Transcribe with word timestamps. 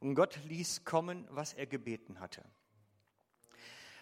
Und 0.00 0.14
Gott 0.14 0.38
ließ 0.44 0.84
kommen, 0.84 1.26
was 1.30 1.54
er 1.54 1.66
gebeten 1.66 2.20
hatte. 2.20 2.44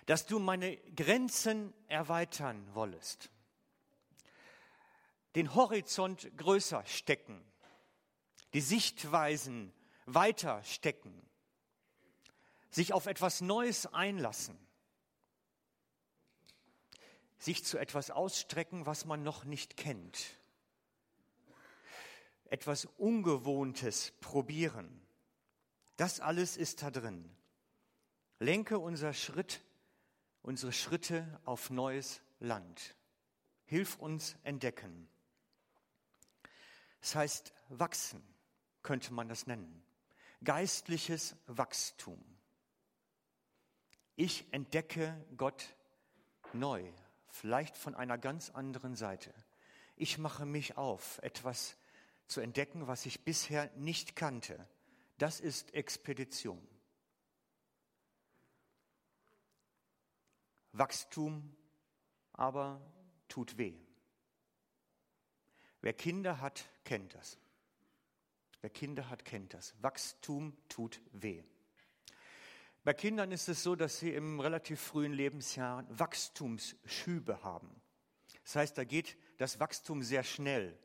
Dass 0.05 0.27
du 0.27 0.39
meine 0.39 0.77
Grenzen 0.95 1.73
erweitern 1.89 2.69
wollest, 2.75 3.31
den 5.35 5.55
Horizont 5.55 6.31
größer 6.37 6.85
stecken, 6.87 7.45
die 8.53 8.61
Sichtweisen 8.61 9.73
weiter 10.07 10.63
stecken, 10.65 11.29
sich 12.71 12.93
auf 12.93 13.07
etwas 13.07 13.41
Neues 13.41 13.87
einlassen, 13.87 14.57
sich 17.39 17.65
zu 17.65 17.79
etwas 17.79 18.11
ausstrecken, 18.11 18.87
was 18.87 19.05
man 19.05 19.23
noch 19.23 19.45
nicht 19.45 19.77
kennt, 19.77 20.39
etwas 22.45 22.87
Ungewohntes 22.97 24.13
probieren. 24.21 25.06
Das 25.97 26.21
alles 26.21 26.57
ist 26.57 26.83
da 26.83 26.91
drin. 26.91 27.35
Lenke 28.39 28.79
unser 28.79 29.15
Schritt, 29.15 29.63
unsere 30.43 30.73
Schritte 30.73 31.41
auf 31.45 31.71
neues 31.71 32.21
Land. 32.39 32.95
Hilf 33.65 33.97
uns 33.97 34.37
entdecken. 34.43 35.09
Das 37.01 37.15
heißt, 37.15 37.55
wachsen 37.69 38.23
könnte 38.83 39.13
man 39.13 39.29
das 39.29 39.47
nennen. 39.47 39.83
Geistliches 40.45 41.37
Wachstum. 41.47 42.23
Ich 44.17 44.47
entdecke 44.53 45.25
Gott 45.37 45.75
neu, 46.53 46.85
vielleicht 47.29 47.77
von 47.77 47.95
einer 47.95 48.19
ganz 48.19 48.51
anderen 48.51 48.95
Seite. 48.97 49.33
Ich 49.97 50.19
mache 50.19 50.47
mich 50.47 50.77
auf, 50.77 51.19
etwas 51.23 51.77
zu 52.27 52.41
entdecken, 52.41 52.87
was 52.87 53.07
ich 53.07 53.25
bisher 53.25 53.71
nicht 53.77 54.15
kannte. 54.15 54.67
Das 55.19 55.41
ist 55.41 55.75
Expedition. 55.75 56.67
Wachstum 60.73 61.57
aber 62.33 62.81
tut 63.29 63.57
weh. 63.57 63.75
Wer 65.81 65.95
Kinder 65.95 66.41
hat, 66.41 66.69
kennt 66.85 67.15
das. 67.15 67.39
Wer 68.61 68.71
Kinder 68.71 69.09
hat, 69.09 69.25
kennt 69.25 69.55
das. 69.55 69.75
Wachstum 69.81 70.57
tut 70.69 71.01
weh. 71.13 71.43
Bei 72.85 72.93
Kindern 72.93 73.33
ist 73.33 73.49
es 73.49 73.63
so, 73.63 73.75
dass 73.75 73.99
sie 73.99 74.13
im 74.13 74.39
relativ 74.39 74.81
frühen 74.81 75.13
Lebensjahr 75.13 75.85
Wachstumsschübe 75.89 77.43
haben. 77.43 77.81
Das 78.45 78.57
heißt, 78.57 78.79
da 78.79 78.85
geht 78.85 79.17
das 79.39 79.59
Wachstum 79.59 80.03
sehr 80.03 80.23
schnell. 80.23 80.79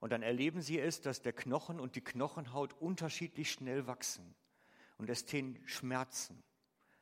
Und 0.00 0.10
dann 0.10 0.22
erleben 0.22 0.62
sie 0.62 0.78
es, 0.78 1.00
dass 1.00 1.22
der 1.22 1.32
Knochen 1.32 1.80
und 1.80 1.96
die 1.96 2.04
Knochenhaut 2.04 2.74
unterschiedlich 2.74 3.50
schnell 3.50 3.86
wachsen. 3.86 4.34
Und 4.96 5.10
es 5.10 5.20
stehen 5.20 5.60
Schmerzen. 5.66 6.42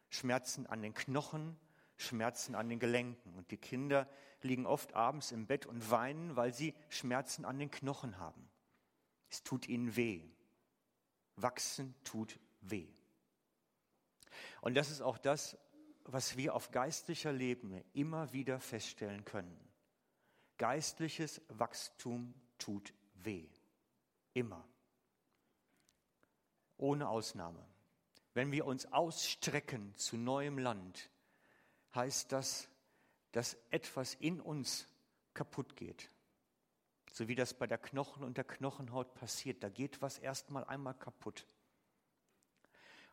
Schmerzen 0.08 0.66
an 0.66 0.82
den 0.82 0.94
Knochen, 0.94 1.56
Schmerzen 1.96 2.54
an 2.54 2.68
den 2.68 2.78
Gelenken. 2.78 3.34
Und 3.34 3.50
die 3.50 3.58
Kinder 3.58 4.08
liegen 4.42 4.66
oft 4.66 4.94
abends 4.94 5.32
im 5.32 5.46
Bett 5.46 5.66
und 5.66 5.90
weinen, 5.90 6.36
weil 6.36 6.54
sie 6.54 6.74
Schmerzen 6.88 7.44
an 7.44 7.58
den 7.58 7.70
Knochen 7.70 8.18
haben. 8.18 8.48
Es 9.28 9.42
tut 9.42 9.68
ihnen 9.68 9.96
weh. 9.96 10.22
Wachsen 11.36 11.94
tut 12.04 12.38
weh. 12.60 12.88
Und 14.62 14.74
das 14.74 14.90
ist 14.90 15.02
auch 15.02 15.18
das, 15.18 15.58
was 16.04 16.36
wir 16.36 16.54
auf 16.54 16.70
geistlicher 16.70 17.34
Ebene 17.34 17.84
immer 17.92 18.32
wieder 18.32 18.60
feststellen 18.60 19.24
können. 19.24 19.58
Geistliches 20.56 21.42
Wachstum 21.48 22.34
tut 22.58 22.92
weh. 23.14 23.48
Immer. 24.34 24.66
Ohne 26.76 27.08
Ausnahme. 27.08 27.64
Wenn 28.34 28.52
wir 28.52 28.66
uns 28.66 28.92
ausstrecken 28.92 29.94
zu 29.96 30.16
neuem 30.16 30.58
Land, 30.58 31.10
heißt 31.94 32.32
das, 32.32 32.68
dass 33.32 33.56
etwas 33.70 34.14
in 34.14 34.40
uns 34.40 34.86
kaputt 35.32 35.76
geht. 35.76 36.10
So 37.12 37.28
wie 37.28 37.34
das 37.34 37.54
bei 37.54 37.66
der 37.66 37.78
Knochen 37.78 38.24
und 38.24 38.36
der 38.36 38.44
Knochenhaut 38.44 39.14
passiert. 39.14 39.62
Da 39.62 39.70
geht 39.70 40.02
was 40.02 40.18
erstmal 40.18 40.64
einmal 40.64 40.94
kaputt. 40.94 41.46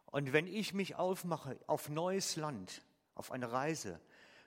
Und 0.07 0.34
wenn 0.34 0.46
ich 0.46 0.73
mich 0.73 0.96
aufmache 0.96 1.57
auf 1.67 1.90
neues 1.90 2.35
Land, 2.35 2.84
auf 3.16 3.31
eine 3.31 3.51
Reise, 3.51 4.00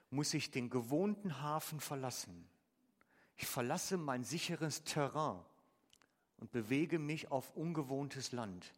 muss 0.09 0.33
ich 0.33 0.51
den 0.51 0.69
gewohnten 0.69 1.41
Hafen 1.41 1.79
verlassen. 1.79 2.47
Ich 3.37 3.47
verlasse 3.47 3.97
mein 3.97 4.23
sicheres 4.23 4.83
Terrain 4.83 5.39
und 6.37 6.51
bewege 6.51 6.99
mich 6.99 7.31
auf 7.31 7.55
ungewohntes 7.55 8.31
Land. 8.31 8.73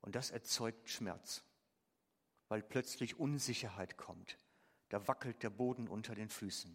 Und 0.00 0.14
das 0.14 0.30
erzeugt 0.30 0.88
Schmerz, 0.88 1.42
weil 2.48 2.62
plötzlich 2.62 3.18
Unsicherheit 3.18 3.98
kommt. 3.98 4.38
Da 4.88 5.06
wackelt 5.06 5.42
der 5.42 5.50
Boden 5.50 5.86
unter 5.86 6.14
den 6.14 6.30
Füßen. 6.30 6.74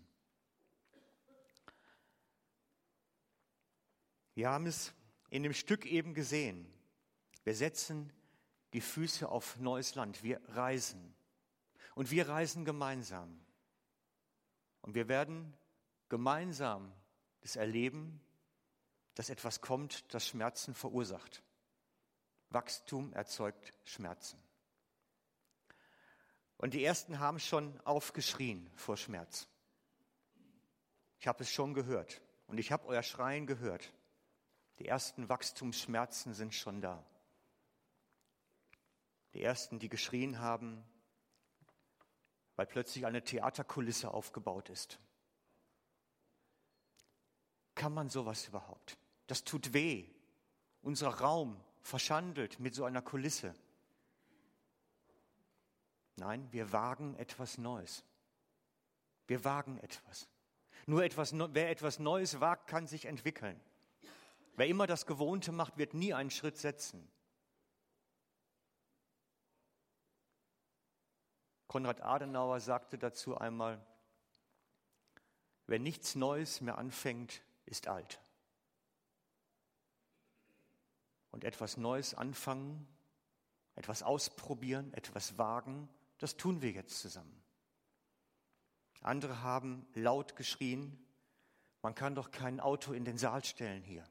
Wir 4.35 4.49
haben 4.49 4.67
es 4.67 4.93
in 5.29 5.43
dem 5.43 5.53
Stück 5.53 5.85
eben 5.85 6.13
gesehen. 6.13 6.71
Wir 7.43 7.55
setzen 7.55 8.11
die 8.73 8.81
Füße 8.81 9.27
auf 9.27 9.57
neues 9.57 9.95
Land. 9.95 10.21
Wir 10.23 10.41
reisen. 10.49 11.15
Und 11.95 12.11
wir 12.11 12.27
reisen 12.27 12.65
gemeinsam. 12.65 13.39
Und 14.81 14.93
wir 14.93 15.07
werden 15.07 15.53
gemeinsam 16.09 16.93
das 17.45 17.57
erleben, 17.57 18.19
dass 19.13 19.29
etwas 19.29 19.61
kommt, 19.61 20.11
das 20.15 20.27
Schmerzen 20.27 20.73
verursacht. 20.73 21.43
Wachstum 22.49 23.13
erzeugt 23.13 23.71
Schmerzen. 23.83 24.41
Und 26.57 26.73
die 26.73 26.83
ersten 26.83 27.19
haben 27.19 27.39
schon 27.39 27.79
aufgeschrien 27.81 28.67
vor 28.75 28.97
Schmerz. 28.97 29.47
Ich 31.19 31.27
habe 31.27 31.43
es 31.43 31.51
schon 31.51 31.75
gehört 31.75 32.19
und 32.47 32.57
ich 32.57 32.71
habe 32.71 32.87
euer 32.87 33.03
Schreien 33.03 33.45
gehört. 33.45 33.93
Die 34.79 34.87
ersten 34.87 35.29
Wachstumsschmerzen 35.29 36.33
sind 36.33 36.55
schon 36.55 36.81
da. 36.81 37.05
Die 39.35 39.43
ersten, 39.43 39.77
die 39.77 39.89
geschrien 39.89 40.39
haben, 40.39 40.83
weil 42.55 42.65
plötzlich 42.65 43.05
eine 43.05 43.23
Theaterkulisse 43.23 44.11
aufgebaut 44.11 44.69
ist. 44.69 44.99
Kann 47.75 47.93
man 47.93 48.09
sowas 48.09 48.47
überhaupt? 48.47 48.97
Das 49.27 49.43
tut 49.43 49.73
weh. 49.73 50.07
Unser 50.81 51.09
Raum 51.09 51.61
verschandelt 51.81 52.59
mit 52.59 52.73
so 52.73 52.85
einer 52.85 53.01
Kulisse. 53.01 53.53
Nein, 56.15 56.47
wir 56.51 56.71
wagen 56.71 57.15
etwas 57.15 57.57
Neues. 57.57 58.03
Wir 59.27 59.43
wagen 59.43 59.77
etwas. 59.79 60.29
Nur 60.85 61.03
etwas, 61.03 61.33
wer 61.33 61.69
etwas 61.69 61.99
Neues 61.99 62.39
wagt, 62.39 62.67
kann 62.67 62.87
sich 62.87 63.05
entwickeln. 63.05 63.59
Wer 64.55 64.67
immer 64.67 64.87
das 64.87 65.05
Gewohnte 65.05 65.51
macht, 65.51 65.77
wird 65.77 65.93
nie 65.93 66.13
einen 66.13 66.31
Schritt 66.31 66.57
setzen. 66.57 67.09
Konrad 71.67 72.01
Adenauer 72.01 72.61
sagte 72.61 72.97
dazu 72.97 73.37
einmal, 73.37 73.85
wer 75.67 75.79
nichts 75.79 76.15
Neues 76.15 76.61
mehr 76.61 76.77
anfängt, 76.77 77.41
ist 77.65 77.87
alt. 77.87 78.19
Und 81.31 81.43
etwas 81.43 81.77
Neues 81.77 82.13
anfangen, 82.13 82.87
etwas 83.75 84.03
ausprobieren, 84.03 84.93
etwas 84.93 85.37
wagen, 85.37 85.89
das 86.17 86.37
tun 86.37 86.61
wir 86.61 86.71
jetzt 86.71 86.99
zusammen. 86.99 87.43
Andere 89.01 89.41
haben 89.41 89.85
laut 89.93 90.35
geschrien, 90.35 90.97
man 91.81 91.93
kann 91.93 92.15
doch 92.15 92.31
kein 92.31 92.59
Auto 92.59 92.93
in 92.93 93.05
den 93.05 93.17
Saal 93.17 93.43
stellen 93.43 93.83
hier. 93.83 94.03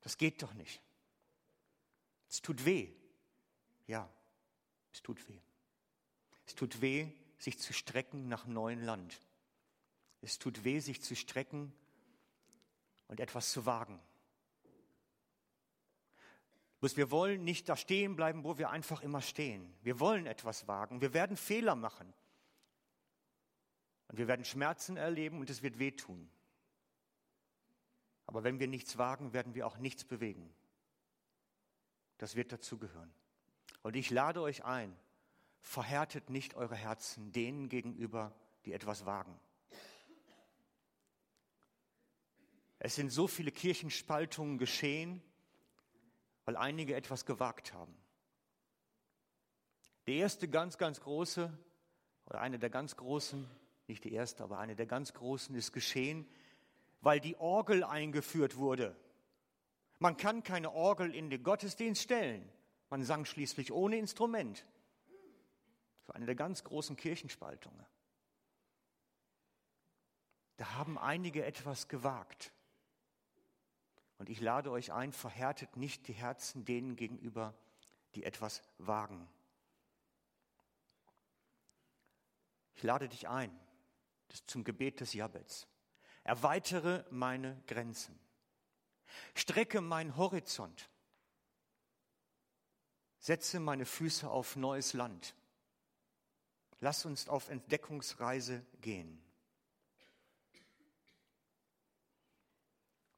Das 0.00 0.16
geht 0.16 0.42
doch 0.42 0.54
nicht. 0.54 0.82
Es 2.28 2.42
tut 2.42 2.64
weh. 2.64 2.92
Ja, 3.86 4.08
es 4.92 5.02
tut 5.02 5.28
weh. 5.28 5.40
Es 6.46 6.54
tut 6.54 6.80
weh, 6.80 7.12
sich 7.38 7.58
zu 7.58 7.72
strecken 7.72 8.28
nach 8.28 8.46
neuen 8.46 8.82
Land. 8.82 9.20
Es 10.22 10.38
tut 10.38 10.64
weh, 10.64 10.80
sich 10.80 11.02
zu 11.02 11.16
strecken 11.16 11.72
und 13.08 13.20
etwas 13.20 13.52
zu 13.52 13.66
wagen. 13.66 14.00
wir 16.80 17.10
wollen 17.10 17.44
nicht 17.44 17.68
da 17.68 17.76
stehen 17.76 18.16
bleiben, 18.16 18.44
wo 18.44 18.58
wir 18.58 18.70
einfach 18.70 19.02
immer 19.02 19.20
stehen. 19.20 19.74
Wir 19.82 20.00
wollen 20.00 20.26
etwas 20.26 20.68
wagen. 20.68 21.00
Wir 21.00 21.14
werden 21.14 21.36
Fehler 21.36 21.74
machen. 21.74 22.12
Und 24.08 24.18
wir 24.18 24.28
werden 24.28 24.44
Schmerzen 24.44 24.96
erleben 24.96 25.38
und 25.38 25.50
es 25.50 25.62
wird 25.62 25.78
wehtun. 25.78 26.28
Aber 28.26 28.44
wenn 28.44 28.60
wir 28.60 28.68
nichts 28.68 28.98
wagen, 28.98 29.32
werden 29.32 29.54
wir 29.54 29.66
auch 29.66 29.78
nichts 29.78 30.04
bewegen. 30.04 30.52
Das 32.18 32.36
wird 32.36 32.52
dazugehören. 32.52 33.12
Und 33.82 33.96
ich 33.96 34.10
lade 34.10 34.40
euch 34.40 34.64
ein, 34.64 34.96
verhärtet 35.60 36.30
nicht 36.30 36.54
eure 36.54 36.76
Herzen 36.76 37.32
denen 37.32 37.68
gegenüber, 37.68 38.34
die 38.64 38.72
etwas 38.72 39.06
wagen. 39.06 39.38
Es 42.82 42.94
sind 42.94 43.10
so 43.10 43.26
viele 43.28 43.52
Kirchenspaltungen 43.52 44.56
geschehen, 44.56 45.22
weil 46.46 46.56
einige 46.56 46.96
etwas 46.96 47.26
gewagt 47.26 47.74
haben. 47.74 47.94
Der 50.06 50.14
erste 50.14 50.48
ganz, 50.48 50.78
ganz 50.78 51.00
große, 51.00 51.52
oder 52.24 52.40
eine 52.40 52.58
der 52.58 52.70
ganz 52.70 52.96
großen, 52.96 53.46
nicht 53.86 54.02
die 54.04 54.12
erste, 54.12 54.42
aber 54.42 54.58
eine 54.58 54.76
der 54.76 54.86
ganz 54.86 55.12
großen 55.12 55.54
ist 55.54 55.72
geschehen, 55.72 56.26
weil 57.02 57.20
die 57.20 57.36
Orgel 57.36 57.84
eingeführt 57.84 58.56
wurde. 58.56 58.96
Man 59.98 60.16
kann 60.16 60.42
keine 60.42 60.72
Orgel 60.72 61.14
in 61.14 61.28
den 61.28 61.42
Gottesdienst 61.42 62.02
stellen. 62.02 62.50
Man 62.88 63.04
sang 63.04 63.26
schließlich 63.26 63.72
ohne 63.72 63.98
Instrument. 63.98 64.64
Das 65.98 66.08
war 66.08 66.16
eine 66.16 66.24
der 66.24 66.34
ganz 66.34 66.64
großen 66.64 66.96
Kirchenspaltungen. 66.96 67.84
Da 70.56 70.74
haben 70.76 70.98
einige 70.98 71.44
etwas 71.44 71.86
gewagt. 71.86 72.52
Und 74.20 74.28
ich 74.28 74.42
lade 74.42 74.70
euch 74.70 74.92
ein, 74.92 75.14
verhärtet 75.14 75.78
nicht 75.78 76.06
die 76.06 76.12
Herzen 76.12 76.66
denen 76.66 76.94
gegenüber, 76.94 77.54
die 78.14 78.24
etwas 78.24 78.62
wagen. 78.76 79.26
Ich 82.74 82.82
lade 82.82 83.08
dich 83.08 83.28
ein 83.28 83.58
zum 84.46 84.62
Gebet 84.62 85.00
des 85.00 85.14
Jabets. 85.14 85.66
Erweitere 86.22 87.06
meine 87.10 87.62
Grenzen. 87.66 88.20
Strecke 89.34 89.80
meinen 89.80 90.14
Horizont. 90.18 90.90
Setze 93.20 93.58
meine 93.58 93.86
Füße 93.86 94.28
auf 94.28 94.54
neues 94.54 94.92
Land. 94.92 95.34
Lass 96.80 97.06
uns 97.06 97.26
auf 97.26 97.48
Entdeckungsreise 97.48 98.66
gehen. 98.82 99.18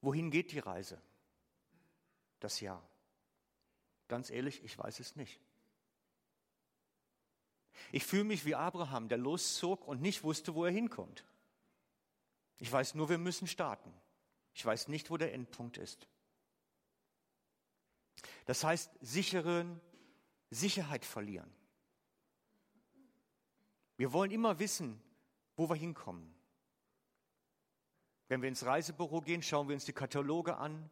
Wohin 0.02 0.31
geht 0.31 0.52
die 0.52 0.58
Reise? 0.58 1.00
Das 2.40 2.60
Jahr. 2.60 2.87
Ganz 4.08 4.31
ehrlich, 4.31 4.62
ich 4.64 4.76
weiß 4.76 5.00
es 5.00 5.16
nicht. 5.16 5.40
Ich 7.93 8.04
fühle 8.04 8.25
mich 8.25 8.44
wie 8.44 8.54
Abraham, 8.54 9.08
der 9.08 9.19
loszog 9.19 9.87
und 9.87 10.02
nicht 10.02 10.25
wusste, 10.25 10.54
wo 10.54 10.64
er 10.64 10.70
hinkommt. 10.70 11.25
Ich 12.58 12.70
weiß 12.70 12.94
nur, 12.94 13.08
wir 13.08 13.19
müssen 13.19 13.46
starten. 13.46 13.93
Ich 14.54 14.64
weiß 14.64 14.88
nicht, 14.88 15.10
wo 15.10 15.16
der 15.16 15.32
Endpunkt 15.32 15.78
ist. 15.78 16.06
Das 18.44 18.64
heißt, 18.64 18.90
sicheren, 19.00 19.81
Sicherheit 20.50 21.05
verlieren. 21.05 21.50
Wir 23.96 24.12
wollen 24.12 24.31
immer 24.31 24.58
wissen, 24.58 25.00
wo 25.56 25.69
wir 25.69 25.76
hinkommen. 25.76 26.34
Wenn 28.28 28.42
wir 28.42 28.48
ins 28.48 28.64
Reisebüro 28.64 29.20
gehen, 29.20 29.42
schauen 29.42 29.69
wir 29.69 29.74
uns 29.74 29.84
die 29.84 29.92
Kataloge 29.92 30.56
an, 30.56 30.90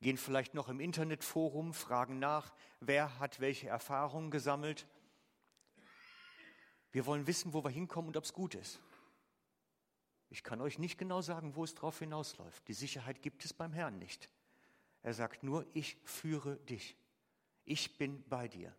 gehen 0.00 0.16
vielleicht 0.16 0.54
noch 0.54 0.68
im 0.68 0.80
Internetforum, 0.80 1.74
fragen 1.74 2.18
nach, 2.18 2.52
wer 2.80 3.18
hat 3.18 3.40
welche 3.40 3.68
Erfahrungen 3.68 4.30
gesammelt 4.30 4.86
wir 6.92 7.06
wollen 7.06 7.26
wissen, 7.26 7.52
wo 7.52 7.62
wir 7.62 7.70
hinkommen 7.70 8.08
und 8.08 8.16
ob 8.16 8.24
es 8.24 8.32
gut 8.32 8.54
ist. 8.54 8.80
Ich 10.28 10.42
kann 10.42 10.60
euch 10.60 10.78
nicht 10.78 10.98
genau 10.98 11.22
sagen, 11.22 11.56
wo 11.56 11.64
es 11.64 11.74
drauf 11.74 11.98
hinausläuft. 11.98 12.66
Die 12.68 12.74
Sicherheit 12.74 13.22
gibt 13.22 13.44
es 13.44 13.52
beim 13.52 13.72
Herrn 13.72 13.98
nicht. 13.98 14.28
Er 15.02 15.14
sagt 15.14 15.42
nur, 15.42 15.66
ich 15.72 15.96
führe 16.04 16.56
dich. 16.56 16.96
Ich 17.64 17.96
bin 17.98 18.22
bei 18.28 18.48
dir. 18.48 18.74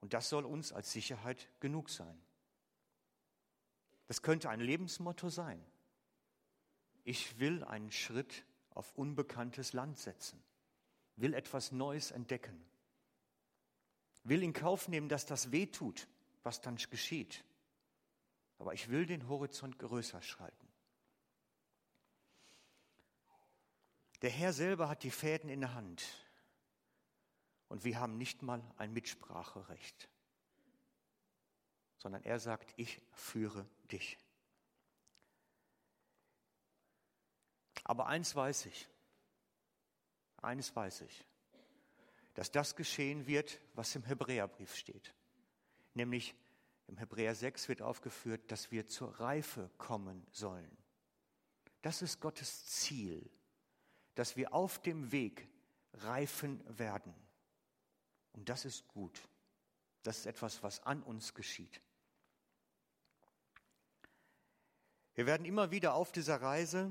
Und 0.00 0.12
das 0.12 0.28
soll 0.28 0.44
uns 0.44 0.72
als 0.72 0.92
Sicherheit 0.92 1.48
genug 1.60 1.88
sein. 1.88 2.20
Das 4.08 4.22
könnte 4.22 4.50
ein 4.50 4.60
Lebensmotto 4.60 5.28
sein. 5.28 5.64
Ich 7.04 7.38
will 7.38 7.64
einen 7.64 7.90
Schritt 7.90 8.44
auf 8.70 8.92
unbekanntes 8.96 9.72
Land 9.72 9.98
setzen, 9.98 10.42
will 11.16 11.34
etwas 11.34 11.72
Neues 11.72 12.10
entdecken, 12.10 12.64
will 14.24 14.42
in 14.42 14.52
Kauf 14.52 14.88
nehmen, 14.88 15.08
dass 15.08 15.26
das 15.26 15.50
weh 15.50 15.66
tut, 15.66 16.08
was 16.42 16.60
dann 16.60 16.76
geschieht. 16.76 17.44
Aber 18.58 18.74
ich 18.74 18.88
will 18.88 19.06
den 19.06 19.28
Horizont 19.28 19.78
größer 19.78 20.22
schalten. 20.22 20.68
Der 24.22 24.30
Herr 24.30 24.52
selber 24.52 24.88
hat 24.88 25.02
die 25.02 25.10
Fäden 25.10 25.50
in 25.50 25.60
der 25.60 25.74
Hand. 25.74 26.04
Und 27.68 27.84
wir 27.84 27.98
haben 27.98 28.18
nicht 28.18 28.42
mal 28.42 28.62
ein 28.76 28.92
Mitspracherecht, 28.92 30.08
sondern 31.96 32.22
er 32.22 32.38
sagt, 32.38 32.72
ich 32.76 33.00
führe 33.12 33.66
dich. 33.90 34.18
Aber 37.84 38.06
eins 38.06 38.34
weiß 38.34 38.66
ich, 38.66 38.88
eines 40.38 40.74
weiß 40.74 41.02
ich, 41.02 41.26
dass 42.34 42.50
das 42.50 42.76
geschehen 42.76 43.26
wird, 43.26 43.60
was 43.74 43.94
im 43.94 44.04
Hebräerbrief 44.04 44.74
steht 44.74 45.14
nämlich 45.94 46.34
im 46.86 46.96
Hebräer 46.98 47.34
6 47.34 47.68
wird 47.68 47.82
aufgeführt, 47.82 48.50
dass 48.50 48.70
wir 48.70 48.86
zur 48.86 49.20
Reife 49.20 49.70
kommen 49.78 50.26
sollen. 50.30 50.76
Das 51.82 52.02
ist 52.02 52.20
Gottes 52.20 52.66
Ziel, 52.66 53.30
dass 54.14 54.36
wir 54.36 54.52
auf 54.52 54.80
dem 54.80 55.10
Weg 55.12 55.48
reifen 55.94 56.62
werden. 56.78 57.14
Und 58.32 58.48
das 58.48 58.64
ist 58.64 58.86
gut. 58.88 59.20
Das 60.02 60.18
ist 60.18 60.26
etwas, 60.26 60.62
was 60.62 60.80
an 60.80 61.02
uns 61.02 61.34
geschieht. 61.34 61.80
Wir 65.14 65.26
werden 65.26 65.44
immer 65.44 65.70
wieder 65.70 65.94
auf 65.94 66.12
dieser 66.12 66.40
Reise 66.40 66.90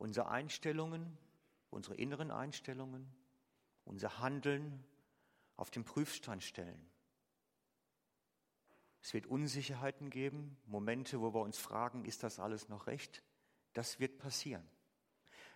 unsere 0.00 0.30
Einstellungen, 0.30 1.18
unsere 1.68 1.94
inneren 1.94 2.30
Einstellungen, 2.30 3.06
unser 3.84 4.18
Handeln 4.18 4.82
auf 5.56 5.70
den 5.70 5.84
Prüfstand 5.84 6.42
stellen. 6.42 6.90
Es 9.02 9.12
wird 9.12 9.26
Unsicherheiten 9.26 10.08
geben, 10.08 10.56
Momente, 10.66 11.20
wo 11.20 11.34
wir 11.34 11.42
uns 11.42 11.58
fragen, 11.58 12.06
ist 12.06 12.22
das 12.22 12.38
alles 12.38 12.70
noch 12.70 12.86
recht? 12.86 13.22
Das 13.74 14.00
wird 14.00 14.18
passieren. 14.18 14.66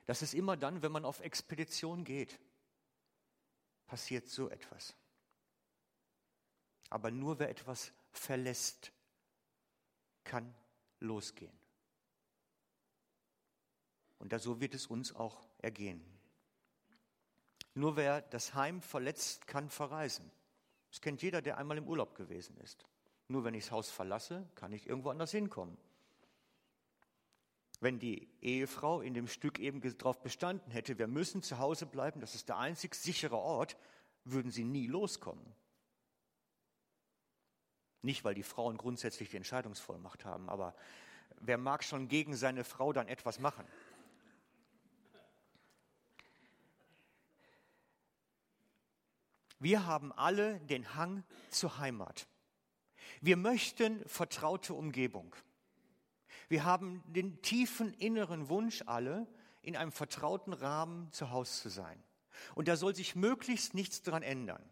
Das 0.05 0.21
ist 0.21 0.35
immer 0.35 0.59
dann, 0.59 0.83
wenn 0.83 0.93
man 0.93 1.07
auf 1.07 1.21
Expedition 1.21 2.05
geht, 2.05 2.39
passiert 3.87 4.29
so 4.29 4.51
etwas. 4.51 4.95
Aber 6.91 7.11
nur 7.11 7.39
wer 7.39 7.49
etwas 7.49 7.93
verlässt, 8.13 8.93
kann 10.23 10.55
losgehen. 11.01 11.64
Und 14.25 14.33
da 14.33 14.39
so 14.39 14.59
wird 14.59 14.75
es 14.75 14.87
uns 14.87 15.15
auch 15.15 15.47
ergehen. 15.59 16.03
Nur 17.75 17.97
wer 17.97 18.23
das 18.23 18.55
Heim 18.55 18.81
verletzt, 18.81 19.47
kann 19.47 19.69
verreisen. 19.69 20.31
Das 20.91 21.03
kennt 21.03 21.21
jeder, 21.21 21.43
der 21.43 21.59
einmal 21.59 21.77
im 21.77 21.87
Urlaub 21.87 22.15
gewesen 22.15 22.57
ist. 22.57 22.87
Nur 23.29 23.45
wenn 23.45 23.53
ich 23.53 23.65
das 23.65 23.73
Haus 23.73 23.91
verlasse, 23.91 24.49
kann 24.55 24.73
ich 24.73 24.89
irgendwo 24.89 25.11
anders 25.11 25.31
hinkommen. 25.31 25.77
Wenn 27.81 27.99
die 27.99 28.31
Ehefrau 28.41 29.03
in 29.03 29.13
dem 29.13 29.29
Stück 29.29 29.59
eben 29.59 29.83
darauf 29.99 30.23
bestanden 30.23 30.71
hätte, 30.71 30.99
wir 30.99 31.07
müssen 31.07 31.43
zu 31.43 31.59
Hause 31.59 31.85
bleiben, 31.85 32.21
das 32.21 32.35
ist 32.35 32.49
der 32.49 32.57
einzig 32.57 32.95
sichere 32.95 33.37
Ort, 33.37 33.77
würden 34.25 34.51
sie 34.51 34.65
nie 34.65 34.87
loskommen. 34.87 35.45
Nicht, 38.01 38.25
weil 38.25 38.35
die 38.35 38.43
Frauen 38.43 38.79
grundsätzlich 38.79 39.29
die 39.29 39.37
Entscheidungsvollmacht 39.37 40.25
haben, 40.25 40.49
aber 40.49 40.75
wer 41.41 41.59
mag 41.59 41.85
schon 41.85 42.09
gegen 42.09 42.35
seine 42.35 42.65
Frau 42.65 42.95
dann 42.95 43.09
etwas 43.09 43.39
machen? 43.39 43.67
Wir 49.65 49.87
haben 49.87 50.13
alle 50.13 50.61
den 50.61 50.95
Hang 50.95 51.25
zur 51.49 51.79
Heimat. 51.79 52.29
Wir 53.23 53.39
möchten 53.39 54.07
vertraute 54.07 54.75
Umgebung. 54.75 55.35
Wir 56.51 56.65
haben 56.67 57.03
den 57.07 57.41
tiefen 57.41 57.95
inneren 57.95 58.51
Wunsch 58.51 58.83
alle, 58.85 59.27
in 59.63 59.75
einem 59.75 59.91
vertrauten 59.91 60.53
Rahmen 60.53 61.11
zu 61.13 61.31
Hause 61.31 61.63
zu 61.63 61.71
sein. 61.71 62.05
Und 62.55 62.69
da 62.69 62.77
soll 62.77 62.95
sich 62.95 63.17
möglichst 63.17 63.73
nichts 63.73 64.03
dran 64.03 64.23
ändern. 64.23 64.63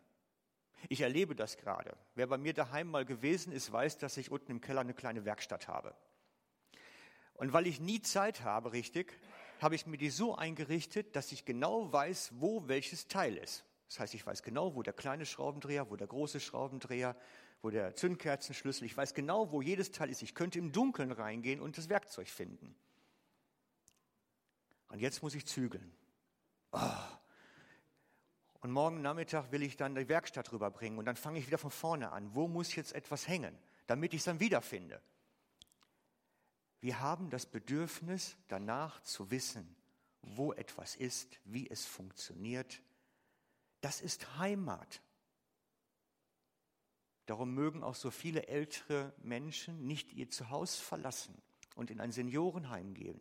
Ich 0.90 1.00
erlebe 1.00 1.34
das 1.34 1.56
gerade. 1.56 1.96
Wer 2.14 2.26
bei 2.26 2.36
mir 2.36 2.52
daheim 2.52 2.88
mal 2.88 3.06
gewesen 3.06 3.50
ist, 3.50 3.72
weiß, 3.72 3.96
dass 3.96 4.18
ich 4.18 4.30
unten 4.30 4.50
im 4.50 4.60
Keller 4.60 4.82
eine 4.82 4.92
kleine 4.92 5.24
Werkstatt 5.24 5.68
habe. 5.68 5.96
Und 7.32 7.54
weil 7.54 7.66
ich 7.66 7.80
nie 7.80 8.02
Zeit 8.02 8.42
habe, 8.42 8.74
richtig, 8.74 9.18
habe 9.58 9.74
ich 9.74 9.86
mir 9.86 9.96
die 9.96 10.10
so 10.10 10.36
eingerichtet, 10.36 11.16
dass 11.16 11.32
ich 11.32 11.46
genau 11.46 11.90
weiß, 11.90 12.32
wo 12.40 12.68
welches 12.68 13.08
Teil 13.08 13.38
ist. 13.38 13.64
Das 13.92 14.00
heißt, 14.00 14.14
ich 14.14 14.24
weiß 14.24 14.42
genau, 14.42 14.74
wo 14.74 14.82
der 14.82 14.94
kleine 14.94 15.26
Schraubendreher, 15.26 15.90
wo 15.90 15.96
der 15.96 16.06
große 16.06 16.40
Schraubendreher, 16.40 17.14
wo 17.60 17.68
der 17.68 17.94
Zündkerzenschlüssel, 17.94 18.86
ich 18.86 18.96
weiß 18.96 19.12
genau, 19.12 19.52
wo 19.52 19.60
jedes 19.60 19.92
Teil 19.92 20.08
ist. 20.08 20.22
Ich 20.22 20.34
könnte 20.34 20.58
im 20.58 20.72
Dunkeln 20.72 21.12
reingehen 21.12 21.60
und 21.60 21.76
das 21.76 21.90
Werkzeug 21.90 22.28
finden. 22.28 22.74
Und 24.88 25.00
jetzt 25.00 25.22
muss 25.22 25.34
ich 25.34 25.44
zügeln. 25.44 25.92
Oh. 26.70 26.80
Und 28.60 28.70
morgen 28.70 29.02
Nachmittag 29.02 29.52
will 29.52 29.62
ich 29.62 29.76
dann 29.76 29.94
die 29.94 30.08
Werkstatt 30.08 30.50
rüberbringen 30.52 30.98
und 30.98 31.04
dann 31.04 31.16
fange 31.16 31.38
ich 31.38 31.46
wieder 31.46 31.58
von 31.58 31.70
vorne 31.70 32.12
an. 32.12 32.34
Wo 32.34 32.48
muss 32.48 32.74
jetzt 32.74 32.94
etwas 32.94 33.28
hängen, 33.28 33.54
damit 33.88 34.14
ich 34.14 34.20
es 34.20 34.24
dann 34.24 34.40
wiederfinde? 34.40 35.02
Wir 36.80 36.98
haben 37.00 37.28
das 37.28 37.44
Bedürfnis 37.44 38.38
danach 38.48 39.02
zu 39.02 39.30
wissen, 39.30 39.76
wo 40.22 40.54
etwas 40.54 40.96
ist, 40.96 41.40
wie 41.44 41.68
es 41.68 41.84
funktioniert. 41.84 42.80
Das 43.82 44.00
ist 44.00 44.38
Heimat. 44.38 45.02
Darum 47.26 47.52
mögen 47.52 47.82
auch 47.82 47.96
so 47.96 48.10
viele 48.10 48.46
ältere 48.46 49.12
Menschen 49.18 49.86
nicht 49.86 50.12
ihr 50.12 50.30
Zuhause 50.30 50.80
verlassen 50.80 51.40
und 51.74 51.90
in 51.90 52.00
ein 52.00 52.12
Seniorenheim 52.12 52.94
gehen, 52.94 53.20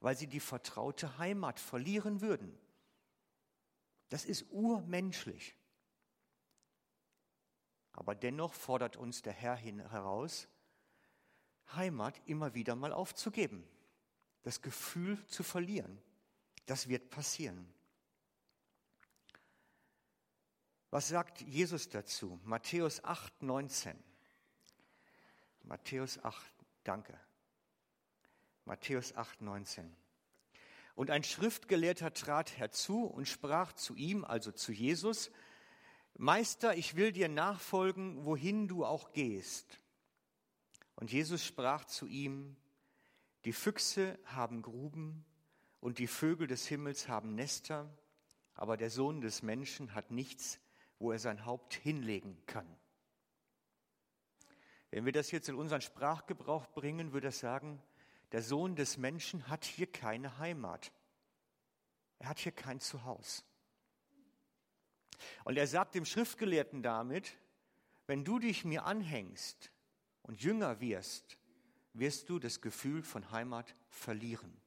weil 0.00 0.16
sie 0.16 0.26
die 0.26 0.40
vertraute 0.40 1.18
Heimat 1.18 1.58
verlieren 1.58 2.20
würden. 2.20 2.56
Das 4.10 4.24
ist 4.24 4.46
urmenschlich. 4.50 5.56
Aber 7.92 8.14
dennoch 8.14 8.52
fordert 8.52 8.96
uns 8.96 9.22
der 9.22 9.32
Herr 9.32 9.56
heraus, 9.56 10.48
Heimat 11.74 12.20
immer 12.26 12.54
wieder 12.54 12.76
mal 12.76 12.92
aufzugeben, 12.92 13.66
das 14.42 14.60
Gefühl 14.60 15.24
zu 15.26 15.42
verlieren. 15.42 15.98
Das 16.66 16.88
wird 16.88 17.10
passieren. 17.10 17.72
Was 20.90 21.08
sagt 21.08 21.42
Jesus 21.42 21.90
dazu? 21.90 22.40
Matthäus 22.44 23.04
8, 23.04 23.42
19. 23.42 23.96
Matthäus 25.64 26.22
8, 26.24 26.54
danke. 26.82 27.18
Matthäus 28.64 29.14
8, 29.14 29.42
19. 29.42 29.94
Und 30.94 31.10
ein 31.10 31.22
Schriftgelehrter 31.22 32.14
trat 32.14 32.56
herzu 32.56 33.04
und 33.04 33.28
sprach 33.28 33.72
zu 33.74 33.94
ihm, 33.96 34.24
also 34.24 34.50
zu 34.50 34.72
Jesus, 34.72 35.30
Meister, 36.14 36.74
ich 36.76 36.96
will 36.96 37.12
dir 37.12 37.28
nachfolgen, 37.28 38.24
wohin 38.24 38.66
du 38.66 38.84
auch 38.84 39.12
gehst. 39.12 39.78
Und 40.96 41.12
Jesus 41.12 41.44
sprach 41.44 41.84
zu 41.84 42.06
ihm, 42.06 42.56
die 43.44 43.52
Füchse 43.52 44.18
haben 44.24 44.62
Gruben 44.62 45.24
und 45.80 45.98
die 45.98 46.08
Vögel 46.08 46.46
des 46.48 46.66
Himmels 46.66 47.08
haben 47.08 47.34
Nester, 47.34 47.88
aber 48.54 48.76
der 48.76 48.90
Sohn 48.90 49.20
des 49.20 49.42
Menschen 49.42 49.94
hat 49.94 50.10
nichts, 50.10 50.58
wo 50.98 51.12
er 51.12 51.18
sein 51.18 51.44
Haupt 51.44 51.74
hinlegen 51.74 52.36
kann. 52.46 52.66
Wenn 54.90 55.04
wir 55.04 55.12
das 55.12 55.30
jetzt 55.30 55.48
in 55.48 55.54
unseren 55.54 55.82
Sprachgebrauch 55.82 56.66
bringen, 56.68 57.12
würde 57.12 57.28
das 57.28 57.40
sagen, 57.40 57.82
der 58.32 58.42
Sohn 58.42 58.76
des 58.76 58.96
Menschen 58.96 59.48
hat 59.48 59.64
hier 59.64 59.90
keine 59.90 60.38
Heimat. 60.38 60.92
Er 62.18 62.28
hat 62.28 62.38
hier 62.38 62.52
kein 62.52 62.80
Zuhause. 62.80 63.42
Und 65.44 65.56
er 65.56 65.66
sagt 65.66 65.94
dem 65.94 66.04
Schriftgelehrten 66.04 66.82
damit, 66.82 67.36
wenn 68.06 68.24
du 68.24 68.38
dich 68.38 68.64
mir 68.64 68.84
anhängst, 68.84 69.70
und 70.28 70.42
jünger 70.42 70.78
wirst, 70.80 71.38
wirst 71.94 72.28
du 72.28 72.38
das 72.38 72.60
Gefühl 72.60 73.02
von 73.02 73.30
Heimat 73.30 73.74
verlieren. 73.88 74.60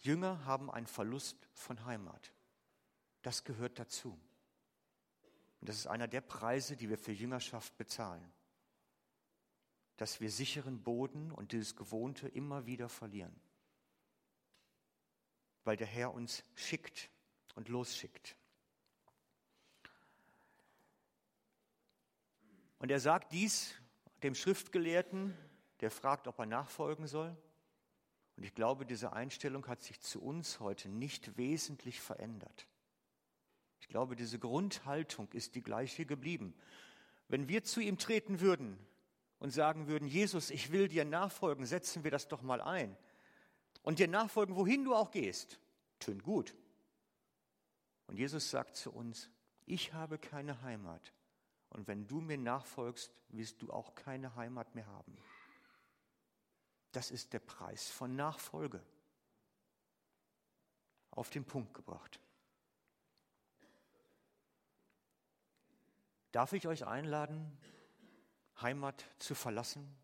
Jünger 0.00 0.44
haben 0.44 0.68
einen 0.68 0.88
Verlust 0.88 1.48
von 1.54 1.84
Heimat. 1.84 2.32
Das 3.22 3.44
gehört 3.44 3.78
dazu. 3.78 4.18
Und 5.60 5.68
das 5.68 5.76
ist 5.76 5.86
einer 5.86 6.08
der 6.08 6.20
Preise, 6.20 6.76
die 6.76 6.88
wir 6.88 6.98
für 6.98 7.12
Jüngerschaft 7.12 7.76
bezahlen. 7.76 8.32
Dass 9.96 10.20
wir 10.20 10.30
sicheren 10.30 10.82
Boden 10.82 11.30
und 11.30 11.52
dieses 11.52 11.76
Gewohnte 11.76 12.26
immer 12.28 12.66
wieder 12.66 12.88
verlieren. 12.88 13.40
Weil 15.64 15.76
der 15.76 15.86
Herr 15.86 16.12
uns 16.12 16.42
schickt 16.56 17.10
und 17.54 17.68
losschickt. 17.68 18.36
Und 22.80 22.90
er 22.90 22.98
sagt 22.98 23.32
dies 23.32 23.74
dem 24.24 24.34
Schriftgelehrten, 24.34 25.36
der 25.80 25.92
fragt, 25.92 26.26
ob 26.26 26.40
er 26.40 26.46
nachfolgen 26.46 27.06
soll. 27.06 27.36
Und 28.36 28.42
ich 28.42 28.54
glaube, 28.54 28.86
diese 28.86 29.12
Einstellung 29.12 29.66
hat 29.68 29.82
sich 29.82 30.00
zu 30.00 30.20
uns 30.20 30.58
heute 30.58 30.88
nicht 30.88 31.36
wesentlich 31.36 32.00
verändert. 32.00 32.66
Ich 33.92 33.94
glaube, 33.94 34.16
diese 34.16 34.38
Grundhaltung 34.38 35.30
ist 35.32 35.54
die 35.54 35.62
gleiche 35.62 36.06
geblieben. 36.06 36.54
Wenn 37.28 37.46
wir 37.50 37.62
zu 37.62 37.78
ihm 37.78 37.98
treten 37.98 38.40
würden 38.40 38.78
und 39.38 39.50
sagen 39.50 39.86
würden, 39.86 40.08
Jesus, 40.08 40.48
ich 40.48 40.72
will 40.72 40.88
dir 40.88 41.04
nachfolgen, 41.04 41.66
setzen 41.66 42.02
wir 42.02 42.10
das 42.10 42.26
doch 42.26 42.40
mal 42.40 42.62
ein. 42.62 42.96
Und 43.82 43.98
dir 43.98 44.08
nachfolgen, 44.08 44.56
wohin 44.56 44.84
du 44.84 44.94
auch 44.94 45.10
gehst, 45.10 45.60
tönt 45.98 46.22
gut. 46.22 46.54
Und 48.06 48.18
Jesus 48.18 48.48
sagt 48.48 48.76
zu 48.76 48.90
uns, 48.90 49.28
ich 49.66 49.92
habe 49.92 50.16
keine 50.16 50.62
Heimat 50.62 51.12
und 51.68 51.86
wenn 51.86 52.06
du 52.06 52.22
mir 52.22 52.38
nachfolgst, 52.38 53.12
wirst 53.28 53.60
du 53.60 53.70
auch 53.70 53.94
keine 53.94 54.34
Heimat 54.36 54.74
mehr 54.74 54.86
haben. 54.86 55.18
Das 56.92 57.10
ist 57.10 57.34
der 57.34 57.40
Preis 57.40 57.90
von 57.90 58.16
Nachfolge. 58.16 58.82
Auf 61.10 61.28
den 61.28 61.44
Punkt 61.44 61.74
gebracht. 61.74 62.22
Darf 66.32 66.52
ich 66.52 66.66
euch 66.66 66.86
einladen, 66.86 67.56
Heimat 68.60 69.04
zu 69.18 69.34
verlassen? 69.34 69.96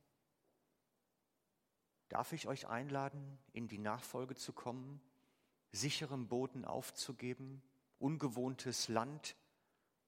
Darf 2.08 2.32
ich 2.32 2.46
euch 2.46 2.66
einladen, 2.68 3.38
in 3.52 3.68
die 3.68 3.78
Nachfolge 3.78 4.34
zu 4.34 4.52
kommen, 4.52 5.00
sicheren 5.72 6.28
Boden 6.28 6.64
aufzugeben, 6.64 7.62
ungewohntes 7.98 8.88
Land 8.88 9.36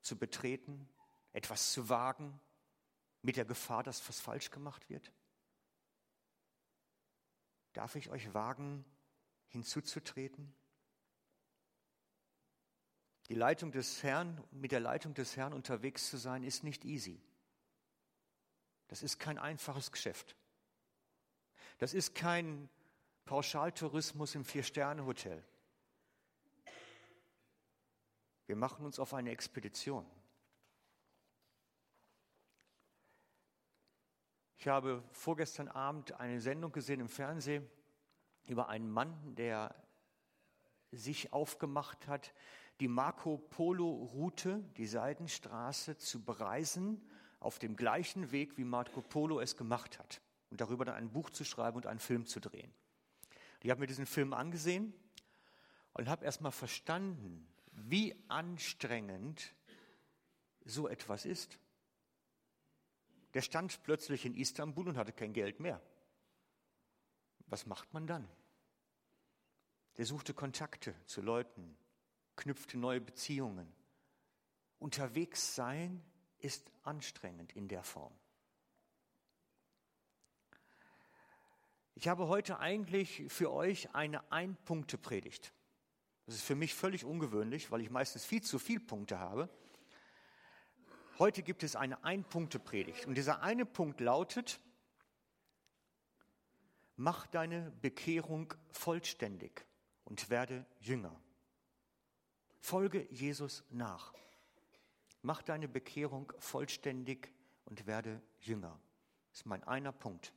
zu 0.00 0.16
betreten? 0.16 0.88
etwas 1.32 1.72
zu 1.72 1.88
wagen, 1.88 2.40
mit 3.22 3.36
der 3.36 3.44
Gefahr, 3.44 3.82
dass 3.82 4.06
was 4.08 4.20
falsch 4.20 4.50
gemacht 4.50 4.88
wird? 4.88 5.12
Darf 7.72 7.94
ich 7.94 8.10
euch 8.10 8.32
wagen, 8.34 8.84
hinzuzutreten? 9.48 10.54
Die 13.30 13.36
Leitung 13.36 13.70
des 13.70 14.02
Herrn, 14.02 14.42
mit 14.50 14.72
der 14.72 14.80
Leitung 14.80 15.14
des 15.14 15.36
Herrn 15.36 15.52
unterwegs 15.52 16.10
zu 16.10 16.16
sein, 16.16 16.42
ist 16.42 16.64
nicht 16.64 16.84
easy. 16.84 17.22
Das 18.88 19.04
ist 19.04 19.20
kein 19.20 19.38
einfaches 19.38 19.92
Geschäft. 19.92 20.34
Das 21.78 21.94
ist 21.94 22.16
kein 22.16 22.68
Pauschaltourismus 23.26 24.34
im 24.34 24.44
Vier-Sterne-Hotel. 24.44 25.44
Wir 28.46 28.56
machen 28.56 28.84
uns 28.84 28.98
auf 28.98 29.14
eine 29.14 29.30
Expedition. 29.30 30.04
Ich 34.56 34.66
habe 34.66 35.04
vorgestern 35.12 35.68
Abend 35.68 36.18
eine 36.18 36.40
Sendung 36.40 36.72
gesehen 36.72 36.98
im 36.98 37.08
Fernsehen 37.08 37.70
über 38.48 38.68
einen 38.68 38.90
Mann, 38.90 39.36
der 39.36 39.72
sich 40.90 41.32
aufgemacht 41.32 42.08
hat, 42.08 42.34
die 42.80 42.88
Marco 42.88 43.36
Polo 43.36 43.88
Route, 44.14 44.64
die 44.76 44.86
Seidenstraße 44.86 45.98
zu 45.98 46.24
bereisen, 46.24 47.06
auf 47.38 47.58
dem 47.58 47.76
gleichen 47.76 48.32
Weg, 48.32 48.56
wie 48.56 48.64
Marco 48.64 49.02
Polo 49.02 49.40
es 49.40 49.56
gemacht 49.56 49.98
hat. 49.98 50.20
Und 50.50 50.60
darüber 50.60 50.84
dann 50.84 50.96
ein 50.96 51.12
Buch 51.12 51.30
zu 51.30 51.44
schreiben 51.44 51.76
und 51.76 51.86
einen 51.86 52.00
Film 52.00 52.26
zu 52.26 52.40
drehen. 52.40 52.72
Ich 53.62 53.70
habe 53.70 53.80
mir 53.80 53.86
diesen 53.86 54.06
Film 54.06 54.32
angesehen 54.32 54.94
und 55.92 56.08
habe 56.08 56.24
erstmal 56.24 56.52
verstanden, 56.52 57.46
wie 57.72 58.14
anstrengend 58.28 59.54
so 60.64 60.88
etwas 60.88 61.24
ist. 61.24 61.58
Der 63.34 63.42
stand 63.42 63.82
plötzlich 63.82 64.24
in 64.24 64.34
Istanbul 64.34 64.88
und 64.88 64.96
hatte 64.96 65.12
kein 65.12 65.32
Geld 65.32 65.60
mehr. 65.60 65.80
Was 67.46 67.66
macht 67.66 67.92
man 67.92 68.06
dann? 68.06 68.28
Der 69.98 70.06
suchte 70.06 70.34
Kontakte 70.34 70.94
zu 71.04 71.20
Leuten, 71.20 71.76
knüpfte 72.36 72.78
neue 72.78 73.00
Beziehungen. 73.00 73.72
Unterwegs 74.78 75.54
sein 75.54 76.02
ist 76.38 76.70
anstrengend 76.82 77.52
in 77.54 77.68
der 77.68 77.82
Form. 77.82 78.12
Ich 81.94 82.08
habe 82.08 82.28
heute 82.28 82.58
eigentlich 82.58 83.24
für 83.28 83.52
euch 83.52 83.94
eine 83.94 84.32
Ein-Punkte-Predigt. 84.32 85.52
Das 86.24 86.34
ist 86.36 86.44
für 86.44 86.54
mich 86.54 86.74
völlig 86.74 87.04
ungewöhnlich, 87.04 87.70
weil 87.70 87.82
ich 87.82 87.90
meistens 87.90 88.24
viel 88.24 88.42
zu 88.42 88.58
viele 88.58 88.80
Punkte 88.80 89.18
habe. 89.18 89.50
Heute 91.18 91.42
gibt 91.42 91.62
es 91.62 91.76
eine 91.76 92.02
Ein-Punkte-Predigt. 92.02 93.04
Und 93.04 93.16
dieser 93.16 93.42
eine 93.42 93.66
Punkt 93.66 94.00
lautet, 94.00 94.60
mach 96.96 97.26
deine 97.26 97.70
Bekehrung 97.82 98.54
vollständig 98.70 99.66
und 100.04 100.30
werde 100.30 100.64
Jünger. 100.80 101.20
Folge 102.60 103.06
Jesus 103.10 103.64
nach. 103.70 104.14
Mach 105.22 105.42
deine 105.42 105.68
Bekehrung 105.68 106.32
vollständig 106.38 107.32
und 107.64 107.86
werde 107.86 108.22
Jünger. 108.40 108.78
Das 109.30 109.40
ist 109.40 109.46
mein 109.46 109.64
einer 109.64 109.92
Punkt. 109.92 110.32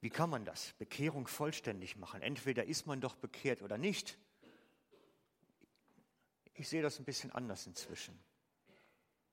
Wie 0.00 0.10
kann 0.10 0.28
man 0.28 0.44
das? 0.44 0.74
Bekehrung 0.74 1.26
vollständig 1.26 1.96
machen. 1.96 2.20
Entweder 2.20 2.64
ist 2.64 2.86
man 2.86 3.00
doch 3.00 3.16
bekehrt 3.16 3.62
oder 3.62 3.78
nicht. 3.78 4.18
Ich 6.52 6.68
sehe 6.68 6.82
das 6.82 6.98
ein 6.98 7.04
bisschen 7.04 7.32
anders 7.32 7.66
inzwischen. 7.66 8.18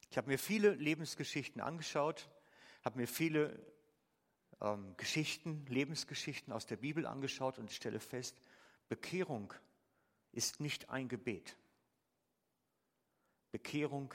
Ich 0.09 0.17
habe 0.17 0.29
mir 0.29 0.39
viele 0.39 0.73
Lebensgeschichten 0.73 1.61
angeschaut, 1.61 2.29
habe 2.83 3.00
mir 3.00 3.07
viele 3.07 3.59
ähm, 4.61 4.95
Geschichten, 4.97 5.65
Lebensgeschichten 5.67 6.53
aus 6.53 6.65
der 6.65 6.77
Bibel 6.77 7.05
angeschaut 7.05 7.59
und 7.59 7.71
stelle 7.71 8.00
fest, 8.00 8.39
Bekehrung 8.89 9.53
ist 10.31 10.59
nicht 10.59 10.89
ein 10.89 11.07
Gebet. 11.07 11.57
Bekehrung 13.51 14.13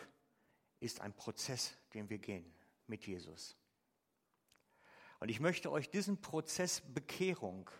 ist 0.80 1.00
ein 1.00 1.14
Prozess, 1.14 1.76
den 1.94 2.08
wir 2.08 2.18
gehen 2.18 2.50
mit 2.86 3.06
Jesus. 3.06 3.56
Und 5.20 5.28
ich 5.28 5.40
möchte 5.40 5.70
euch 5.70 5.90
diesen 5.90 6.20
Prozess 6.20 6.82
Bekehrung 6.94 7.70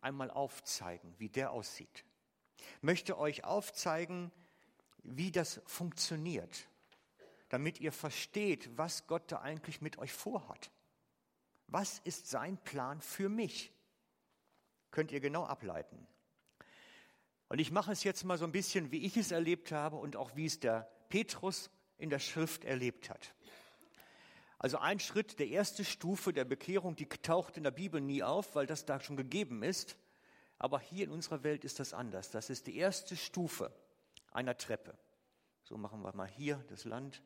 einmal 0.00 0.30
aufzeigen, 0.30 1.14
wie 1.18 1.28
der 1.28 1.52
aussieht. 1.52 2.04
Ich 2.56 2.82
möchte 2.82 3.18
euch 3.18 3.44
aufzeigen, 3.44 4.30
wie 5.02 5.32
das 5.32 5.60
funktioniert, 5.66 6.68
damit 7.48 7.80
ihr 7.80 7.92
versteht, 7.92 8.76
was 8.76 9.06
Gott 9.06 9.32
da 9.32 9.40
eigentlich 9.40 9.80
mit 9.80 9.98
euch 9.98 10.12
vorhat. 10.12 10.70
Was 11.66 12.00
ist 12.00 12.28
sein 12.28 12.58
Plan 12.58 13.00
für 13.00 13.28
mich? 13.28 13.72
Könnt 14.90 15.12
ihr 15.12 15.20
genau 15.20 15.44
ableiten. 15.44 16.06
Und 17.50 17.58
ich 17.58 17.72
mache 17.72 17.90
es 17.90 18.04
jetzt 18.04 18.22
mal 18.22 18.38
so 18.38 18.44
ein 18.44 18.52
bisschen, 18.52 18.92
wie 18.92 19.04
ich 19.04 19.16
es 19.16 19.32
erlebt 19.32 19.72
habe 19.72 19.96
und 19.96 20.14
auch 20.14 20.36
wie 20.36 20.46
es 20.46 20.60
der 20.60 20.88
Petrus 21.08 21.68
in 21.98 22.08
der 22.08 22.20
Schrift 22.20 22.64
erlebt 22.64 23.10
hat. 23.10 23.34
Also 24.56 24.78
ein 24.78 25.00
Schritt, 25.00 25.40
der 25.40 25.48
erste 25.48 25.84
Stufe 25.84 26.32
der 26.32 26.44
Bekehrung, 26.44 26.94
die 26.94 27.06
taucht 27.06 27.56
in 27.56 27.64
der 27.64 27.72
Bibel 27.72 28.00
nie 28.00 28.22
auf, 28.22 28.54
weil 28.54 28.66
das 28.66 28.84
da 28.84 29.00
schon 29.00 29.16
gegeben 29.16 29.64
ist. 29.64 29.96
Aber 30.60 30.78
hier 30.78 31.04
in 31.04 31.10
unserer 31.10 31.42
Welt 31.42 31.64
ist 31.64 31.80
das 31.80 31.92
anders. 31.92 32.30
Das 32.30 32.50
ist 32.50 32.68
die 32.68 32.76
erste 32.76 33.16
Stufe 33.16 33.72
einer 34.30 34.56
Treppe. 34.56 34.96
So 35.64 35.76
machen 35.76 36.02
wir 36.02 36.14
mal 36.14 36.28
hier 36.28 36.64
das 36.68 36.84
Land. 36.84 37.20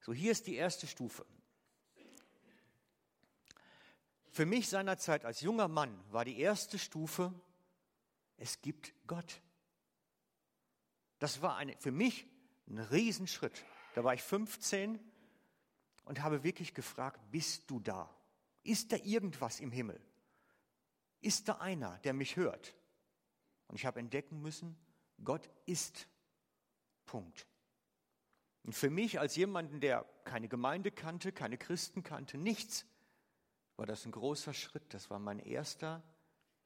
So, 0.00 0.12
hier 0.12 0.32
ist 0.32 0.46
die 0.46 0.56
erste 0.56 0.86
Stufe. 0.86 1.24
Für 4.32 4.44
mich 4.44 4.68
seinerzeit 4.68 5.24
als 5.24 5.40
junger 5.40 5.68
Mann 5.68 5.98
war 6.10 6.26
die 6.26 6.38
erste 6.38 6.78
Stufe, 6.78 7.32
es 8.36 8.60
gibt 8.60 8.92
Gott. 9.06 9.40
Das 11.26 11.42
war 11.42 11.56
eine, 11.56 11.76
für 11.78 11.90
mich 11.90 12.24
ein 12.68 12.78
Riesenschritt. 12.78 13.64
Da 13.96 14.04
war 14.04 14.14
ich 14.14 14.22
15 14.22 15.00
und 16.04 16.22
habe 16.22 16.44
wirklich 16.44 16.72
gefragt, 16.72 17.18
bist 17.32 17.68
du 17.68 17.80
da? 17.80 18.08
Ist 18.62 18.92
da 18.92 18.96
irgendwas 18.98 19.58
im 19.58 19.72
Himmel? 19.72 20.00
Ist 21.20 21.48
da 21.48 21.54
einer, 21.54 21.98
der 22.04 22.12
mich 22.12 22.36
hört? 22.36 22.76
Und 23.66 23.74
ich 23.74 23.86
habe 23.86 23.98
entdecken 23.98 24.40
müssen, 24.40 24.78
Gott 25.24 25.50
ist. 25.64 26.06
Punkt. 27.06 27.48
Und 28.62 28.74
für 28.76 28.88
mich 28.88 29.18
als 29.18 29.34
jemanden, 29.34 29.80
der 29.80 30.04
keine 30.22 30.46
Gemeinde 30.46 30.92
kannte, 30.92 31.32
keine 31.32 31.58
Christen 31.58 32.04
kannte, 32.04 32.38
nichts, 32.38 32.86
war 33.74 33.86
das 33.86 34.06
ein 34.06 34.12
großer 34.12 34.54
Schritt. 34.54 34.94
Das 34.94 35.10
war 35.10 35.18
mein 35.18 35.40
erster 35.40 36.04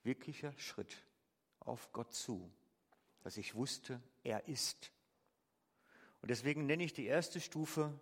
wirklicher 0.03 0.53
Schritt 0.59 1.03
auf 1.61 1.91
Gott 1.95 2.13
zu, 2.13 2.53
dass 3.23 3.37
ich 3.37 3.55
wusste, 3.55 4.03
er 4.23 4.49
ist. 4.49 4.93
Und 6.23 6.31
deswegen 6.31 6.67
nenne 6.67 6.85
ich 6.85 6.93
die 6.93 7.07
erste 7.07 7.41
Stufe, 7.41 7.99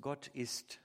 Gott 0.00 0.28
ist. 0.28 0.80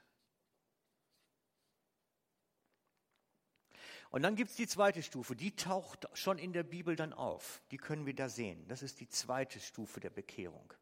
Und 4.10 4.22
dann 4.22 4.36
gibt 4.36 4.50
es 4.50 4.56
die 4.56 4.66
zweite 4.66 5.02
Stufe, 5.02 5.36
die 5.36 5.54
taucht 5.54 6.08
schon 6.14 6.38
in 6.38 6.52
der 6.52 6.62
Bibel 6.62 6.96
dann 6.96 7.12
auf. 7.12 7.60
Die 7.70 7.76
können 7.76 8.06
wir 8.06 8.14
da 8.14 8.28
sehen. 8.28 8.66
Das 8.68 8.82
ist 8.82 9.00
die 9.00 9.08
zweite 9.08 9.60
Stufe 9.60 10.00
der 10.00 10.10
Bekehrung. 10.10 10.72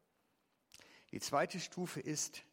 Die 1.11 1.21
zweite 1.21 1.59
Stufe 1.59 2.01
ist, 2.01 2.45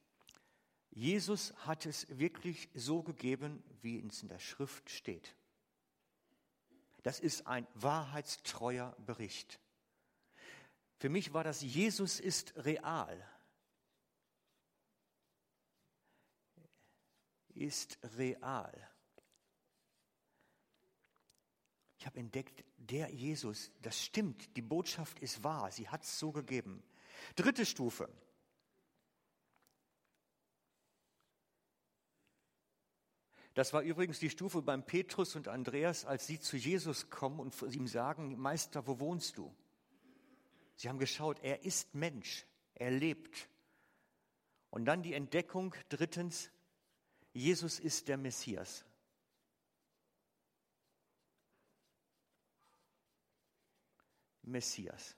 Jesus 0.89 1.53
hat 1.65 1.85
es 1.85 2.07
wirklich 2.17 2.69
so 2.73 3.03
gegeben, 3.03 3.63
wie 3.81 3.99
es 3.99 4.21
in 4.21 4.29
der 4.29 4.39
Schrift 4.39 4.89
steht. 4.89 5.35
Das 7.03 7.19
ist 7.19 7.45
ein 7.47 7.67
wahrheitstreuer 7.75 8.95
Bericht. 9.05 9.59
Für 10.97 11.09
mich 11.09 11.33
war 11.33 11.43
das, 11.43 11.61
Jesus 11.61 12.19
ist 12.19 12.55
real. 12.65 13.21
Ist 17.53 17.99
real. 18.17 18.89
Ich 21.97 22.05
habe 22.05 22.19
entdeckt, 22.19 22.63
der 22.77 23.09
Jesus, 23.09 23.71
das 23.81 24.01
stimmt, 24.01 24.55
die 24.57 24.61
Botschaft 24.61 25.19
ist 25.19 25.43
wahr, 25.43 25.71
sie 25.71 25.87
hat 25.87 26.03
es 26.03 26.19
so 26.19 26.31
gegeben. 26.31 26.83
Dritte 27.35 27.65
Stufe. 27.65 28.09
Das 33.53 33.71
war 33.71 33.83
übrigens 33.83 34.19
die 34.19 34.31
Stufe 34.31 34.61
beim 34.61 34.83
Petrus 34.83 35.35
und 35.35 35.47
Andreas, 35.47 36.05
als 36.05 36.25
sie 36.25 36.39
zu 36.39 36.57
Jesus 36.57 37.09
kommen 37.09 37.39
und 37.39 37.59
ihm 37.61 37.87
sagen, 37.87 38.39
Meister, 38.39 38.87
wo 38.87 38.99
wohnst 38.99 39.37
du? 39.37 39.53
Sie 40.75 40.89
haben 40.89 40.97
geschaut, 40.97 41.39
er 41.43 41.63
ist 41.63 41.93
Mensch, 41.93 42.45
er 42.73 42.89
lebt. 42.89 43.47
Und 44.71 44.85
dann 44.85 45.03
die 45.03 45.13
Entdeckung, 45.13 45.75
drittens, 45.89 46.49
Jesus 47.31 47.79
ist 47.79 48.07
der 48.07 48.17
Messias. 48.17 48.85
Messias. 54.41 55.15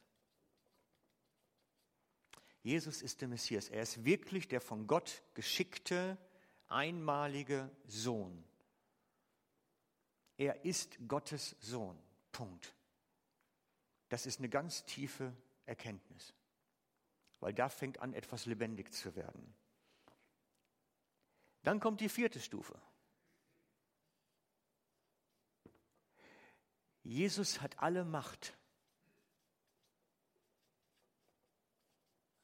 Jesus 2.64 3.02
ist 3.02 3.22
der 3.22 3.28
Messias. 3.28 3.70
Er 3.70 3.84
ist 3.84 4.04
wirklich 4.04 4.48
der 4.48 4.60
von 4.60 4.88
Gott 4.88 5.24
geschickte, 5.36 6.18
einmalige 6.68 7.70
Sohn. 7.86 8.44
Er 10.38 10.66
ist 10.66 10.98
Gottes 11.08 11.56
Sohn. 11.60 11.98
Punkt. 12.32 12.76
Das 14.10 14.26
ist 14.26 14.40
eine 14.40 14.50
ganz 14.50 14.84
tiefe 14.86 15.36
Erkenntnis, 15.66 16.34
weil 17.40 17.54
da 17.54 17.70
fängt 17.70 18.00
an, 18.00 18.14
etwas 18.14 18.46
lebendig 18.46 18.94
zu 18.94 19.16
werden. 19.16 19.56
Dann 21.64 21.80
kommt 21.80 22.02
die 22.02 22.10
vierte 22.10 22.40
Stufe. 22.40 22.80
Jesus 27.04 27.62
hat 27.62 27.80
alle 27.80 28.04
Macht. 28.04 28.58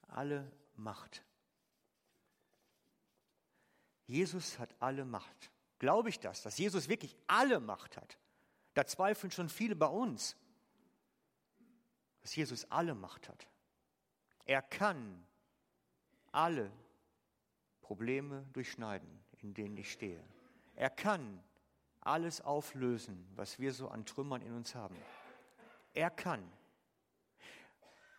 Alle 0.07 0.51
Macht. 0.75 1.23
Jesus 4.11 4.59
hat 4.59 4.75
alle 4.79 5.05
Macht. 5.05 5.51
Glaube 5.79 6.09
ich 6.09 6.19
das, 6.19 6.41
dass 6.41 6.57
Jesus 6.57 6.89
wirklich 6.89 7.15
alle 7.27 7.59
Macht 7.59 7.97
hat? 7.97 8.17
Da 8.73 8.85
zweifeln 8.85 9.31
schon 9.31 9.49
viele 9.49 9.75
bei 9.75 9.87
uns 9.87 10.35
dass 12.21 12.35
Jesus 12.35 12.65
alle 12.69 12.95
Macht 12.95 13.27
hat. 13.27 13.47
Er 14.45 14.61
kann 14.61 15.25
alle 16.31 16.71
Probleme 17.81 18.45
durchschneiden, 18.53 19.09
in 19.39 19.53
denen 19.53 19.77
ich 19.77 19.91
stehe. 19.91 20.23
Er 20.75 20.89
kann 20.89 21.43
alles 21.99 22.41
auflösen, 22.41 23.27
was 23.35 23.59
wir 23.59 23.73
so 23.73 23.89
an 23.89 24.05
Trümmern 24.05 24.41
in 24.41 24.53
uns 24.53 24.75
haben. 24.75 24.95
Er 25.93 26.09
kann. 26.09 26.51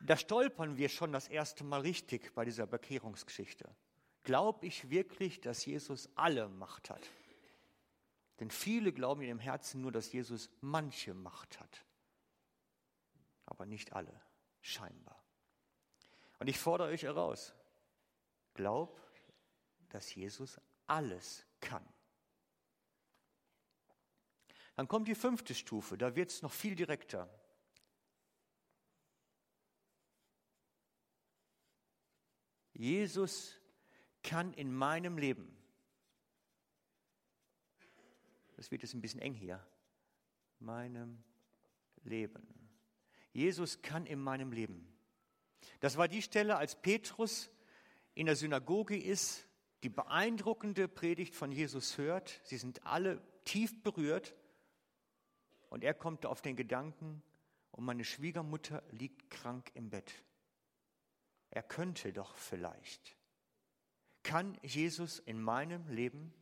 Da 0.00 0.16
stolpern 0.16 0.76
wir 0.76 0.88
schon 0.88 1.12
das 1.12 1.28
erste 1.28 1.64
Mal 1.64 1.81
richtig 1.81 2.35
bei 2.35 2.44
dieser 2.44 2.66
Bekehrungsgeschichte. 2.66 3.68
Glaube 4.22 4.66
ich 4.66 4.90
wirklich, 4.90 5.40
dass 5.40 5.64
Jesus 5.64 6.08
alle 6.14 6.48
Macht 6.48 6.90
hat? 6.90 7.11
Denn 8.40 8.50
viele 8.50 8.92
glauben 8.92 9.22
in 9.22 9.28
ihrem 9.28 9.38
Herzen 9.38 9.80
nur, 9.80 9.92
dass 9.92 10.12
Jesus 10.12 10.50
manche 10.61 11.14
Macht 11.14 11.61
hat 11.61 11.85
aber 13.52 13.66
nicht 13.66 13.92
alle, 13.92 14.18
scheinbar. 14.62 15.22
Und 16.38 16.48
ich 16.48 16.58
fordere 16.58 16.88
euch 16.88 17.02
heraus, 17.02 17.54
glaub, 18.54 18.98
dass 19.90 20.14
Jesus 20.14 20.58
alles 20.87 21.46
kann. 21.61 21.87
Dann 24.74 24.88
kommt 24.88 25.06
die 25.06 25.14
fünfte 25.14 25.54
Stufe, 25.54 25.98
da 25.98 26.16
wird 26.16 26.30
es 26.30 26.40
noch 26.40 26.50
viel 26.50 26.74
direkter. 26.74 27.28
Jesus 32.72 33.61
kann 34.22 34.52
in 34.54 34.72
meinem 34.72 35.18
Leben, 35.18 35.56
das 38.56 38.70
wird 38.70 38.82
jetzt 38.82 38.94
ein 38.94 39.00
bisschen 39.00 39.20
eng 39.20 39.35
hier, 39.35 39.64
meinem 40.61 41.22
Leben 42.04 42.62
Jesus 43.32 43.80
kann 43.82 44.06
in 44.06 44.20
meinem 44.20 44.52
Leben. 44.52 44.87
Das 45.80 45.96
war 45.96 46.08
die 46.08 46.22
Stelle, 46.22 46.56
als 46.56 46.80
Petrus 46.80 47.50
in 48.14 48.26
der 48.26 48.37
Synagoge 48.37 48.96
ist, 48.96 49.48
die 49.82 49.88
beeindruckende 49.88 50.87
Predigt 50.87 51.35
von 51.35 51.50
Jesus 51.50 51.98
hört. 51.98 52.40
Sie 52.44 52.58
sind 52.58 52.85
alle 52.87 53.22
tief 53.44 53.82
berührt. 53.82 54.35
Und 55.70 55.82
er 55.82 55.94
kommt 55.94 56.26
auf 56.26 56.42
den 56.42 56.56
Gedanken, 56.56 57.22
und 57.70 57.87
meine 57.87 58.04
Schwiegermutter 58.04 58.82
liegt 58.90 59.30
krank 59.30 59.70
im 59.72 59.88
Bett. 59.88 60.12
Er 61.48 61.62
könnte 61.62 62.12
doch 62.12 62.37
vielleicht. 62.37 63.16
Kann 64.22 64.56
Jesus 64.62 65.18
in 65.18 65.40
meinem 65.40 65.88
Leben? 65.88 66.32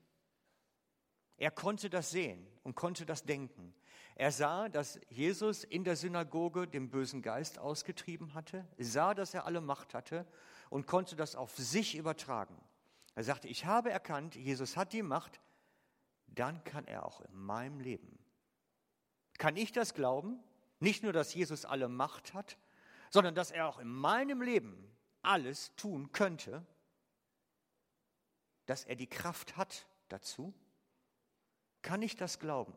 Er 1.36 1.50
konnte 1.50 1.88
das 1.88 2.10
sehen 2.10 2.46
und 2.62 2.74
konnte 2.74 3.06
das 3.06 3.24
denken. 3.24 3.74
Er 4.14 4.32
sah, 4.32 4.68
dass 4.68 5.00
Jesus 5.08 5.64
in 5.64 5.84
der 5.84 5.96
Synagoge 5.96 6.68
den 6.68 6.90
bösen 6.90 7.22
Geist 7.22 7.58
ausgetrieben 7.58 8.34
hatte, 8.34 8.68
sah, 8.76 9.14
dass 9.14 9.32
er 9.32 9.46
alle 9.46 9.62
Macht 9.62 9.94
hatte 9.94 10.26
und 10.68 10.86
konnte 10.86 11.16
das 11.16 11.36
auf 11.36 11.56
sich 11.56 11.96
übertragen. 11.96 12.54
Er 13.14 13.24
sagte, 13.24 13.48
ich 13.48 13.64
habe 13.64 13.90
erkannt, 13.90 14.34
Jesus 14.34 14.76
hat 14.76 14.92
die 14.92 15.02
Macht, 15.02 15.40
dann 16.26 16.62
kann 16.64 16.86
er 16.86 17.06
auch 17.06 17.22
in 17.22 17.34
meinem 17.34 17.80
Leben. 17.80 18.18
Kann 19.38 19.56
ich 19.56 19.72
das 19.72 19.94
glauben? 19.94 20.38
Nicht 20.80 21.02
nur, 21.02 21.14
dass 21.14 21.32
Jesus 21.32 21.64
alle 21.64 21.88
Macht 21.88 22.34
hat, 22.34 22.58
sondern 23.08 23.34
dass 23.34 23.50
er 23.50 23.68
auch 23.68 23.78
in 23.78 23.88
meinem 23.88 24.42
Leben 24.42 24.94
alles 25.22 25.74
tun 25.76 26.12
könnte, 26.12 26.64
dass 28.70 28.84
er 28.84 28.94
die 28.94 29.08
Kraft 29.08 29.56
hat 29.56 29.84
dazu? 30.08 30.54
Kann 31.82 32.02
ich 32.02 32.14
das 32.14 32.38
glauben? 32.38 32.72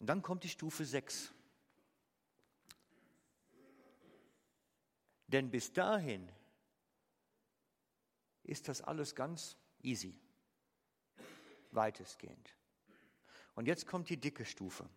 Und 0.00 0.08
dann 0.08 0.20
kommt 0.20 0.42
die 0.42 0.48
Stufe 0.48 0.84
6. 0.84 1.32
Denn 5.28 5.48
bis 5.48 5.72
dahin 5.72 6.28
ist 8.42 8.66
das 8.66 8.82
alles 8.82 9.14
ganz 9.14 9.56
easy, 9.80 10.18
weitestgehend. 11.70 12.56
Und 13.54 13.68
jetzt 13.68 13.86
kommt 13.86 14.08
die 14.08 14.16
dicke 14.16 14.44
Stufe. 14.44 14.90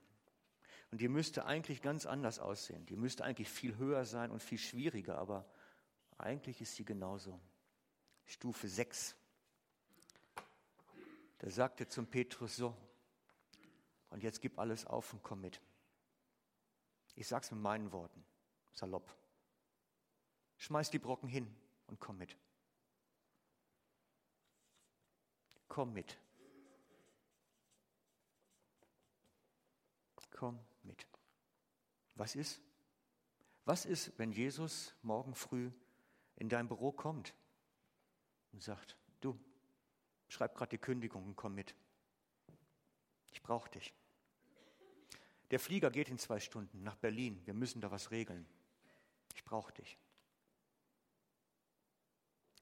Und 0.91 1.01
die 1.01 1.07
müsste 1.07 1.45
eigentlich 1.45 1.81
ganz 1.81 2.05
anders 2.05 2.39
aussehen. 2.39 2.85
Die 2.87 2.95
müsste 2.95 3.23
eigentlich 3.23 3.49
viel 3.49 3.77
höher 3.77 4.05
sein 4.05 4.31
und 4.31 4.41
viel 4.41 4.57
schwieriger, 4.57 5.17
aber 5.17 5.45
eigentlich 6.17 6.61
ist 6.61 6.75
sie 6.75 6.85
genauso. 6.85 7.39
Stufe 8.25 8.67
6. 8.67 9.15
Da 11.39 11.49
sagte 11.49 11.87
zum 11.87 12.07
Petrus 12.07 12.55
so, 12.55 12.75
und 14.09 14.23
jetzt 14.23 14.41
gib 14.41 14.57
alles 14.57 14.85
auf 14.85 15.13
und 15.13 15.21
komm 15.21 15.41
mit. 15.41 15.61
Ich 17.15 17.27
sag's 17.27 17.51
mit 17.51 17.61
meinen 17.61 17.91
Worten, 17.91 18.25
salopp. 18.73 19.15
Schmeiß 20.57 20.89
die 20.89 20.99
Brocken 20.99 21.29
hin 21.29 21.55
und 21.87 21.99
komm 21.99 22.17
mit. 22.17 22.35
Komm 25.67 25.93
mit. 25.93 26.17
Komm. 30.31 30.59
Was 32.19 32.35
ist? 32.35 32.61
Was 33.63 33.85
ist, 33.85 34.11
wenn 34.19 34.33
Jesus 34.33 34.93
morgen 35.03 35.33
früh 35.35 35.71
in 36.35 36.49
dein 36.49 36.67
Büro 36.67 36.91
kommt 36.91 37.33
und 38.51 38.61
sagt, 38.61 38.97
du, 39.21 39.39
schreib 40.27 40.53
gerade 40.53 40.71
die 40.71 40.77
Kündigung 40.77 41.23
und 41.25 41.37
komm 41.37 41.55
mit. 41.55 41.73
Ich 43.31 43.41
brauche 43.41 43.69
dich. 43.69 43.93
Der 45.51 45.61
Flieger 45.61 45.91
geht 45.91 46.09
in 46.09 46.17
zwei 46.17 46.41
Stunden 46.41 46.83
nach 46.83 46.97
Berlin. 46.97 47.41
Wir 47.45 47.53
müssen 47.53 47.79
da 47.79 47.89
was 47.89 48.11
regeln. 48.11 48.45
Ich 49.33 49.45
brauche 49.45 49.71
dich. 49.71 49.97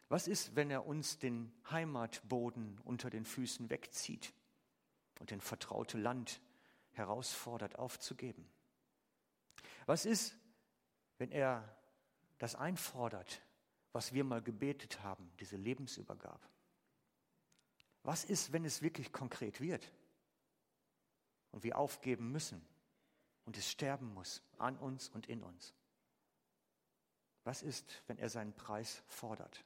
Was 0.07 0.27
ist, 0.27 0.55
wenn 0.55 0.69
er 0.69 0.85
uns 0.85 1.17
den 1.17 1.51
Heimatboden 1.71 2.79
unter 2.83 3.09
den 3.09 3.25
Füßen 3.25 3.71
wegzieht 3.71 4.35
und 5.19 5.31
den 5.31 5.41
vertraute 5.41 5.97
Land 5.97 6.41
herausfordert 6.91 7.79
aufzugeben? 7.79 8.47
Was 9.87 10.05
ist, 10.05 10.37
wenn 11.17 11.31
er 11.31 11.75
das 12.37 12.55
einfordert, 12.55 13.41
was 13.93 14.13
wir 14.13 14.25
mal 14.25 14.43
gebetet 14.43 15.01
haben, 15.01 15.31
diese 15.39 15.55
Lebensübergabe? 15.55 16.45
Was 18.03 18.25
ist, 18.25 18.51
wenn 18.51 18.65
es 18.65 18.81
wirklich 18.81 19.11
konkret 19.13 19.61
wird 19.61 19.91
und 21.51 21.63
wir 21.63 21.77
aufgeben 21.77 22.31
müssen 22.31 22.61
und 23.45 23.57
es 23.57 23.71
sterben 23.71 24.13
muss 24.13 24.43
an 24.57 24.77
uns 24.77 25.07
und 25.07 25.27
in 25.27 25.41
uns? 25.41 25.73
Was 27.45 27.63
ist, 27.63 28.03
wenn 28.07 28.17
er 28.17 28.29
seinen 28.29 28.53
Preis 28.53 29.01
fordert? 29.07 29.63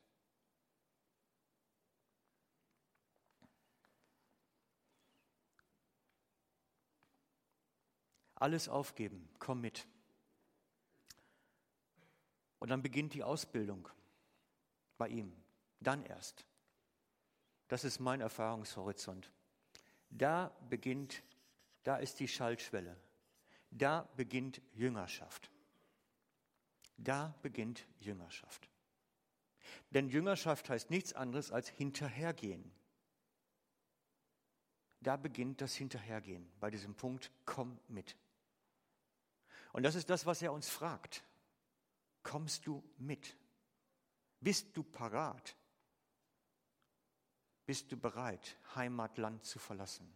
Alles 8.36 8.70
aufgeben, 8.70 9.28
komm 9.40 9.62
mit. 9.62 9.88
Und 12.62 12.70
dann 12.70 12.84
beginnt 12.84 13.16
die 13.16 13.24
Ausbildung 13.24 13.90
bei 15.00 15.08
ihm. 15.08 15.34
Dann 15.80 16.04
erst. 16.04 16.46
Das 17.68 17.84
ist 17.84 18.00
mein 18.00 18.22
Erfahrungshorizont. 18.22 19.32
Da 20.12 20.56
beginnt, 20.70 21.24
da 21.82 21.98
ist 21.98 22.20
die 22.20 22.28
Schaltschwelle. 22.28 22.96
Da 23.72 24.08
beginnt 24.16 24.62
Jüngerschaft. 24.74 25.50
Da 26.98 27.34
beginnt 27.42 27.88
Jüngerschaft. 28.00 28.70
Denn 29.90 30.08
Jüngerschaft 30.08 30.70
heißt 30.70 30.92
nichts 30.92 31.14
anderes 31.14 31.52
als 31.52 31.68
hinterhergehen. 31.68 32.72
Da 35.00 35.18
beginnt 35.18 35.62
das 35.62 35.74
Hinterhergehen 35.74 36.48
bei 36.60 36.70
diesem 36.70 36.94
Punkt, 36.94 37.32
komm 37.46 37.80
mit. 37.88 38.16
Und 39.74 39.82
das 39.82 39.96
ist 39.96 40.12
das, 40.12 40.28
was 40.28 40.44
er 40.44 40.54
uns 40.54 40.70
fragt. 40.70 41.24
Kommst 42.24 42.68
du 42.68 42.84
mit? 42.98 43.36
Bist 44.40 44.76
du 44.76 44.84
parat? 44.84 45.56
Bist 47.66 47.92
du 47.92 47.98
bereit, 47.98 48.58
Heimatland 48.76 49.46
zu 49.46 49.60
verlassen, 49.60 50.12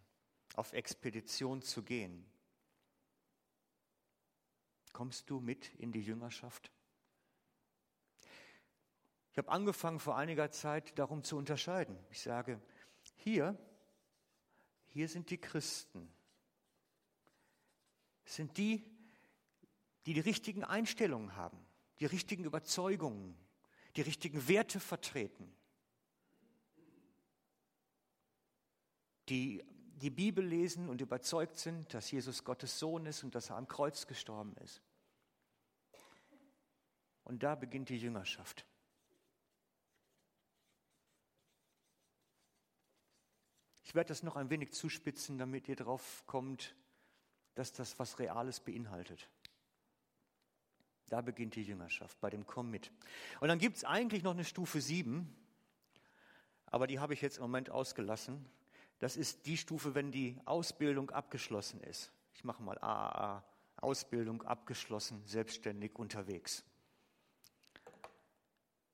auf 0.56 0.74
Expedition 0.74 1.62
zu 1.62 1.84
gehen? 1.84 2.26
Kommst 4.94 5.30
du 5.30 5.40
mit 5.40 5.74
in 5.76 5.92
die 5.92 6.02
Jüngerschaft? 6.02 6.72
Ich 9.32 9.38
habe 9.38 9.50
angefangen 9.50 10.00
vor 10.00 10.16
einiger 10.16 10.50
Zeit 10.52 10.98
darum 10.98 11.24
zu 11.24 11.36
unterscheiden. 11.36 11.98
Ich 12.10 12.22
sage, 12.22 12.62
hier, 13.16 13.58
hier 14.88 15.10
sind 15.10 15.30
die 15.30 15.38
Christen. 15.38 16.10
Es 18.24 18.36
sind 18.36 18.58
die, 18.58 18.90
die 20.06 20.14
die 20.14 20.22
richtigen 20.22 20.64
Einstellungen 20.64 21.36
haben, 21.36 21.65
die 22.00 22.06
richtigen 22.06 22.44
Überzeugungen, 22.44 23.38
die 23.96 24.02
richtigen 24.02 24.48
Werte 24.48 24.80
vertreten, 24.80 25.54
die 29.30 29.64
die 30.02 30.10
Bibel 30.10 30.46
lesen 30.46 30.90
und 30.90 31.02
überzeugt 31.02 31.58
sind, 31.58 31.94
dass 31.94 32.12
Jesus 32.12 32.44
Gottes 32.44 32.78
Sohn 32.80 33.06
ist 33.06 33.24
und 33.24 33.34
dass 33.34 33.50
er 33.50 33.56
am 33.56 33.68
Kreuz 33.68 34.08
gestorben 34.08 34.56
ist. 34.58 34.82
Und 37.24 37.44
da 37.44 37.56
beginnt 37.56 37.90
die 37.90 37.98
Jüngerschaft. 37.98 38.66
Ich 43.84 43.96
werde 43.96 44.10
das 44.10 44.24
noch 44.24 44.36
ein 44.36 44.50
wenig 44.50 44.74
zuspitzen, 44.74 45.38
damit 45.38 45.70
ihr 45.70 45.76
drauf 45.76 46.24
kommt, 46.28 46.76
dass 47.56 47.72
das 47.72 47.98
was 47.98 48.20
Reales 48.20 48.60
beinhaltet. 48.60 49.30
Da 51.10 51.22
beginnt 51.22 51.56
die 51.56 51.64
Jüngerschaft, 51.64 52.20
bei 52.20 52.30
dem 52.30 52.48
Komm 52.48 52.72
mit. 52.72 52.92
Und 53.40 53.48
dann 53.48 53.60
gibt 53.60 53.78
es 53.78 53.84
eigentlich 53.84 54.24
noch 54.24 54.34
eine 54.34 54.44
Stufe 54.44 54.82
7, 54.82 55.34
aber 56.66 56.88
die 56.88 57.00
habe 57.00 57.14
ich 57.14 57.22
jetzt 57.22 57.38
im 57.38 57.44
Moment 57.44 57.70
ausgelassen. 57.70 58.46
Das 59.00 59.18
ist 59.18 59.46
die 59.46 59.58
Stufe, 59.58 59.94
wenn 59.94 60.12
die 60.12 60.40
Ausbildung 60.46 61.12
abgeschlossen 61.12 61.82
ist. 61.82 62.12
Ich 62.34 62.44
mache 62.44 62.64
mal 62.64 62.78
AAA, 62.80 63.44
Ausbildung 63.78 64.42
abgeschlossen, 64.44 65.22
selbstständig 65.26 65.96
unterwegs. 65.96 66.66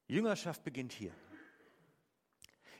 Jüngerschaft 0.08 0.64
beginnt 0.64 0.92
hier. 0.92 1.14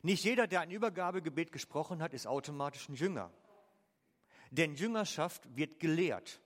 Nicht 0.02 0.26
jeder, 0.26 0.48
der 0.48 0.62
ein 0.62 0.72
Übergabegebet 0.72 1.52
gesprochen 1.52 2.02
hat, 2.02 2.14
ist 2.14 2.28
automatisch 2.28 2.90
ein 2.90 2.96
Jünger. 2.96 3.32
Denn 4.50 4.76
Jüngerschaft 4.76 5.56
wird 5.56 5.80
gelehrt. 5.80 6.41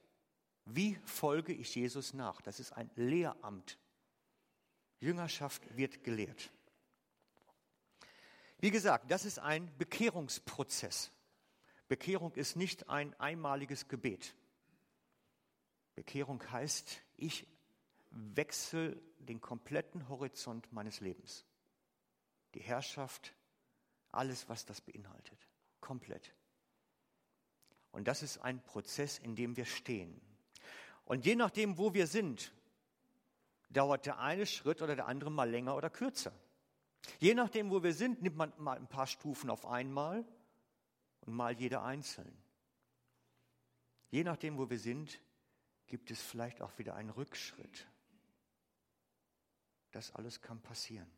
Wie 0.66 0.96
folge 1.06 1.54
ich 1.54 1.76
Jesus 1.76 2.14
nach? 2.14 2.42
Das 2.42 2.60
ist 2.60 2.72
ein 2.74 2.90
Lehramt. 2.96 3.78
Jüngerschaft 5.00 5.62
wird 5.78 6.04
gelehrt. 6.04 6.52
Wie 8.60 8.72
gesagt, 8.72 9.12
das 9.12 9.26
ist 9.26 9.38
ein 9.38 9.72
Bekehrungsprozess. 9.78 11.12
Bekehrung 11.88 12.34
ist 12.34 12.56
nicht 12.56 12.90
ein 12.90 13.14
einmaliges 13.20 13.88
Gebet. 13.88 14.36
Bekehrung 15.94 16.42
heißt, 16.52 17.02
ich 17.16 17.48
wechsle 18.10 19.00
den 19.20 19.42
kompletten 19.42 20.10
Horizont 20.10 20.72
meines 20.72 21.00
Lebens. 21.00 21.46
Die 22.56 22.62
Herrschaft, 22.62 23.36
alles, 24.12 24.50
was 24.50 24.66
das 24.66 24.82
beinhaltet. 24.82 25.38
Komplett. 25.80 26.34
Und 27.92 28.08
das 28.08 28.24
ist 28.24 28.40
ein 28.40 28.64
Prozess, 28.64 29.20
in 29.20 29.36
dem 29.36 29.56
wir 29.58 29.66
stehen. 29.66 30.20
Und 31.06 31.26
je 31.26 31.36
nachdem, 31.36 31.78
wo 31.78 31.94
wir 31.94 32.08
sind, 32.08 32.52
dauert 33.70 34.06
der 34.06 34.20
eine 34.20 34.46
Schritt 34.46 34.82
oder 34.82 34.96
der 34.96 35.08
andere 35.08 35.32
mal 35.32 35.50
länger 35.50 35.76
oder 35.76 35.90
kürzer. 35.90 36.34
Je 37.20 37.34
nachdem, 37.34 37.70
wo 37.70 37.84
wir 37.84 37.94
sind, 37.94 38.22
nimmt 38.22 38.38
man 38.38 38.54
mal 38.58 38.78
ein 38.78 38.88
paar 38.88 39.08
Stufen 39.08 39.50
auf 39.50 39.66
einmal 39.66 40.26
und 41.22 41.34
mal 41.34 41.54
jede 41.54 41.82
einzeln. 41.82 42.36
Je 44.10 44.24
nachdem, 44.24 44.58
wo 44.58 44.70
wir 44.70 44.80
sind, 44.80 45.20
gibt 45.88 46.10
es 46.10 46.22
vielleicht 46.22 46.62
auch 46.62 46.78
wieder 46.78 46.96
einen 46.96 47.12
Rückschritt. 47.12 47.88
Das 49.92 50.14
alles 50.16 50.42
kann 50.42 50.62
passieren. 50.62 51.10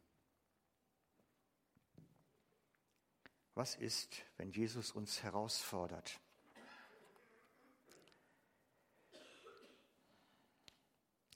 Was 3.56 3.76
ist, 3.76 4.24
wenn 4.38 4.52
Jesus 4.52 4.92
uns 4.92 5.24
herausfordert? 5.24 6.20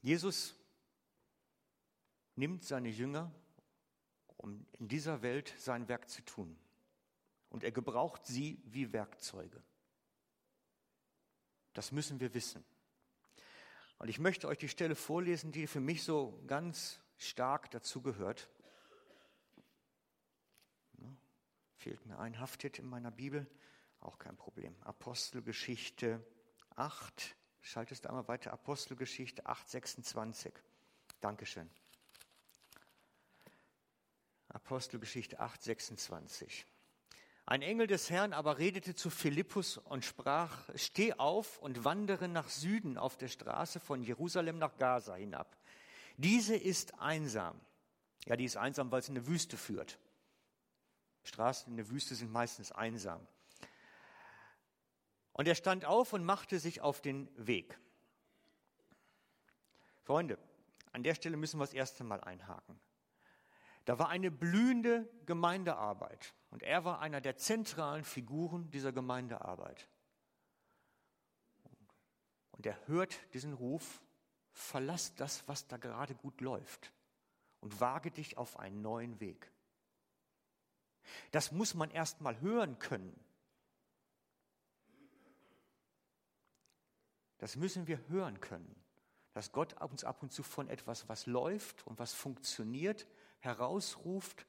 Jesus 0.01 0.55
nimmt 2.35 2.63
seine 2.63 2.89
Jünger, 2.89 3.31
um 4.37 4.65
in 4.73 4.87
dieser 4.87 5.21
Welt 5.21 5.53
sein 5.57 5.87
Werk 5.87 6.09
zu 6.09 6.23
tun. 6.23 6.57
Und 7.49 7.63
er 7.63 7.71
gebraucht 7.71 8.25
sie 8.25 8.61
wie 8.65 8.93
Werkzeuge. 8.93 9.61
Das 11.73 11.91
müssen 11.91 12.19
wir 12.19 12.33
wissen. 12.33 12.63
Und 13.99 14.09
ich 14.09 14.19
möchte 14.19 14.47
euch 14.47 14.57
die 14.57 14.69
Stelle 14.69 14.95
vorlesen, 14.95 15.51
die 15.51 15.67
für 15.67 15.79
mich 15.79 16.03
so 16.03 16.41
ganz 16.47 16.99
stark 17.17 17.69
dazugehört. 17.69 18.49
Fehlt 21.75 22.05
mir 22.05 22.17
ein 22.17 22.39
Haftet 22.39 22.79
in 22.79 22.87
meiner 22.87 23.11
Bibel, 23.11 23.45
auch 23.99 24.17
kein 24.17 24.37
Problem. 24.37 24.75
Apostelgeschichte 24.81 26.25
8, 26.75 27.35
schaltest 27.61 28.05
du 28.05 28.09
einmal 28.09 28.27
weiter, 28.27 28.51
Apostelgeschichte 28.51 29.45
8, 29.45 29.69
26. 29.69 30.53
Dankeschön. 31.21 31.69
Apostelgeschichte 34.49 35.39
8, 35.39 35.61
26. 35.61 36.65
Ein 37.45 37.61
Engel 37.61 37.87
des 37.87 38.09
Herrn 38.09 38.33
aber 38.33 38.59
redete 38.59 38.95
zu 38.95 39.09
Philippus 39.09 39.77
und 39.77 40.05
sprach, 40.05 40.69
steh 40.75 41.13
auf 41.13 41.57
und 41.59 41.83
wandere 41.83 42.27
nach 42.27 42.49
Süden 42.49 42.97
auf 42.97 43.17
der 43.17 43.27
Straße 43.27 43.79
von 43.79 44.03
Jerusalem 44.03 44.57
nach 44.57 44.77
Gaza 44.77 45.15
hinab. 45.15 45.57
Diese 46.17 46.55
ist 46.55 46.99
einsam. 46.99 47.59
Ja, 48.25 48.35
die 48.35 48.45
ist 48.45 48.57
einsam, 48.57 48.91
weil 48.91 48.99
es 48.99 49.09
in 49.09 49.17
eine 49.17 49.27
Wüste 49.27 49.57
führt. 49.57 49.97
Straßen 51.23 51.71
in 51.71 51.77
der 51.77 51.89
Wüste 51.89 52.15
sind 52.15 52.31
meistens 52.31 52.71
einsam. 52.71 53.25
Und 55.33 55.47
er 55.47 55.55
stand 55.55 55.85
auf 55.85 56.13
und 56.13 56.25
machte 56.25 56.59
sich 56.59 56.81
auf 56.81 57.01
den 57.01 57.29
Weg. 57.35 57.79
Freunde, 60.03 60.37
an 60.91 61.03
der 61.03 61.15
Stelle 61.15 61.37
müssen 61.37 61.59
wir 61.59 61.65
das 61.65 61.73
erste 61.73 62.03
Mal 62.03 62.21
einhaken. 62.21 62.79
Da 63.85 63.97
war 63.97 64.09
eine 64.09 64.29
blühende 64.29 65.09
Gemeindearbeit 65.25 66.33
und 66.51 66.63
er 66.63 66.85
war 66.85 66.99
einer 66.99 67.21
der 67.21 67.37
zentralen 67.37 68.03
Figuren 68.03 68.69
dieser 68.69 68.91
Gemeindearbeit. 68.91 69.87
Und 72.51 72.65
er 72.65 72.77
hört 72.87 73.17
diesen 73.33 73.53
Ruf, 73.53 74.03
verlass 74.51 75.15
das, 75.15 75.47
was 75.47 75.67
da 75.67 75.77
gerade 75.77 76.13
gut 76.13 76.41
läuft 76.41 76.91
und 77.59 77.79
wage 77.79 78.11
dich 78.11 78.37
auf 78.37 78.59
einen 78.59 78.81
neuen 78.81 79.19
Weg. 79.19 79.51
Das 81.31 81.51
muss 81.51 81.73
man 81.73 81.89
erst 81.89 82.21
mal 82.21 82.39
hören 82.41 82.77
können. 82.77 83.19
Das 87.41 87.55
müssen 87.55 87.87
wir 87.87 88.07
hören 88.07 88.39
können, 88.39 88.75
dass 89.33 89.51
Gott 89.51 89.73
uns 89.81 90.03
ab 90.03 90.21
und 90.21 90.31
zu 90.31 90.43
von 90.43 90.69
etwas, 90.69 91.09
was 91.09 91.25
läuft 91.25 91.87
und 91.87 91.97
was 91.97 92.13
funktioniert, 92.13 93.07
herausruft 93.39 94.45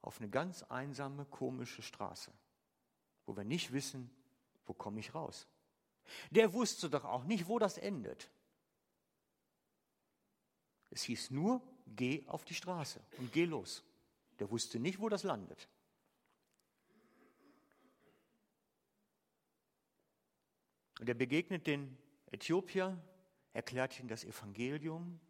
auf 0.00 0.18
eine 0.18 0.28
ganz 0.28 0.64
einsame, 0.64 1.24
komische 1.24 1.82
Straße, 1.82 2.32
wo 3.26 3.36
wir 3.36 3.44
nicht 3.44 3.72
wissen, 3.72 4.10
wo 4.66 4.74
komme 4.74 4.98
ich 4.98 5.14
raus. 5.14 5.46
Der 6.32 6.52
wusste 6.52 6.90
doch 6.90 7.04
auch 7.04 7.22
nicht, 7.22 7.46
wo 7.46 7.60
das 7.60 7.78
endet. 7.78 8.28
Es 10.90 11.04
hieß 11.04 11.30
nur, 11.30 11.62
geh 11.86 12.26
auf 12.26 12.44
die 12.44 12.56
Straße 12.56 13.00
und 13.18 13.32
geh 13.32 13.44
los. 13.44 13.84
Der 14.40 14.50
wusste 14.50 14.80
nicht, 14.80 14.98
wo 14.98 15.08
das 15.08 15.22
landet. 15.22 15.68
Und 20.98 21.08
er 21.08 21.14
begegnet 21.14 21.68
den 21.68 22.01
Äthiopier, 22.32 22.98
erklärt 23.52 23.98
ihm 24.00 24.08
das 24.08 24.24
Evangelium. 24.24 25.20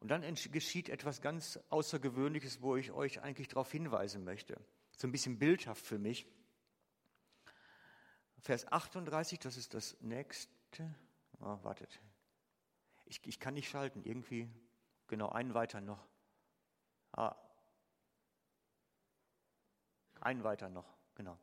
Und 0.00 0.08
dann 0.08 0.22
geschieht 0.52 0.88
etwas 0.88 1.22
ganz 1.22 1.58
Außergewöhnliches, 1.70 2.60
wo 2.60 2.76
ich 2.76 2.92
euch 2.92 3.22
eigentlich 3.22 3.48
darauf 3.48 3.72
hinweisen 3.72 4.24
möchte. 4.24 4.60
So 4.96 5.08
ein 5.08 5.12
bisschen 5.12 5.38
bildhaft 5.38 5.84
für 5.84 5.98
mich. 5.98 6.26
Vers 8.38 8.70
38, 8.70 9.38
das 9.40 9.56
ist 9.56 9.74
das 9.74 9.96
nächste. 10.00 10.94
Oh, 11.40 11.58
wartet. 11.64 12.00
Ich, 13.06 13.26
ich 13.26 13.40
kann 13.40 13.54
nicht 13.54 13.68
schalten, 13.68 14.02
irgendwie. 14.04 14.48
Genau, 15.08 15.30
einen 15.30 15.54
weiter 15.54 15.80
noch. 15.80 16.06
Ah. 17.12 17.34
Einen 20.20 20.44
weiter 20.44 20.68
noch, 20.68 20.86
genau. 21.14 21.38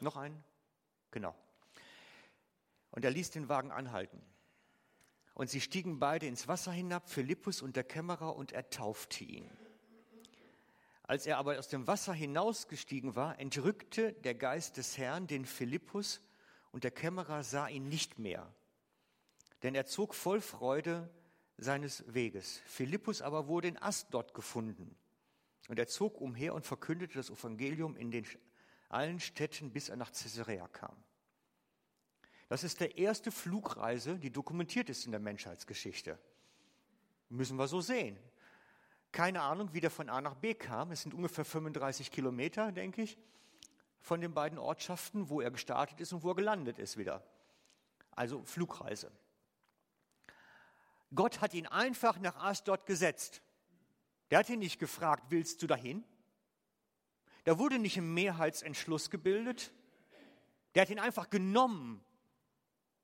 Noch 0.00 0.16
einen? 0.16 0.42
Genau. 1.10 1.34
Und 2.92 3.04
er 3.04 3.10
ließ 3.10 3.30
den 3.30 3.48
Wagen 3.48 3.72
anhalten. 3.72 4.22
Und 5.34 5.50
sie 5.50 5.60
stiegen 5.60 5.98
beide 5.98 6.26
ins 6.26 6.46
Wasser 6.46 6.72
hinab, 6.72 7.10
Philippus 7.10 7.62
und 7.62 7.74
der 7.74 7.84
Kämmerer, 7.84 8.36
und 8.36 8.52
er 8.52 8.70
taufte 8.70 9.24
ihn. 9.24 9.50
Als 11.02 11.26
er 11.26 11.38
aber 11.38 11.58
aus 11.58 11.68
dem 11.68 11.86
Wasser 11.86 12.12
hinausgestiegen 12.12 13.16
war, 13.16 13.38
entrückte 13.38 14.12
der 14.12 14.34
Geist 14.34 14.76
des 14.76 14.96
Herrn 14.98 15.26
den 15.26 15.46
Philippus, 15.46 16.20
und 16.70 16.84
der 16.84 16.90
Kämmerer 16.90 17.42
sah 17.42 17.68
ihn 17.68 17.88
nicht 17.88 18.18
mehr. 18.18 18.50
Denn 19.62 19.74
er 19.74 19.86
zog 19.86 20.14
voll 20.14 20.40
Freude 20.40 21.10
seines 21.58 22.04
Weges. 22.12 22.62
Philippus 22.66 23.22
aber 23.22 23.46
wurde 23.46 23.68
in 23.68 23.80
Asdod 23.80 24.34
gefunden. 24.34 24.96
Und 25.68 25.78
er 25.78 25.86
zog 25.86 26.20
umher 26.20 26.54
und 26.54 26.66
verkündete 26.66 27.14
das 27.14 27.30
Evangelium 27.30 27.96
in 27.96 28.10
den 28.10 28.26
allen 28.88 29.20
Städten, 29.20 29.70
bis 29.70 29.88
er 29.88 29.96
nach 29.96 30.12
Caesarea 30.12 30.66
kam. 30.68 30.96
Das 32.52 32.64
ist 32.64 32.80
der 32.80 32.98
erste 32.98 33.32
Flugreise, 33.32 34.18
die 34.18 34.30
dokumentiert 34.30 34.90
ist 34.90 35.06
in 35.06 35.12
der 35.12 35.20
Menschheitsgeschichte. 35.20 36.18
Müssen 37.30 37.56
wir 37.56 37.66
so 37.66 37.80
sehen. 37.80 38.18
Keine 39.10 39.40
Ahnung, 39.40 39.72
wie 39.72 39.80
der 39.80 39.90
von 39.90 40.10
A 40.10 40.20
nach 40.20 40.34
B 40.34 40.52
kam. 40.52 40.92
Es 40.92 41.00
sind 41.00 41.14
ungefähr 41.14 41.46
35 41.46 42.10
Kilometer, 42.10 42.70
denke 42.70 43.00
ich, 43.00 43.16
von 44.02 44.20
den 44.20 44.34
beiden 44.34 44.58
Ortschaften, 44.58 45.30
wo 45.30 45.40
er 45.40 45.50
gestartet 45.50 45.98
ist 46.02 46.12
und 46.12 46.24
wo 46.24 46.32
er 46.32 46.34
gelandet 46.34 46.78
ist 46.78 46.98
wieder. 46.98 47.24
Also 48.10 48.42
Flugreise. 48.44 49.10
Gott 51.14 51.40
hat 51.40 51.54
ihn 51.54 51.66
einfach 51.66 52.18
nach 52.18 52.36
Asdod 52.36 52.84
gesetzt. 52.84 53.40
Der 54.30 54.40
hat 54.40 54.50
ihn 54.50 54.58
nicht 54.58 54.78
gefragt, 54.78 55.24
willst 55.30 55.62
du 55.62 55.66
dahin? 55.66 56.04
Da 57.44 57.58
wurde 57.58 57.78
nicht 57.78 57.96
ein 57.96 58.12
Mehrheitsentschluss 58.12 59.08
gebildet. 59.08 59.72
Der 60.74 60.82
hat 60.82 60.90
ihn 60.90 60.98
einfach 60.98 61.30
genommen 61.30 62.04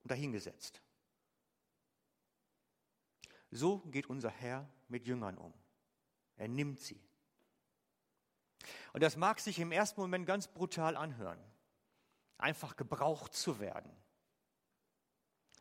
und 0.08 0.12
dahingesetzt. 0.12 0.80
So 3.50 3.80
geht 3.80 4.08
unser 4.08 4.30
Herr 4.30 4.66
mit 4.88 5.06
Jüngern 5.06 5.36
um. 5.36 5.52
Er 6.36 6.48
nimmt 6.48 6.80
sie. 6.80 6.98
Und 8.94 9.02
das 9.02 9.16
mag 9.16 9.38
sich 9.38 9.58
im 9.58 9.70
ersten 9.70 10.00
Moment 10.00 10.26
ganz 10.26 10.48
brutal 10.48 10.96
anhören, 10.96 11.38
einfach 12.38 12.76
gebraucht 12.76 13.34
zu 13.34 13.60
werden. 13.60 13.90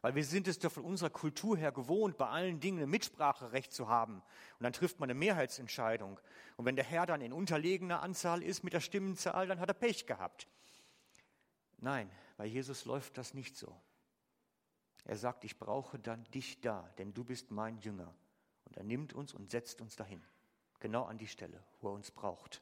Weil 0.01 0.15
wir 0.15 0.23
sind 0.23 0.47
es 0.47 0.59
doch 0.59 0.71
von 0.71 0.85
unserer 0.85 1.09
Kultur 1.09 1.57
her 1.57 1.73
gewohnt, 1.73 2.17
bei 2.17 2.29
allen 2.29 2.61
Dingen 2.61 2.83
ein 2.83 2.89
Mitspracherecht 2.89 3.73
zu 3.73 3.89
haben. 3.89 4.21
Und 4.59 4.63
dann 4.63 4.71
trifft 4.71 4.99
man 5.01 5.09
eine 5.09 5.19
Mehrheitsentscheidung. 5.19 6.19
Und 6.55 6.65
wenn 6.65 6.77
der 6.77 6.85
Herr 6.85 7.05
dann 7.05 7.19
in 7.19 7.33
unterlegener 7.33 8.01
Anzahl 8.01 8.41
ist 8.43 8.63
mit 8.63 8.71
der 8.71 8.79
Stimmenzahl, 8.79 9.47
dann 9.47 9.59
hat 9.59 9.69
er 9.69 9.73
Pech 9.73 10.05
gehabt. 10.05 10.47
Nein, 11.79 12.09
bei 12.37 12.45
Jesus 12.45 12.85
läuft 12.85 13.17
das 13.17 13.33
nicht 13.33 13.57
so. 13.57 13.75
Er 15.07 15.15
sagt, 15.15 15.45
ich 15.45 15.57
brauche 15.57 15.97
dann 15.97 16.25
dich 16.31 16.59
da, 16.59 16.81
denn 16.97 17.13
du 17.13 17.23
bist 17.23 17.49
mein 17.49 17.79
Jünger. 17.79 18.13
Und 18.65 18.75
er 18.75 18.83
nimmt 18.83 19.13
uns 19.13 19.33
und 19.33 19.49
setzt 19.49 19.79
uns 19.79 19.95
dahin, 19.95 20.21
genau 20.81 21.05
an 21.05 21.17
die 21.17 21.29
Stelle, 21.29 21.63
wo 21.79 21.87
er 21.87 21.93
uns 21.93 22.11
braucht 22.11 22.61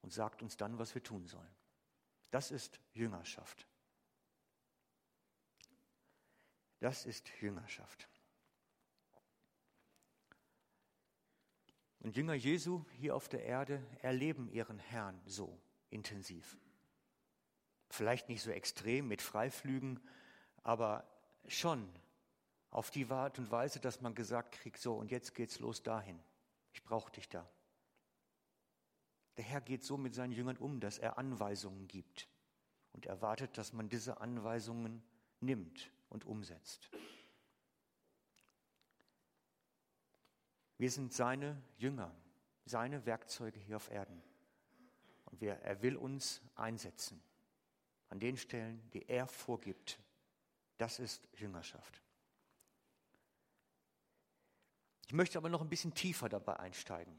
und 0.00 0.10
sagt 0.10 0.40
uns 0.40 0.56
dann, 0.56 0.78
was 0.78 0.94
wir 0.94 1.02
tun 1.02 1.26
sollen. 1.26 1.54
Das 2.30 2.50
ist 2.50 2.80
Jüngerschaft. 2.94 3.68
Das 6.80 7.04
ist 7.04 7.30
Jüngerschaft. 7.42 8.08
Und 12.00 12.16
Jünger 12.16 12.34
Jesu 12.34 12.86
hier 12.92 13.14
auf 13.14 13.28
der 13.28 13.44
Erde 13.44 13.84
erleben 14.00 14.48
ihren 14.48 14.78
Herrn 14.78 15.20
so 15.26 15.60
intensiv. 15.90 16.56
Vielleicht 17.90 18.30
nicht 18.30 18.40
so 18.40 18.50
extrem 18.50 19.08
mit 19.08 19.20
Freiflügen, 19.20 20.00
aber 20.62 21.06
schon 21.52 21.88
Auf 22.70 22.90
die 22.90 23.08
Art 23.08 23.38
und 23.38 23.50
Weise, 23.50 23.80
dass 23.80 24.00
man 24.00 24.14
gesagt 24.14 24.52
kriegt, 24.52 24.78
so 24.78 24.94
und 24.94 25.10
jetzt 25.10 25.34
geht's 25.34 25.60
los 25.60 25.82
dahin. 25.82 26.20
Ich 26.72 26.82
brauche 26.82 27.10
dich 27.10 27.28
da. 27.28 27.48
Der 29.36 29.44
Herr 29.44 29.60
geht 29.60 29.82
so 29.82 29.96
mit 29.96 30.14
seinen 30.14 30.32
Jüngern 30.32 30.56
um, 30.56 30.80
dass 30.80 30.98
er 30.98 31.16
Anweisungen 31.18 31.88
gibt 31.88 32.28
und 32.92 33.06
erwartet, 33.06 33.56
dass 33.56 33.72
man 33.72 33.88
diese 33.88 34.20
Anweisungen 34.20 35.02
nimmt 35.40 35.90
und 36.08 36.24
umsetzt. 36.24 36.90
Wir 40.78 40.90
sind 40.90 41.12
seine 41.12 41.62
Jünger, 41.78 42.14
seine 42.64 43.06
Werkzeuge 43.06 43.58
hier 43.58 43.76
auf 43.76 43.90
Erden. 43.90 44.22
Und 45.26 45.40
wir, 45.40 45.54
er 45.54 45.82
will 45.82 45.96
uns 45.96 46.42
einsetzen 46.54 47.22
an 48.08 48.20
den 48.20 48.36
Stellen, 48.36 48.88
die 48.92 49.08
er 49.08 49.26
vorgibt. 49.26 49.98
Das 50.78 50.98
ist 50.98 51.26
Jüngerschaft. 51.34 52.02
Ich 55.06 55.12
möchte 55.12 55.38
aber 55.38 55.48
noch 55.48 55.60
ein 55.60 55.68
bisschen 55.68 55.94
tiefer 55.94 56.28
dabei 56.28 56.58
einsteigen. 56.58 57.16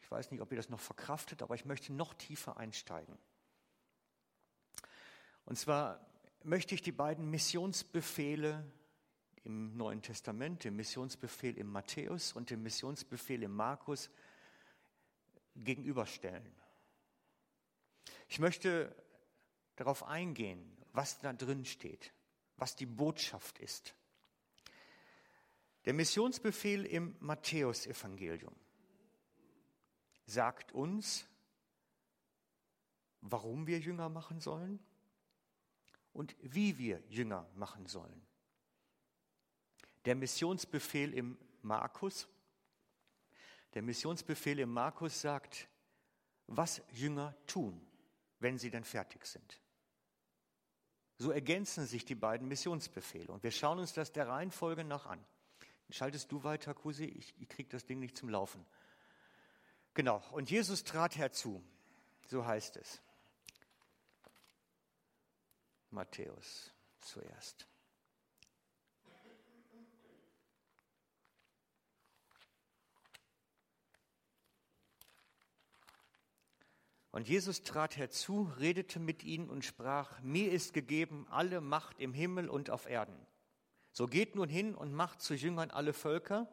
Ich 0.00 0.10
weiß 0.10 0.30
nicht, 0.30 0.40
ob 0.40 0.50
ihr 0.50 0.56
das 0.56 0.70
noch 0.70 0.80
verkraftet, 0.80 1.42
aber 1.42 1.54
ich 1.54 1.64
möchte 1.64 1.92
noch 1.92 2.14
tiefer 2.14 2.56
einsteigen. 2.56 3.16
Und 5.44 5.58
zwar 5.58 6.04
möchte 6.42 6.74
ich 6.74 6.82
die 6.82 6.92
beiden 6.92 7.30
Missionsbefehle 7.30 8.64
im 9.44 9.76
Neuen 9.76 10.02
Testament, 10.02 10.64
den 10.64 10.76
Missionsbefehl 10.76 11.56
im 11.56 11.70
Matthäus 11.70 12.32
und 12.32 12.50
den 12.50 12.62
Missionsbefehl 12.62 13.42
im 13.42 13.54
Markus 13.54 14.10
gegenüberstellen. 15.54 16.54
Ich 18.28 18.38
möchte 18.38 18.94
darauf 19.76 20.04
eingehen, 20.04 20.76
was 20.92 21.18
da 21.20 21.32
drin 21.32 21.64
steht, 21.64 22.12
was 22.58 22.76
die 22.76 22.86
Botschaft 22.86 23.58
ist. 23.60 23.94
Der 25.84 25.94
Missionsbefehl 25.94 26.84
im 26.84 27.16
Matthäusevangelium 27.20 28.54
sagt 30.26 30.72
uns, 30.72 31.26
warum 33.22 33.66
wir 33.66 33.78
Jünger 33.78 34.08
machen 34.08 34.40
sollen 34.40 34.78
und 36.12 36.36
wie 36.42 36.76
wir 36.78 37.02
Jünger 37.08 37.48
machen 37.54 37.86
sollen. 37.86 38.26
Der 40.04 40.14
Missionsbefehl 40.14 41.14
im 41.14 41.38
Markus, 41.62 42.28
der 43.74 43.82
Missionsbefehl 43.82 44.58
im 44.58 44.72
Markus 44.72 45.20
sagt, 45.20 45.68
was 46.46 46.82
Jünger 46.92 47.34
tun, 47.46 47.80
wenn 48.40 48.58
sie 48.58 48.70
dann 48.70 48.84
fertig 48.84 49.24
sind. 49.26 49.60
So 51.18 51.32
ergänzen 51.32 51.86
sich 51.86 52.04
die 52.04 52.14
beiden 52.14 52.46
Missionsbefehle. 52.46 53.32
Und 53.32 53.42
wir 53.42 53.50
schauen 53.50 53.80
uns 53.80 53.92
das 53.92 54.12
der 54.12 54.28
Reihenfolge 54.28 54.84
nach 54.84 55.06
an. 55.06 55.24
Schaltest 55.90 56.30
du 56.30 56.44
weiter, 56.44 56.74
Kusi? 56.74 57.04
Ich, 57.04 57.34
ich 57.40 57.48
kriege 57.48 57.68
das 57.68 57.84
Ding 57.84 57.98
nicht 57.98 58.16
zum 58.16 58.28
Laufen. 58.28 58.64
Genau. 59.94 60.22
Und 60.30 60.50
Jesus 60.50 60.84
trat 60.84 61.16
herzu. 61.16 61.62
So 62.28 62.46
heißt 62.46 62.76
es. 62.76 63.00
Matthäus 65.90 66.72
zuerst. 67.00 67.66
Und 77.10 77.26
Jesus 77.26 77.62
trat 77.62 77.96
herzu, 77.96 78.50
redete 78.58 79.00
mit 79.00 79.24
ihnen 79.24 79.48
und 79.48 79.64
sprach, 79.64 80.20
mir 80.20 80.52
ist 80.52 80.74
gegeben 80.74 81.26
alle 81.30 81.60
Macht 81.60 82.00
im 82.00 82.12
Himmel 82.12 82.48
und 82.48 82.70
auf 82.70 82.88
Erden. 82.88 83.16
So 83.92 84.06
geht 84.06 84.34
nun 84.34 84.48
hin 84.48 84.74
und 84.74 84.92
macht 84.92 85.22
zu 85.22 85.34
Jüngern 85.34 85.70
alle 85.70 85.92
Völker 85.92 86.48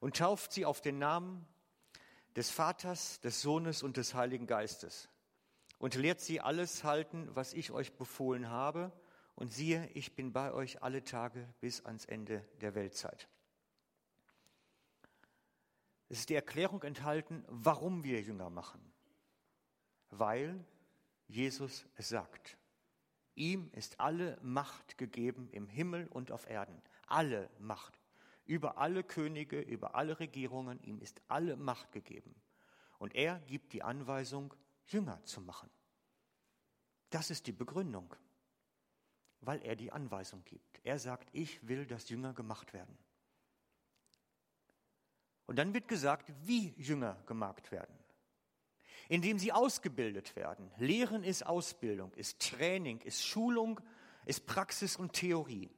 und 0.00 0.16
tauft 0.16 0.52
sie 0.52 0.66
auf 0.66 0.80
den 0.80 0.98
Namen 0.98 1.46
des 2.34 2.50
Vaters, 2.50 3.20
des 3.20 3.40
Sohnes 3.40 3.82
und 3.82 3.96
des 3.96 4.14
Heiligen 4.14 4.46
Geistes 4.46 5.08
und 5.78 5.94
lehrt 5.94 6.20
sie 6.20 6.40
alles 6.40 6.84
halten, 6.84 7.28
was 7.34 7.52
ich 7.52 7.70
euch 7.70 7.92
befohlen 7.94 8.48
habe. 8.48 8.92
Und 9.34 9.52
siehe, 9.52 9.88
ich 9.94 10.14
bin 10.14 10.32
bei 10.32 10.52
euch 10.52 10.82
alle 10.82 11.04
Tage 11.04 11.48
bis 11.60 11.84
ans 11.84 12.04
Ende 12.04 12.46
der 12.60 12.74
Weltzeit. 12.74 13.28
Es 16.08 16.20
ist 16.20 16.28
die 16.28 16.34
Erklärung 16.34 16.82
enthalten, 16.82 17.44
warum 17.48 18.04
wir 18.04 18.20
Jünger 18.20 18.50
machen 18.50 18.91
weil 20.12 20.64
Jesus 21.26 21.86
es 21.96 22.10
sagt. 22.10 22.58
Ihm 23.34 23.70
ist 23.72 23.98
alle 23.98 24.38
Macht 24.42 24.98
gegeben 24.98 25.48
im 25.50 25.66
Himmel 25.66 26.06
und 26.08 26.30
auf 26.30 26.48
Erden. 26.48 26.80
Alle 27.06 27.48
Macht. 27.58 27.98
Über 28.44 28.76
alle 28.76 29.02
Könige, 29.02 29.60
über 29.60 29.94
alle 29.94 30.20
Regierungen. 30.20 30.82
Ihm 30.82 31.00
ist 31.00 31.22
alle 31.28 31.56
Macht 31.56 31.92
gegeben. 31.92 32.34
Und 32.98 33.14
er 33.14 33.40
gibt 33.40 33.72
die 33.72 33.82
Anweisung, 33.82 34.52
Jünger 34.86 35.24
zu 35.24 35.40
machen. 35.40 35.70
Das 37.08 37.30
ist 37.30 37.46
die 37.46 37.52
Begründung, 37.52 38.14
weil 39.40 39.62
er 39.62 39.76
die 39.76 39.92
Anweisung 39.92 40.44
gibt. 40.44 40.80
Er 40.84 40.98
sagt, 40.98 41.30
ich 41.32 41.66
will, 41.66 41.86
dass 41.86 42.10
Jünger 42.10 42.34
gemacht 42.34 42.74
werden. 42.74 42.96
Und 45.46 45.56
dann 45.56 45.72
wird 45.72 45.88
gesagt, 45.88 46.32
wie 46.42 46.74
Jünger 46.76 47.14
gemacht 47.26 47.72
werden 47.72 48.01
indem 49.12 49.38
sie 49.38 49.52
ausgebildet 49.52 50.36
werden. 50.36 50.70
Lehren 50.78 51.22
ist 51.22 51.44
Ausbildung, 51.44 52.14
ist 52.14 52.40
Training, 52.40 52.98
ist 53.02 53.22
Schulung, 53.22 53.78
ist 54.24 54.46
Praxis 54.46 54.96
und 54.96 55.12
Theorie. 55.12 55.70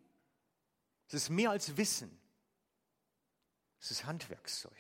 Es 1.09 1.15
ist 1.15 1.31
mehr 1.31 1.51
als 1.51 1.77
Wissen. 1.77 2.17
Es 3.81 3.91
ist 3.91 4.07
Handwerkszeug. 4.07 4.79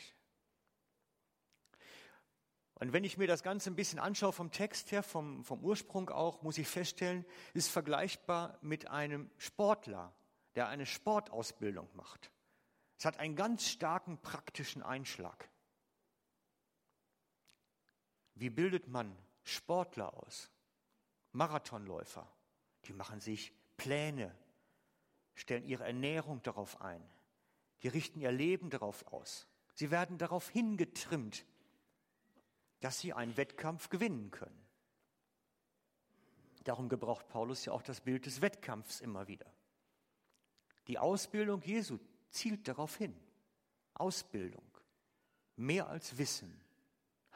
Und 2.74 2.92
wenn 2.92 3.02
ich 3.02 3.18
mir 3.18 3.26
das 3.26 3.42
Ganze 3.42 3.70
ein 3.70 3.74
bisschen 3.74 3.98
anschaue 3.98 4.32
vom 4.32 4.52
Text 4.52 4.92
her, 4.92 5.02
vom, 5.02 5.44
vom 5.44 5.64
Ursprung 5.64 6.08
auch, 6.10 6.42
muss 6.42 6.56
ich 6.56 6.68
feststellen, 6.68 7.26
ist 7.54 7.72
vergleichbar 7.72 8.56
mit 8.62 8.86
einem 8.86 9.32
Sportler, 9.36 10.14
der 10.54 10.68
eine 10.68 10.86
Sportausbildung 10.86 11.88
macht. 11.94 12.30
Es 12.98 13.04
hat 13.04 13.18
einen 13.18 13.34
ganz 13.34 13.68
starken 13.68 14.18
praktischen 14.18 14.84
Einschlag. 14.84 15.50
Wie 18.34 18.50
bildet 18.50 18.88
man 18.88 19.16
Sportler 19.42 20.14
aus? 20.14 20.50
Marathonläufer, 21.32 22.28
die 22.84 22.92
machen 22.92 23.20
sich 23.20 23.52
Pläne, 23.76 24.34
stellen 25.34 25.64
ihre 25.64 25.84
Ernährung 25.84 26.42
darauf 26.42 26.80
ein, 26.80 27.02
die 27.82 27.88
richten 27.88 28.20
ihr 28.20 28.32
Leben 28.32 28.70
darauf 28.70 29.06
aus. 29.12 29.46
Sie 29.74 29.90
werden 29.90 30.18
darauf 30.18 30.48
hingetrimmt, 30.48 31.44
dass 32.80 33.00
sie 33.00 33.12
einen 33.12 33.36
Wettkampf 33.36 33.88
gewinnen 33.88 34.30
können. 34.30 34.64
Darum 36.62 36.88
gebraucht 36.88 37.28
Paulus 37.28 37.64
ja 37.64 37.72
auch 37.72 37.82
das 37.82 38.00
Bild 38.00 38.26
des 38.26 38.40
Wettkampfs 38.40 39.00
immer 39.00 39.26
wieder. 39.26 39.52
Die 40.86 40.98
Ausbildung 40.98 41.62
Jesu 41.62 41.98
zielt 42.30 42.68
darauf 42.68 42.96
hin. 42.96 43.14
Ausbildung, 43.94 44.64
mehr 45.56 45.88
als 45.88 46.16
Wissen, 46.18 46.63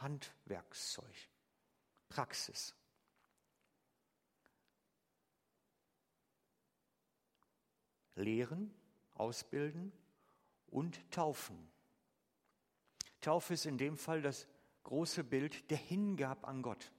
Handwerkszeug, 0.01 1.15
Praxis. 2.09 2.75
Lehren, 8.15 8.75
ausbilden 9.15 9.93
und 10.67 10.99
taufen. 11.11 11.71
Taufe 13.21 13.55
ist 13.55 13.67
in 13.67 13.79
dem 13.79 13.97
Fall 13.97 14.23
das 14.23 14.47
große 14.85 15.25
Bild 15.25 15.71
der 15.71 15.77
Hingab 15.77 16.47
an 16.47 16.63
Gott, 16.63 16.93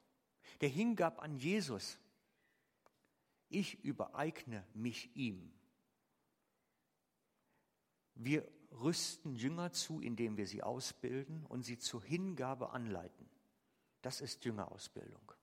der 0.61 0.69
Hingab 0.69 1.21
an 1.21 1.37
Jesus. 1.37 1.97
Ich 3.49 3.83
übereigne 3.83 4.65
mich 4.73 5.15
ihm. 5.15 5.51
Wir 8.15 8.47
rüsten 8.71 9.35
Jünger 9.35 9.71
zu, 9.71 9.99
indem 9.99 10.37
wir 10.37 10.47
sie 10.47 10.63
ausbilden 10.63 11.45
und 11.45 11.63
sie 11.63 11.77
zur 11.77 12.03
Hingabe 12.03 12.71
anleiten. 12.71 13.29
Das 14.01 14.21
ist 14.21 14.45
Jüngerausbildung. 14.45 15.33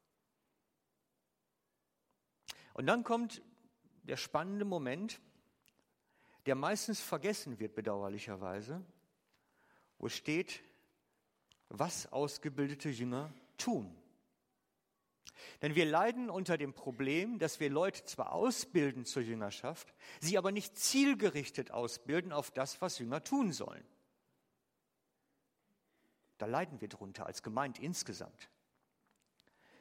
Und 2.74 2.86
dann 2.86 3.04
kommt 3.04 3.42
der 4.02 4.16
spannende 4.16 4.64
Moment, 4.64 5.20
der 6.46 6.54
meistens 6.54 7.00
vergessen 7.00 7.58
wird, 7.58 7.74
bedauerlicherweise, 7.74 8.84
wo 9.98 10.08
steht, 10.08 10.62
was 11.68 12.12
ausgebildete 12.12 12.88
Jünger 12.90 13.32
tun. 13.58 13.96
Denn 15.62 15.74
wir 15.74 15.84
leiden 15.84 16.30
unter 16.30 16.56
dem 16.58 16.74
Problem, 16.74 17.38
dass 17.38 17.60
wir 17.60 17.70
Leute 17.70 18.04
zwar 18.04 18.32
ausbilden 18.32 19.04
zur 19.04 19.22
Jüngerschaft, 19.22 19.94
sie 20.20 20.38
aber 20.38 20.52
nicht 20.52 20.78
zielgerichtet 20.78 21.70
ausbilden 21.70 22.32
auf 22.32 22.50
das, 22.50 22.80
was 22.80 22.98
Jünger 22.98 23.22
tun 23.22 23.52
sollen. 23.52 23.84
Da 26.38 26.46
leiden 26.46 26.80
wir 26.80 26.88
drunter 26.88 27.26
als 27.26 27.42
Gemeinde 27.42 27.80
insgesamt. 27.82 28.50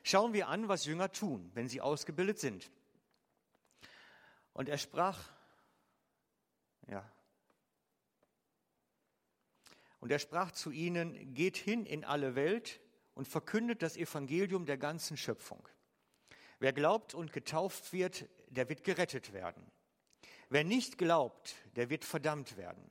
Schauen 0.04 0.34
wir 0.34 0.48
an, 0.48 0.68
was 0.68 0.86
Jünger 0.86 1.12
tun, 1.12 1.52
wenn 1.54 1.68
sie 1.68 1.82
ausgebildet 1.82 2.40
sind. 2.40 2.72
Und 4.54 4.70
er 4.70 4.78
sprach, 4.78 5.20
ja, 6.88 7.12
Und 10.06 10.12
er 10.12 10.20
sprach 10.20 10.52
zu 10.52 10.70
ihnen, 10.70 11.34
geht 11.34 11.58
hin 11.58 11.88
in 11.88 12.06
alle 12.06 12.36
Welt 12.36 12.80
und 13.16 13.28
verkündet 13.28 13.82
das 13.82 13.98
Evangelium 13.98 14.66
der 14.66 14.78
ganzen 14.78 15.18
Schöpfung. 15.18 15.68
Wer 16.60 16.74
glaubt 16.74 17.14
und 17.14 17.34
getauft 17.34 17.92
wird, 17.92 18.30
der 18.50 18.70
wird 18.70 18.84
gerettet 18.84 19.34
werden. 19.34 19.64
Wer 20.50 20.64
nicht 20.64 20.98
glaubt, 20.98 21.56
der 21.76 21.90
wird 21.90 22.06
verdammt 22.06 22.56
werden. 22.56 22.84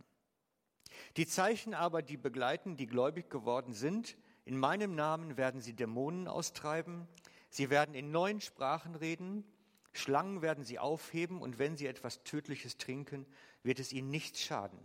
Die 1.16 1.26
Zeichen 1.26 1.74
aber, 1.74 2.02
die 2.02 2.16
begleiten, 2.16 2.76
die 2.76 2.86
gläubig 2.86 3.30
geworden 3.30 3.72
sind, 3.72 4.16
in 4.44 4.58
meinem 4.58 4.94
Namen 4.94 5.36
werden 5.36 5.60
sie 5.60 5.74
Dämonen 5.74 6.28
austreiben, 6.28 7.08
sie 7.48 7.70
werden 7.70 7.94
in 7.94 8.10
neuen 8.10 8.40
Sprachen 8.40 8.94
reden, 8.94 9.44
Schlangen 9.92 10.42
werden 10.42 10.64
sie 10.64 10.78
aufheben 10.78 11.40
und 11.40 11.58
wenn 11.58 11.76
sie 11.76 11.86
etwas 11.86 12.24
Tödliches 12.24 12.76
trinken, 12.76 13.26
wird 13.62 13.78
es 13.78 13.92
ihnen 13.92 14.10
nichts 14.10 14.40
schaden. 14.40 14.78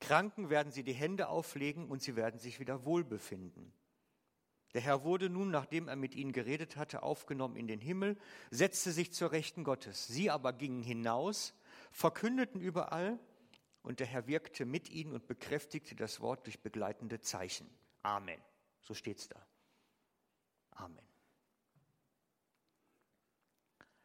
Kranken 0.00 0.50
werden 0.50 0.70
sie 0.70 0.82
die 0.82 0.92
Hände 0.92 1.28
auflegen 1.28 1.88
und 1.88 2.02
sie 2.02 2.14
werden 2.14 2.38
sich 2.38 2.60
wieder 2.60 2.84
wohlbefinden. 2.84 3.72
Der 4.74 4.80
Herr 4.80 5.04
wurde 5.04 5.28
nun, 5.28 5.50
nachdem 5.50 5.88
er 5.88 5.96
mit 5.96 6.14
ihnen 6.14 6.32
geredet 6.32 6.76
hatte, 6.76 7.02
aufgenommen 7.02 7.56
in 7.56 7.66
den 7.66 7.80
Himmel, 7.80 8.16
setzte 8.50 8.92
sich 8.92 9.12
zur 9.12 9.32
Rechten 9.32 9.64
Gottes. 9.64 10.06
Sie 10.06 10.30
aber 10.30 10.52
gingen 10.52 10.82
hinaus, 10.82 11.54
verkündeten 11.90 12.60
überall, 12.60 13.18
und 13.82 14.00
der 14.00 14.06
Herr 14.06 14.26
wirkte 14.28 14.64
mit 14.64 14.90
ihnen 14.90 15.12
und 15.12 15.26
bekräftigte 15.26 15.96
das 15.96 16.20
Wort 16.20 16.46
durch 16.46 16.60
begleitende 16.60 17.20
Zeichen. 17.20 17.68
Amen. 18.02 18.40
So 18.80 18.94
steht's 18.94 19.28
da. 19.28 19.44
Amen. 20.70 21.04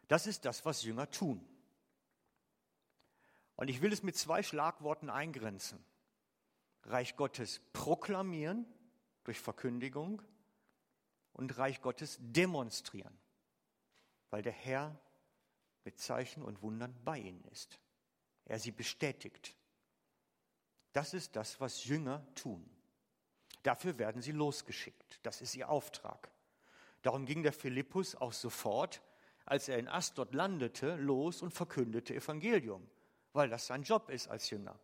Das 0.07 0.26
ist 0.26 0.45
das, 0.45 0.65
was 0.65 0.84
Jünger 0.84 1.09
tun. 1.11 1.45
Und 3.55 3.70
ich 3.70 3.82
will 3.82 3.93
es 3.93 4.03
mit 4.03 4.15
zwei 4.15 4.43
Schlagworten 4.43 5.09
eingrenzen. 5.09 5.84
Reich 6.84 7.15
Gottes 7.15 7.59
proklamieren 7.74 8.65
durch 9.24 9.39
Verkündigung 9.39 10.22
und 11.38 11.57
Reich 11.57 11.81
Gottes 11.81 12.17
demonstrieren, 12.19 13.17
weil 14.29 14.41
der 14.41 14.51
Herr 14.51 14.99
mit 15.85 15.97
Zeichen 15.99 16.43
und 16.43 16.61
Wundern 16.61 16.93
bei 17.05 17.17
ihnen 17.17 17.43
ist. 17.45 17.79
Er 18.45 18.59
sie 18.59 18.71
bestätigt. 18.71 19.55
Das 20.91 21.13
ist 21.13 21.35
das, 21.35 21.61
was 21.61 21.85
Jünger 21.85 22.25
tun. 22.35 22.69
Dafür 23.63 23.97
werden 23.97 24.21
sie 24.21 24.31
losgeschickt. 24.31 25.19
Das 25.23 25.41
ist 25.41 25.55
ihr 25.55 25.69
Auftrag. 25.69 26.29
Darum 27.01 27.25
ging 27.25 27.43
der 27.43 27.53
Philippus 27.53 28.15
auch 28.15 28.33
sofort 28.33 29.01
als 29.47 29.69
er 29.69 29.79
in 29.79 29.88
Astot 29.88 30.33
landete, 30.33 30.97
los 30.97 31.41
und 31.41 31.53
verkündete 31.53 32.13
Evangelium, 32.13 32.85
weil 33.31 33.49
das 33.49 33.67
sein 33.67 33.81
Job 33.81 34.09
ist 34.09 34.27
als 34.27 34.49
Jünger. 34.49 34.77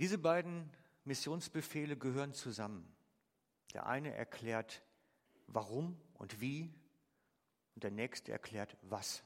Diese 0.00 0.16
beiden 0.16 0.70
Missionsbefehle 1.04 1.94
gehören 1.94 2.32
zusammen. 2.32 2.90
Der 3.74 3.86
eine 3.86 4.14
erklärt, 4.14 4.82
warum 5.46 6.00
und 6.14 6.40
wie, 6.40 6.72
und 7.74 7.84
der 7.84 7.90
nächste 7.90 8.32
erklärt, 8.32 8.78
was. 8.80 9.22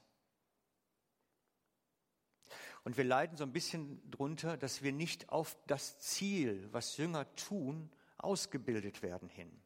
Und 2.82 2.96
wir 2.96 3.04
leiden 3.04 3.36
so 3.36 3.44
ein 3.44 3.52
bisschen 3.52 4.10
drunter, 4.10 4.56
dass 4.56 4.82
wir 4.82 4.90
nicht 4.90 5.28
auf 5.28 5.56
das 5.68 6.00
Ziel, 6.00 6.68
was 6.72 6.96
Jünger 6.96 7.32
tun, 7.36 7.88
ausgebildet 8.16 9.00
werden 9.00 9.28
hin. 9.28 9.62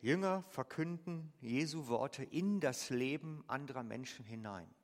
Jünger 0.00 0.44
verkünden 0.44 1.30
Jesu 1.42 1.88
Worte 1.88 2.24
in 2.24 2.58
das 2.58 2.88
Leben 2.88 3.44
anderer 3.48 3.82
Menschen 3.82 4.24
hinein. 4.24 4.74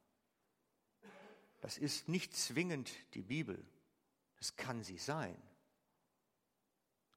Das 1.63 1.79
ist 1.79 2.07
nicht 2.07 2.37
zwingend 2.37 2.91
die 3.15 3.23
Bibel. 3.23 3.67
Das 4.41 4.57
kann 4.57 4.83
sie 4.83 4.99
sein. 4.99 5.41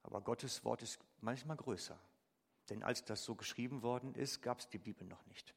Aber 0.04 0.22
Gottes 0.22 0.64
Wort 0.64 0.84
ist 0.84 1.00
manchmal 1.22 1.58
größer. 1.58 1.98
Denn 2.70 2.84
als 2.84 3.04
das 3.04 3.24
so 3.24 3.36
geschrieben 3.36 3.82
worden 3.82 4.14
ist, 4.16 4.42
gab 4.42 4.60
es 4.60 4.70
die 4.70 4.78
Bibel 4.78 5.08
noch 5.08 5.26
nicht. 5.26 5.56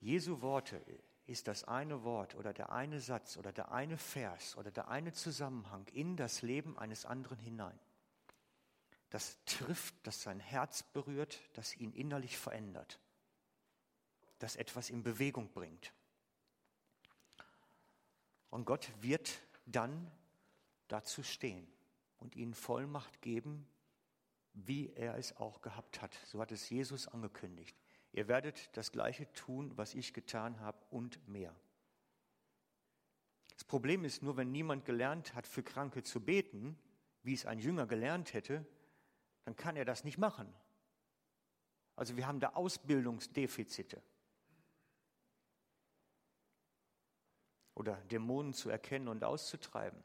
Jesu 0.00 0.42
Worte 0.42 0.84
ist 1.26 1.48
das 1.48 1.64
eine 1.64 2.04
Wort 2.04 2.34
oder 2.34 2.52
der 2.52 2.72
eine 2.72 3.00
Satz 3.00 3.38
oder 3.38 3.52
der 3.52 3.72
eine 3.72 3.96
Vers 3.96 4.56
oder 4.58 4.70
der 4.70 4.88
eine 4.88 5.12
Zusammenhang 5.14 5.86
in 5.88 6.16
das 6.16 6.42
Leben 6.42 6.78
eines 6.78 7.06
anderen 7.06 7.38
hinein. 7.38 7.78
Das 9.08 9.38
trifft, 9.46 9.94
das 10.02 10.20
sein 10.22 10.40
Herz 10.40 10.82
berührt, 10.82 11.40
das 11.54 11.74
ihn 11.76 11.92
innerlich 11.92 12.36
verändert, 12.36 13.00
das 14.38 14.56
etwas 14.56 14.90
in 14.90 15.02
Bewegung 15.02 15.50
bringt. 15.52 15.94
Und 18.54 18.66
Gott 18.66 18.88
wird 19.00 19.40
dann 19.66 20.08
dazu 20.86 21.24
stehen 21.24 21.66
und 22.18 22.36
ihnen 22.36 22.54
Vollmacht 22.54 23.20
geben, 23.20 23.66
wie 24.52 24.92
er 24.92 25.16
es 25.16 25.36
auch 25.38 25.60
gehabt 25.60 26.00
hat. 26.00 26.16
So 26.26 26.40
hat 26.40 26.52
es 26.52 26.70
Jesus 26.70 27.08
angekündigt. 27.08 27.76
Ihr 28.12 28.28
werdet 28.28 28.70
das 28.76 28.92
Gleiche 28.92 29.26
tun, 29.32 29.76
was 29.76 29.96
ich 29.96 30.14
getan 30.14 30.60
habe 30.60 30.78
und 30.90 31.26
mehr. 31.26 31.52
Das 33.54 33.64
Problem 33.64 34.04
ist 34.04 34.22
nur, 34.22 34.36
wenn 34.36 34.52
niemand 34.52 34.84
gelernt 34.84 35.34
hat, 35.34 35.48
für 35.48 35.64
Kranke 35.64 36.04
zu 36.04 36.20
beten, 36.20 36.78
wie 37.24 37.34
es 37.34 37.46
ein 37.46 37.58
Jünger 37.58 37.88
gelernt 37.88 38.34
hätte, 38.34 38.64
dann 39.42 39.56
kann 39.56 39.74
er 39.74 39.84
das 39.84 40.04
nicht 40.04 40.18
machen. 40.18 40.46
Also 41.96 42.16
wir 42.16 42.28
haben 42.28 42.38
da 42.38 42.50
Ausbildungsdefizite. 42.50 44.00
Oder 47.74 47.96
Dämonen 48.10 48.52
zu 48.52 48.70
erkennen 48.70 49.08
und 49.08 49.24
auszutreiben. 49.24 50.02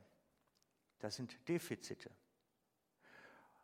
Das 0.99 1.15
sind 1.15 1.47
Defizite. 1.47 2.11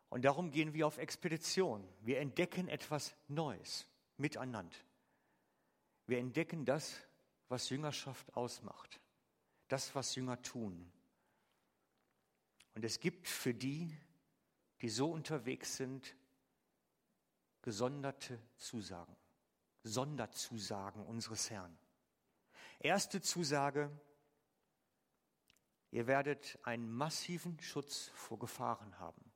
Und 0.10 0.24
darum 0.24 0.52
gehen 0.52 0.74
wir 0.74 0.88
auf 0.88 0.98
Expedition. 0.98 1.88
Wir 2.02 2.20
entdecken 2.20 2.68
etwas 2.68 3.16
Neues 3.28 3.88
miteinander. 4.18 4.78
Wir 6.08 6.20
entdecken 6.20 6.66
das, 6.66 7.02
was 7.50 7.70
Jüngerschaft 7.70 8.36
ausmacht, 8.36 9.00
das, 9.68 9.94
was 9.96 10.16
Jünger 10.16 10.42
tun. 10.42 10.92
Und 12.76 12.86
es 12.86 13.00
gibt 13.00 13.28
für 13.28 13.54
die, 13.54 13.96
die 14.82 14.90
so 14.90 15.12
unterwegs 15.12 15.78
sind, 15.78 16.16
gesonderte 17.62 18.40
Zusagen, 18.58 19.16
Sonderzusagen 19.84 21.04
unseres 21.04 21.50
Herrn. 21.50 21.76
Erste 22.86 23.20
Zusage, 23.20 23.90
ihr 25.90 26.06
werdet 26.06 26.60
einen 26.62 26.92
massiven 26.92 27.60
Schutz 27.60 28.12
vor 28.14 28.38
Gefahren 28.38 29.00
haben. 29.00 29.32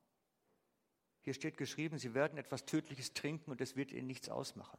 Hier 1.22 1.34
steht 1.34 1.58
geschrieben, 1.58 1.98
sie 1.98 2.14
werden 2.14 2.38
etwas 2.38 2.66
Tödliches 2.66 3.12
trinken 3.16 3.50
und 3.50 3.60
es 3.60 3.76
wird 3.76 3.92
ihnen 3.92 4.06
nichts 4.06 4.30
ausmachen. 4.30 4.78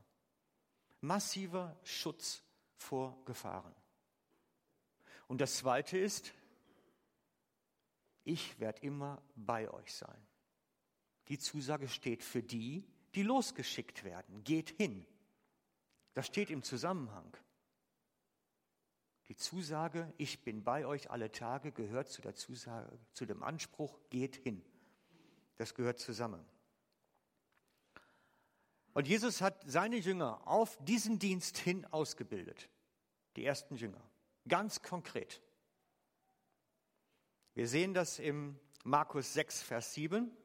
Massiver 1.01 1.77
Schutz 1.83 2.45
vor 2.77 3.21
Gefahren. 3.25 3.75
Und 5.27 5.41
das 5.41 5.57
Zweite 5.57 5.99
ist, 5.99 6.33
ich 8.23 8.61
werde 8.61 8.83
immer 8.83 9.21
bei 9.35 9.69
euch 9.69 9.93
sein. 9.93 10.29
Die 11.27 11.41
Zusage 11.41 11.89
steht 11.89 12.23
für 12.23 12.45
die, 12.45 12.87
die 13.17 13.25
losgeschickt 13.25 14.05
werden. 14.05 14.45
Geht 14.45 14.71
hin. 14.71 15.05
Das 16.15 16.29
steht 16.29 16.51
im 16.51 16.63
Zusammenhang. 16.63 17.37
Die 19.31 19.37
Zusage, 19.37 20.13
ich 20.19 20.43
bin 20.43 20.65
bei 20.65 20.85
euch 20.85 21.13
alle 21.13 21.31
Tage, 21.31 21.71
gehört 21.71 22.09
zu 22.09 22.21
der 22.21 22.35
Zusage, 22.35 22.99
zu 23.13 23.27
dem 23.27 23.45
Anspruch, 23.45 24.01
geht 24.11 24.35
hin. 24.35 24.61
Das 25.57 25.77
gehört 25.77 26.01
zusammen. 26.01 26.45
Und 28.93 29.07
Jesus 29.07 29.41
hat 29.41 29.63
seine 29.65 29.99
Jünger 29.99 30.45
auf 30.49 30.77
diesen 30.85 31.21
Dienst 31.21 31.59
hin 31.59 31.87
ausgebildet. 31.93 32.69
Die 33.37 33.45
ersten 33.45 33.77
Jünger. 33.77 34.03
Ganz 34.49 34.83
konkret. 34.83 35.41
Wir 37.55 37.69
sehen 37.69 37.95
das 37.95 38.19
im 38.19 38.59
Markus 38.83 39.33
6, 39.35 39.63
Vers 39.63 39.95
7. 39.95 40.37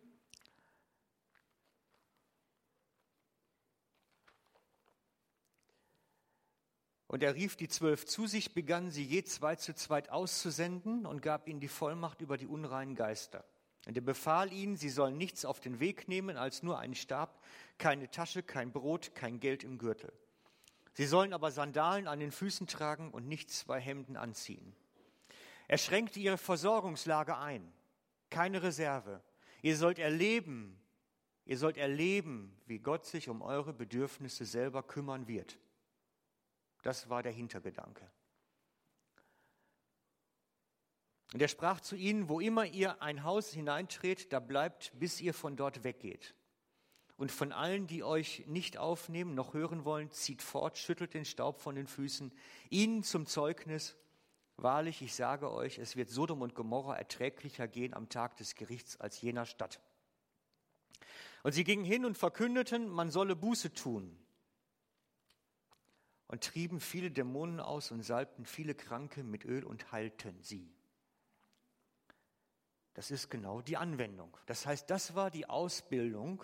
Und 7.16 7.24
er 7.24 7.34
rief 7.34 7.56
die 7.56 7.70
zwölf 7.70 8.06
zu 8.06 8.28
sich, 8.28 8.54
begann 8.54 8.92
sie 8.92 9.06
je 9.06 9.24
zwei 9.24 9.56
zu 9.56 9.74
zweit 9.74 10.10
auszusenden 10.10 11.06
und 11.06 11.22
gab 11.22 11.48
ihnen 11.48 11.62
die 11.62 11.70
Vollmacht 11.70 12.20
über 12.20 12.36
die 12.36 12.46
unreinen 12.46 12.94
Geister. 12.94 13.46
Und 13.88 13.96
er 13.96 14.02
befahl 14.02 14.52
ihnen, 14.52 14.76
sie 14.76 14.90
sollen 14.90 15.16
nichts 15.18 15.46
auf 15.46 15.62
den 15.62 15.80
Weg 15.80 16.10
nehmen 16.10 16.36
als 16.36 16.62
nur 16.62 16.78
einen 16.78 16.94
Stab, 16.94 17.42
keine 17.78 18.12
Tasche, 18.12 18.44
kein 18.44 18.74
Brot, 18.74 19.16
kein 19.16 19.40
Geld 19.40 19.64
im 19.64 19.78
Gürtel. 19.78 20.12
Sie 20.92 21.06
sollen 21.06 21.32
aber 21.32 21.52
Sandalen 21.52 22.10
an 22.10 22.20
den 22.20 22.34
Füßen 22.34 22.68
tragen 22.68 23.12
und 23.12 23.30
nicht 23.30 23.50
zwei 23.50 23.80
Hemden 23.80 24.18
anziehen. 24.18 24.76
Er 25.70 25.78
schränkte 25.78 26.20
ihre 26.20 26.38
Versorgungslage 26.38 27.38
ein, 27.38 27.72
keine 28.30 28.62
Reserve. 28.62 29.22
Ihr 29.62 29.78
sollt 29.78 30.00
erleben, 30.00 30.78
ihr 31.46 31.58
sollt 31.58 31.78
erleben, 31.78 32.54
wie 32.66 32.80
Gott 32.80 33.06
sich 33.06 33.30
um 33.30 33.42
eure 33.42 33.72
Bedürfnisse 33.72 34.44
selber 34.44 34.84
kümmern 34.84 35.30
wird. 35.30 35.58
Das 36.86 37.10
war 37.10 37.24
der 37.24 37.32
Hintergedanke. 37.32 38.08
Und 41.34 41.42
er 41.42 41.48
sprach 41.48 41.82
zu 41.82 41.96
ihnen, 41.96 42.30
wo 42.30 42.40
immer 42.40 42.68
ihr 42.68 43.02
ein 43.02 43.24
Haus 43.24 43.52
hineintretet, 43.52 44.32
da 44.32 44.40
bleibt, 44.40 44.92
bis 45.00 45.20
ihr 45.20 45.34
von 45.34 45.56
dort 45.56 45.84
weggeht. 45.84 46.36
Und 47.18 47.32
von 47.32 47.52
allen, 47.52 47.88
die 47.88 48.04
euch 48.04 48.46
nicht 48.46 48.78
aufnehmen, 48.78 49.34
noch 49.34 49.56
hören 49.56 49.84
wollen, 49.84 50.12
zieht 50.12 50.44
fort, 50.44 50.78
schüttelt 50.78 51.16
den 51.16 51.26
Staub 51.26 51.60
von 51.60 51.74
den 51.74 51.88
Füßen, 51.88 52.32
ihnen 52.70 53.02
zum 53.02 53.26
Zeugnis, 53.26 53.96
wahrlich, 54.56 55.02
ich 55.02 55.16
sage 55.16 55.52
euch, 55.52 55.80
es 55.80 55.96
wird 55.96 56.12
Sodom 56.12 56.44
und 56.44 56.54
Gomorra 56.54 56.96
erträglicher 56.96 57.68
gehen 57.68 57.96
am 57.96 58.10
Tag 58.10 58.38
des 58.38 58.54
Gerichts 58.54 59.02
als 59.02 59.20
jener 59.22 59.48
Stadt. 59.48 59.82
Und 61.42 61.54
sie 61.54 61.64
gingen 61.64 61.84
hin 61.84 62.06
und 62.06 62.16
verkündeten, 62.16 62.88
man 62.90 63.10
solle 63.10 63.36
Buße 63.36 63.74
tun. 63.74 64.20
Und 66.28 66.44
trieben 66.44 66.80
viele 66.80 67.12
Dämonen 67.12 67.60
aus 67.60 67.92
und 67.92 68.02
salbten 68.02 68.46
viele 68.46 68.74
Kranke 68.74 69.24
mit 69.24 69.46
Öl 69.46 69.64
und 69.64 69.92
heilten 69.92 70.42
sie. 70.42 70.74
Das 72.96 73.12
ist 73.12 73.30
genau 73.30 73.62
die 73.62 73.78
Anwendung. 73.78 74.36
Das 74.46 74.66
heißt, 74.66 74.90
das 74.90 75.16
war 75.16 75.30
die 75.30 75.48
Ausbildung, 75.48 76.44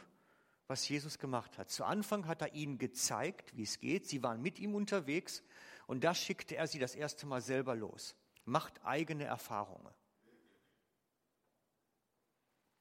was 0.67 0.88
Jesus 0.88 1.17
gemacht 1.17 1.57
hat. 1.57 1.69
Zu 1.69 1.86
Anfang 1.86 2.27
hat 2.27 2.41
er 2.41 2.53
ihnen 2.53 2.77
gezeigt, 2.77 3.55
wie 3.55 3.63
es 3.63 3.79
geht. 3.79 4.07
Sie 4.07 4.21
waren 4.21 4.41
mit 4.41 4.59
ihm 4.59 4.75
unterwegs 4.75 5.43
und 5.88 6.03
da 6.03 6.13
schickte 6.13 6.55
er 6.55 6.67
sie 6.67 6.79
das 6.79 6.93
erste 6.93 7.25
Mal 7.25 7.41
selber 7.41 7.75
los. 7.75 8.15
Macht 8.45 8.84
eigene 8.86 9.23
Erfahrungen. 9.23 9.93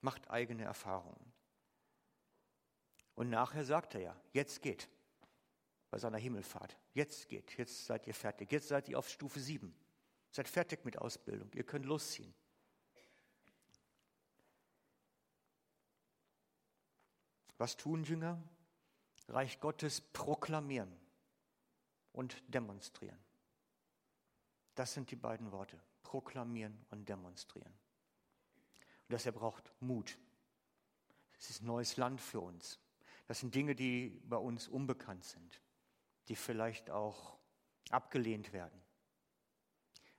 Macht 0.01 0.31
eigene 0.31 0.65
Erfahrungen. 0.65 1.33
Und 3.15 3.31
nachher 3.31 3.65
sagt 3.65 3.95
er 3.95 4.01
ja, 4.01 4.17
jetzt 4.33 4.63
geht. 4.63 4.89
Bei 5.91 5.99
seiner 5.99 6.19
Himmelfahrt. 6.19 6.77
Jetzt 6.95 7.29
geht. 7.29 7.57
Jetzt 7.59 7.87
seid 7.87 8.07
ihr 8.07 8.15
fertig. 8.15 8.53
Jetzt 8.53 8.69
seid 8.69 8.89
ihr 8.89 8.99
auf 8.99 9.09
Stufe 9.09 9.41
7. 9.41 9.75
Seid 10.31 10.49
fertig 10.49 10.85
mit 10.85 10.99
Ausbildung. 10.99 11.51
Ihr 11.55 11.65
könnt 11.65 11.85
losziehen. 11.85 12.33
Was 17.59 17.77
tun 17.77 18.05
Jünger? 18.05 18.43
Reich 19.29 19.61
Gottes 19.61 20.01
proklamieren 20.01 20.91
und 22.13 22.43
demonstrieren. 22.49 23.19
Das 24.75 24.95
sind 24.95 25.11
die 25.11 25.17
beiden 25.17 25.53
Worte. 25.53 25.79
Proklamieren 26.03 26.87
und 26.91 27.09
demonstrieren. 27.09 27.73
Und 28.83 29.13
deshalb 29.13 29.37
braucht 29.37 29.75
Mut. 29.81 30.19
Es 31.39 31.51
ist 31.51 31.63
neues 31.63 31.97
Land 31.97 32.21
für 32.21 32.41
uns. 32.41 32.79
Das 33.27 33.41
sind 33.41 33.55
Dinge, 33.55 33.75
die 33.75 34.21
bei 34.25 34.37
uns 34.37 34.67
unbekannt 34.67 35.25
sind, 35.25 35.61
die 36.31 36.37
vielleicht 36.37 36.91
auch 36.91 37.37
abgelehnt 37.91 38.53
werden. 38.53 38.81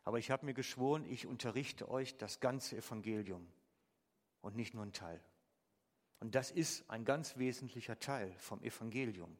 Aber 0.03 0.19
ich 0.19 0.29
habe 0.29 0.45
mir 0.45 0.53
geschworen, 0.53 1.05
ich 1.05 1.25
unterrichte 1.25 1.89
euch 1.89 2.17
das 2.17 2.41
ganze 2.41 2.75
Evangelium 2.75 3.47
und 4.41 4.57
nicht 4.57 4.73
nur 4.73 4.83
einen 4.83 4.91
Teil. 4.91 5.23
Und 6.19 6.35
das 6.35 6.51
ist 6.51 6.89
ein 6.89 7.05
ganz 7.05 7.37
wesentlicher 7.37 7.97
Teil 7.97 8.29
vom 8.39 8.61
Evangelium, 8.61 9.37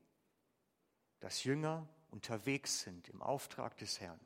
dass 1.20 1.44
Jünger 1.44 1.90
unterwegs 2.10 2.80
sind 2.80 3.10
im 3.10 3.22
Auftrag 3.22 3.76
des 3.76 4.00
Herrn, 4.00 4.22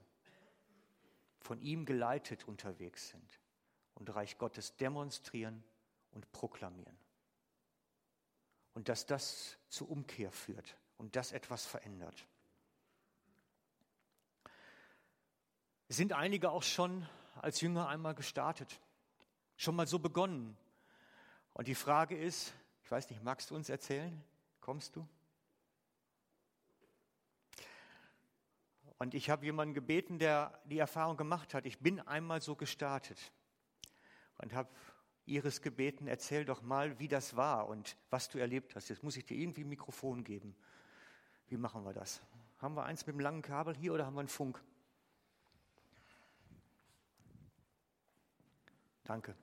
von 1.40 1.60
ihm 1.62 1.84
geleitet 1.84 2.48
unterwegs 2.48 3.10
sind 3.10 3.40
und 3.96 4.14
Reich 4.14 4.38
Gottes 4.38 4.76
demonstrieren 4.76 5.64
und 6.12 6.32
proklamieren. 6.32 6.98
Und 8.76 8.88
dass 8.88 9.08
das 9.08 9.58
zur 9.68 9.90
Umkehr 9.90 10.32
führt 10.32 10.78
und 10.98 11.16
das 11.16 11.32
etwas 11.32 11.66
verändert. 11.66 12.28
Sind 15.88 16.14
einige 16.14 16.52
auch 16.52 16.64
schon 16.64 17.08
als 17.42 17.62
Jünger 17.62 17.88
einmal 17.88 18.16
gestartet, 18.16 18.80
schon 19.56 19.76
mal 19.76 19.88
so 19.88 20.00
begonnen, 20.00 20.58
und 21.56 21.70
die 21.70 21.76
Frage 21.76 22.18
ist, 22.18 22.54
ich 22.84 22.92
weiß 22.92 23.10
nicht, 23.10 23.24
magst 23.24 23.50
du 23.50 23.56
uns 23.56 23.70
erzählen? 23.70 24.22
Kommst 24.60 24.98
du? 24.98 25.08
Und 28.98 29.14
ich 29.14 29.30
habe 29.30 29.46
jemanden 29.46 29.74
gebeten, 29.74 30.20
der 30.20 30.60
die 30.66 30.78
Erfahrung 30.78 31.16
gemacht 31.16 31.54
hat. 31.54 31.66
Ich 31.66 31.80
bin 31.80 32.02
einmal 32.02 32.42
so 32.42 32.58
gestartet 32.58 33.32
und 34.38 34.54
habe 34.54 34.70
Iris 35.26 35.62
gebeten, 35.62 36.08
erzähl 36.08 36.44
doch 36.44 36.62
mal, 36.62 37.00
wie 37.00 37.08
das 37.08 37.38
war 37.38 37.68
und 37.68 37.96
was 38.10 38.28
du 38.28 38.38
erlebt 38.38 38.76
hast. 38.76 38.90
Jetzt 38.90 39.02
muss 39.02 39.16
ich 39.16 39.26
dir 39.26 39.38
irgendwie 39.38 39.64
ein 39.64 39.70
Mikrofon 39.70 40.26
geben. 40.26 40.58
Wie 41.48 41.58
machen 41.58 41.86
wir 41.86 41.94
das? 41.94 42.22
Haben 42.58 42.76
wir 42.76 42.84
eins 42.84 43.08
mit 43.08 43.16
dem 43.16 43.22
langen 43.22 43.42
Kabel 43.42 43.78
hier 43.78 43.94
oder 43.94 44.06
haben 44.06 44.16
wir 44.16 44.20
einen 44.20 44.28
Funk? 44.28 44.62
Danke. 49.06 49.36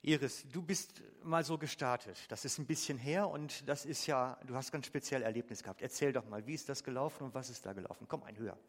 Iris, 0.00 0.44
du 0.50 0.62
bist 0.62 1.02
mal 1.22 1.44
so 1.44 1.58
gestartet. 1.58 2.18
Das 2.28 2.44
ist 2.44 2.58
ein 2.58 2.66
bisschen 2.66 2.98
her 2.98 3.28
und 3.28 3.68
das 3.68 3.84
ist 3.84 4.06
ja, 4.06 4.36
du 4.46 4.54
hast 4.54 4.72
ganz 4.72 4.86
speziell 4.86 5.22
Erlebnis 5.22 5.62
gehabt. 5.62 5.82
Erzähl 5.82 6.12
doch 6.12 6.26
mal, 6.26 6.44
wie 6.46 6.54
ist 6.54 6.68
das 6.68 6.82
gelaufen 6.82 7.24
und 7.24 7.34
was 7.34 7.50
ist 7.50 7.64
da 7.64 7.72
gelaufen? 7.72 8.06
Komm, 8.08 8.22
ein 8.24 8.36
höher. 8.36 8.58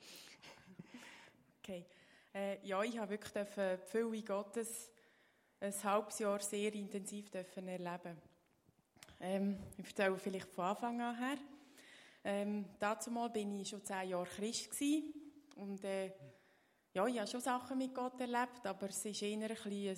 Okay. 1.65 1.85
Äh, 2.33 2.57
ja, 2.67 2.83
ich 2.83 2.97
habe 2.97 3.11
wirklich 3.11 3.31
die 3.31 3.77
Fülle 3.89 4.21
Gottes 4.21 4.91
ein 5.61 5.73
halbes 5.85 6.19
Jahr 6.19 6.41
sehr 6.41 6.73
intensiv 6.73 7.33
erleben. 7.33 8.17
Ähm, 9.21 9.57
ich 9.77 9.87
erzähle 9.87 10.17
vielleicht 10.17 10.49
von 10.49 10.65
Anfang 10.65 10.99
an 10.99 11.17
her. 11.17 11.37
Ähm, 12.25 12.65
dazu 12.79 13.11
mal 13.11 13.29
bin 13.29 13.57
ich 13.61 13.69
schon 13.69 13.85
zehn 13.85 14.09
Jahre 14.09 14.25
Christ 14.25 14.71
gewesen 14.71 15.13
und 15.55 15.81
äh, 15.85 16.11
ja, 16.93 17.07
ich 17.07 17.17
habe 17.17 17.27
schon 17.27 17.41
Sachen 17.41 17.79
mit 17.79 17.95
Gott 17.95 18.19
erlebt, 18.19 18.65
aber 18.65 18.87
es 18.87 19.03
ist 19.03 19.21
eher 19.23 19.37
ein 19.37 19.47
bisschen 19.47 19.97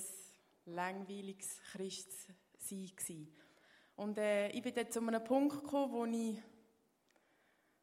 langweiliges 0.66 1.60
Christsein. 1.74 3.28
Und 3.98 4.18
äh, 4.18 4.48
ich 4.50 4.62
bin 4.62 4.74
dann 4.74 4.90
zu 4.90 5.02
einem 5.02 5.24
Punkt 5.24 5.62
gekommen, 5.62 5.92
wo 5.92 6.06
ich 6.06 6.42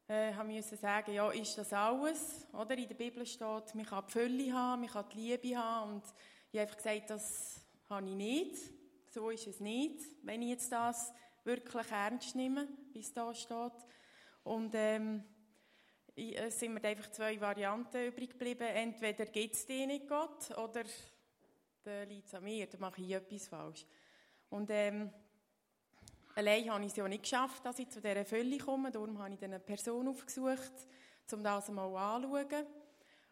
äh, 0.07 0.33
haben 0.33 0.47
müssen 0.47 0.77
sagen, 0.77 1.13
ja, 1.13 1.29
ist 1.29 1.55
das 1.59 1.71
alles? 1.73 2.47
Oder 2.53 2.75
in 2.75 2.87
der 2.87 2.95
Bibel 2.95 3.23
steht, 3.27 3.75
man 3.75 3.85
kann 3.85 4.03
die 4.07 4.11
Fülle 4.11 4.51
haben, 4.51 4.81
man 4.81 4.89
kann 4.89 5.05
die 5.13 5.17
Liebe 5.17 5.57
haben. 5.57 5.93
Und 5.93 6.03
ich 6.51 6.59
habe 6.59 6.61
einfach 6.61 6.77
gesagt, 6.77 7.09
das 7.11 7.61
habe 7.89 8.09
ich 8.09 8.15
nicht. 8.15 8.55
So 9.11 9.29
ist 9.29 9.45
es 9.45 9.59
nicht, 9.59 10.01
wenn 10.23 10.41
ich 10.41 10.49
jetzt 10.49 10.71
das 10.71 11.13
wirklich 11.43 11.91
ernst 11.91 12.35
nehme, 12.35 12.67
wie 12.93 13.01
es 13.01 13.13
da 13.13 13.31
steht. 13.33 13.73
Und 14.43 14.71
ähm, 14.73 15.23
es 16.15 16.59
sind 16.59 16.73
mir 16.73 16.83
einfach 16.83 17.11
zwei 17.11 17.39
Varianten 17.41 18.07
übrig 18.07 18.31
geblieben. 18.31 18.67
Entweder 18.67 19.25
gibt 19.25 19.55
es 19.55 19.65
die 19.65 19.85
nicht 19.85 20.07
Gott 20.07 20.51
oder 20.57 20.83
dann 21.83 22.07
liegt 22.07 22.27
es 22.27 22.33
an 22.33 22.43
mir, 22.43 22.67
dann 22.67 22.81
mache 22.81 23.01
ich 23.01 23.11
etwas 23.11 23.47
falsch. 23.47 23.85
Und 24.49 24.69
ähm, 24.69 25.09
allein 26.35 26.69
habe 26.71 26.83
ich 26.83 26.91
es 26.91 26.95
ja 26.95 27.07
nicht 27.07 27.23
geschafft, 27.23 27.65
dass 27.65 27.79
ich 27.79 27.89
zu 27.89 27.99
dieser 27.99 28.25
Fülle 28.25 28.57
komme. 28.57 28.91
Darum 28.91 29.17
habe 29.19 29.33
ich 29.33 29.43
eine 29.43 29.59
Person 29.59 30.07
aufgesucht, 30.07 30.71
um 31.31 31.43
das 31.43 31.69
einmal 31.69 31.95
anzuschauen. 31.95 32.67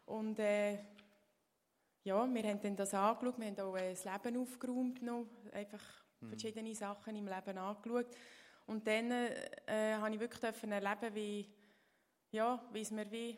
Und 0.05 0.39
äh, 0.39 0.79
ja, 2.03 2.27
wir 2.27 2.43
haben 2.43 2.59
dann 2.61 2.75
das 2.75 2.93
angeschaut, 2.93 3.39
wir 3.39 3.47
haben 3.47 3.59
auch 3.59 3.77
äh, 3.77 3.91
das 3.91 4.05
Leben 4.05 4.37
aufgeräumt, 4.37 5.01
noch, 5.03 5.27
einfach 5.51 5.83
mhm. 6.19 6.29
verschiedene 6.29 6.73
Sachen 6.73 7.15
im 7.15 7.27
Leben 7.27 7.57
angeschaut. 7.57 8.07
Und 8.65 8.87
dann 8.87 9.11
äh, 9.11 9.93
habe 9.95 10.13
ich 10.13 10.19
wirklich 10.19 10.41
erleben, 10.43 11.15
wie, 11.15 11.47
ja, 12.31 12.63
wie 12.71 12.81
es 12.81 12.91
mir 12.91 13.09
wie 13.11 13.37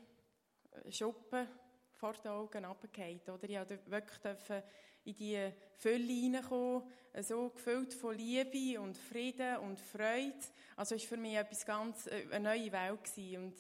Schuppen 0.89 1.47
vor 1.93 2.13
den 2.13 2.31
Augen 2.31 2.65
runterfällt. 2.65 3.29
Oder 3.29 3.49
ich 3.49 3.57
durfte 3.57 3.91
wirklich 3.91 4.63
in 5.05 5.15
die 5.15 5.51
Fülle 5.75 6.13
hineinkommen, 6.13 6.83
so 7.21 7.49
gefüllt 7.49 7.93
von 7.93 8.15
Liebe 8.15 8.79
und 8.79 8.97
Frieden 8.97 9.57
und 9.57 9.79
Freude. 9.79 10.35
Also 10.75 10.95
es 10.95 11.03
für 11.03 11.17
mich 11.17 11.35
etwas 11.35 11.65
ganz, 11.65 12.07
äh, 12.07 12.25
eine 12.31 12.49
neue 12.49 12.71
Welt 12.71 13.03
gewesen. 13.03 13.45
Und 13.45 13.55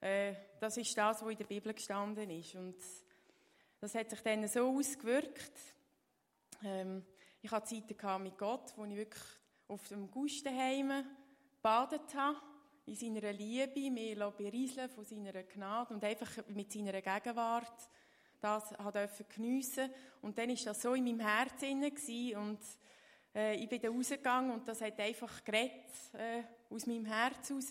äh, 0.00 0.34
das 0.58 0.76
ist 0.76 0.96
das, 0.96 1.22
was 1.22 1.30
in 1.30 1.38
der 1.38 1.44
Bibel 1.44 1.72
gestanden 1.72 2.28
ist. 2.30 2.54
Und 2.54 2.76
das 3.80 3.94
hat 3.94 4.10
sich 4.10 4.20
dann 4.20 4.46
so 4.48 4.76
ausgewirkt. 4.76 5.52
Ähm, 6.64 7.04
ich 7.40 7.50
hatte 7.50 7.68
Zeiten 7.68 8.22
mit 8.22 8.36
Gott, 8.36 8.72
wo 8.76 8.84
ich 8.84 8.96
wirklich 8.96 9.22
auf 9.68 9.88
dem 9.88 10.10
Gustenheim 10.10 11.04
gebadet 11.56 12.14
habe, 12.14 12.38
in 12.86 12.94
seiner 12.94 13.32
Liebe, 13.32 13.90
mir 13.90 14.30
berieseln 14.30 14.88
von 14.88 15.04
seiner 15.04 15.42
Gnade 15.44 15.94
und 15.94 16.04
einfach 16.04 16.30
mit 16.48 16.72
seiner 16.72 17.00
Gegenwart 17.00 17.88
das 18.40 18.70
durfte 18.70 19.24
geniessen. 19.24 19.90
Und 20.22 20.38
dann 20.38 20.48
war 20.48 20.56
das 20.64 20.82
so 20.82 20.94
in 20.94 21.04
meinem 21.04 21.20
Herzen 21.20 21.82
und 22.36 22.58
äh, 23.34 23.54
ich 23.56 23.68
bin 23.68 23.80
dann 23.80 23.94
rausgegangen 23.94 24.50
und 24.50 24.66
das 24.66 24.80
hat 24.80 24.98
einfach 24.98 25.44
geredet, 25.44 25.84
äh, 26.14 26.42
aus 26.70 26.86
meinem 26.86 27.04
Herz 27.04 27.50
raus. 27.50 27.68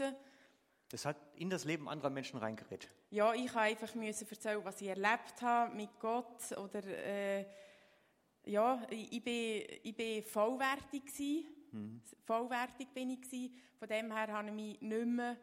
Das 0.90 1.06
hat 1.06 1.18
in 1.36 1.50
das 1.50 1.66
Leben 1.66 1.88
anderer 1.88 2.10
Menschen 2.10 2.40
reingeredet? 2.40 2.90
Ja, 3.12 3.34
ich 3.34 3.44
musste 3.44 3.60
einfach 3.60 3.96
müssen 3.96 4.28
erzählen, 4.30 4.64
was 4.64 4.82
ich 4.82 4.88
erlebt 4.88 5.42
habe 5.42 5.76
mit 5.76 6.00
Gott 6.00 6.58
oder 6.58 6.84
äh, 6.84 7.46
ja, 8.46 8.82
ich, 8.90 9.12
ich, 9.14 9.24
bin, 9.24 9.64
ich 9.84 9.96
bin 9.96 10.24
vollwertig 10.24 11.06
gewesen. 11.06 11.46
Mhm. 11.72 12.02
Vollwertig 12.26 12.90
bin 12.94 13.12
ich 13.12 13.22
gewesen. 13.22 13.56
Von 13.78 13.88
dem 13.88 14.12
her 14.12 14.28
habe 14.28 14.48
ich 14.50 14.54
mich 14.54 14.82
nicht 14.82 15.06
mehr 15.06 15.38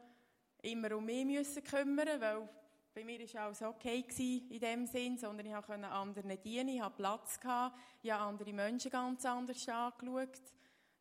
immer 0.63 0.97
um 0.97 1.05
mich 1.05 1.25
müssen 1.25 1.63
kümmern, 1.63 2.21
weil 2.21 2.49
bei 2.95 3.05
mir 3.05 3.21
war 3.21 3.43
alles 3.43 3.63
okay 3.63 4.03
gewesen 4.03 4.51
in 4.51 4.59
dem 4.59 4.87
Sinn, 4.87 5.19
sondern 5.19 5.47
ich 5.47 5.53
konnte 5.67 5.87
anderen 5.87 6.41
dienen, 6.41 6.69
ich 6.71 6.81
hatte 6.81 6.97
Platz, 6.97 7.39
gehabt, 7.39 7.77
ich 8.03 8.11
habe 8.11 8.25
andere 8.25 8.53
Menschen 8.55 8.91
ganz 8.91 9.25
anders 9.27 9.69
angeschaut, 9.69 10.41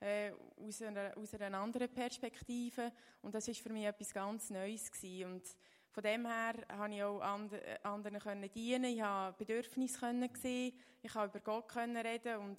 äh, 0.01 0.33
aus, 0.57 0.81
einer, 0.81 1.17
aus 1.17 1.33
einer 1.33 1.57
anderen 1.57 1.87
Perspektive 1.87 2.91
und 3.21 3.33
das 3.33 3.47
war 3.47 3.55
für 3.55 3.69
mich 3.69 3.85
etwas 3.85 4.13
ganz 4.13 4.49
Neues 4.49 4.91
gewesen. 4.91 5.31
und 5.31 5.43
von 5.89 6.03
dem 6.03 6.25
her 6.25 6.55
konnte 6.67 6.97
ich 6.97 7.03
auch 7.03 7.21
äh, 7.21 7.79
anderen 7.83 8.19
können 8.19 8.51
dienen, 8.51 8.83
ich 8.83 9.01
habe 9.01 9.37
Bedürfnisse 9.37 9.97
können 9.97 10.29
sehen, 10.35 10.77
ich 11.01 11.13
konnte 11.13 11.37
über 11.37 11.39
Gott 11.39 11.69
können 11.69 11.95
reden 11.95 12.39
und 12.39 12.57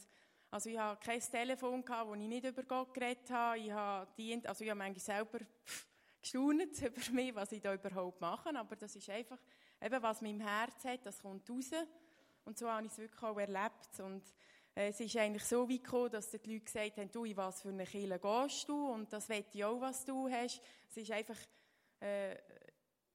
also 0.50 0.70
ich 0.70 0.78
hatte 0.78 1.04
kein 1.04 1.20
Telefon, 1.20 1.84
gehabt, 1.84 2.08
wo 2.08 2.14
ich 2.14 2.28
nicht 2.28 2.44
über 2.44 2.62
Gott 2.62 2.94
geredet 2.94 3.30
habe. 3.30 3.58
Ich 3.58 3.70
habe, 3.70 4.10
dient, 4.16 4.46
also 4.46 4.64
ich 4.64 4.70
habe 4.70 4.78
manchmal 4.78 5.00
selber 5.00 5.44
gestaunt 6.22 6.82
über 6.82 7.12
mich, 7.12 7.34
was 7.34 7.52
ich 7.52 7.60
da 7.60 7.74
überhaupt 7.74 8.20
mache. 8.20 8.56
Aber 8.56 8.76
das 8.76 8.94
ist 8.96 9.10
einfach, 9.10 9.38
eben, 9.80 10.02
was 10.02 10.22
mein 10.22 10.40
Herz 10.40 10.84
hat, 10.84 11.04
das 11.04 11.20
kommt 11.20 11.48
raus. 11.50 11.70
Und 12.44 12.56
so 12.56 12.70
habe 12.70 12.86
ich 12.86 12.92
es 12.92 12.98
wirklich 12.98 13.22
auch 13.22 13.38
erlebt. 13.38 14.00
Und 14.00 14.22
äh, 14.74 14.88
es 14.88 15.00
ist 15.00 15.16
eigentlich 15.16 15.44
so 15.44 15.68
weit 15.68 15.82
gekommen, 15.82 16.10
dass 16.10 16.30
die 16.30 16.36
Leute 16.36 16.64
gesagt 16.64 16.96
haben, 16.98 17.10
du, 17.10 17.24
in 17.24 17.36
was 17.36 17.62
für 17.62 17.68
eine 17.68 17.84
Kirche 17.84 18.18
gehst 18.18 18.68
du? 18.68 18.88
Und 18.88 19.12
das 19.12 19.28
will 19.28 19.44
ich 19.52 19.64
auch, 19.64 19.80
was 19.80 20.04
du 20.04 20.28
hast. 20.30 20.62
Es 20.88 20.96
ist 20.96 21.10
einfach, 21.10 21.38
äh, 22.00 22.36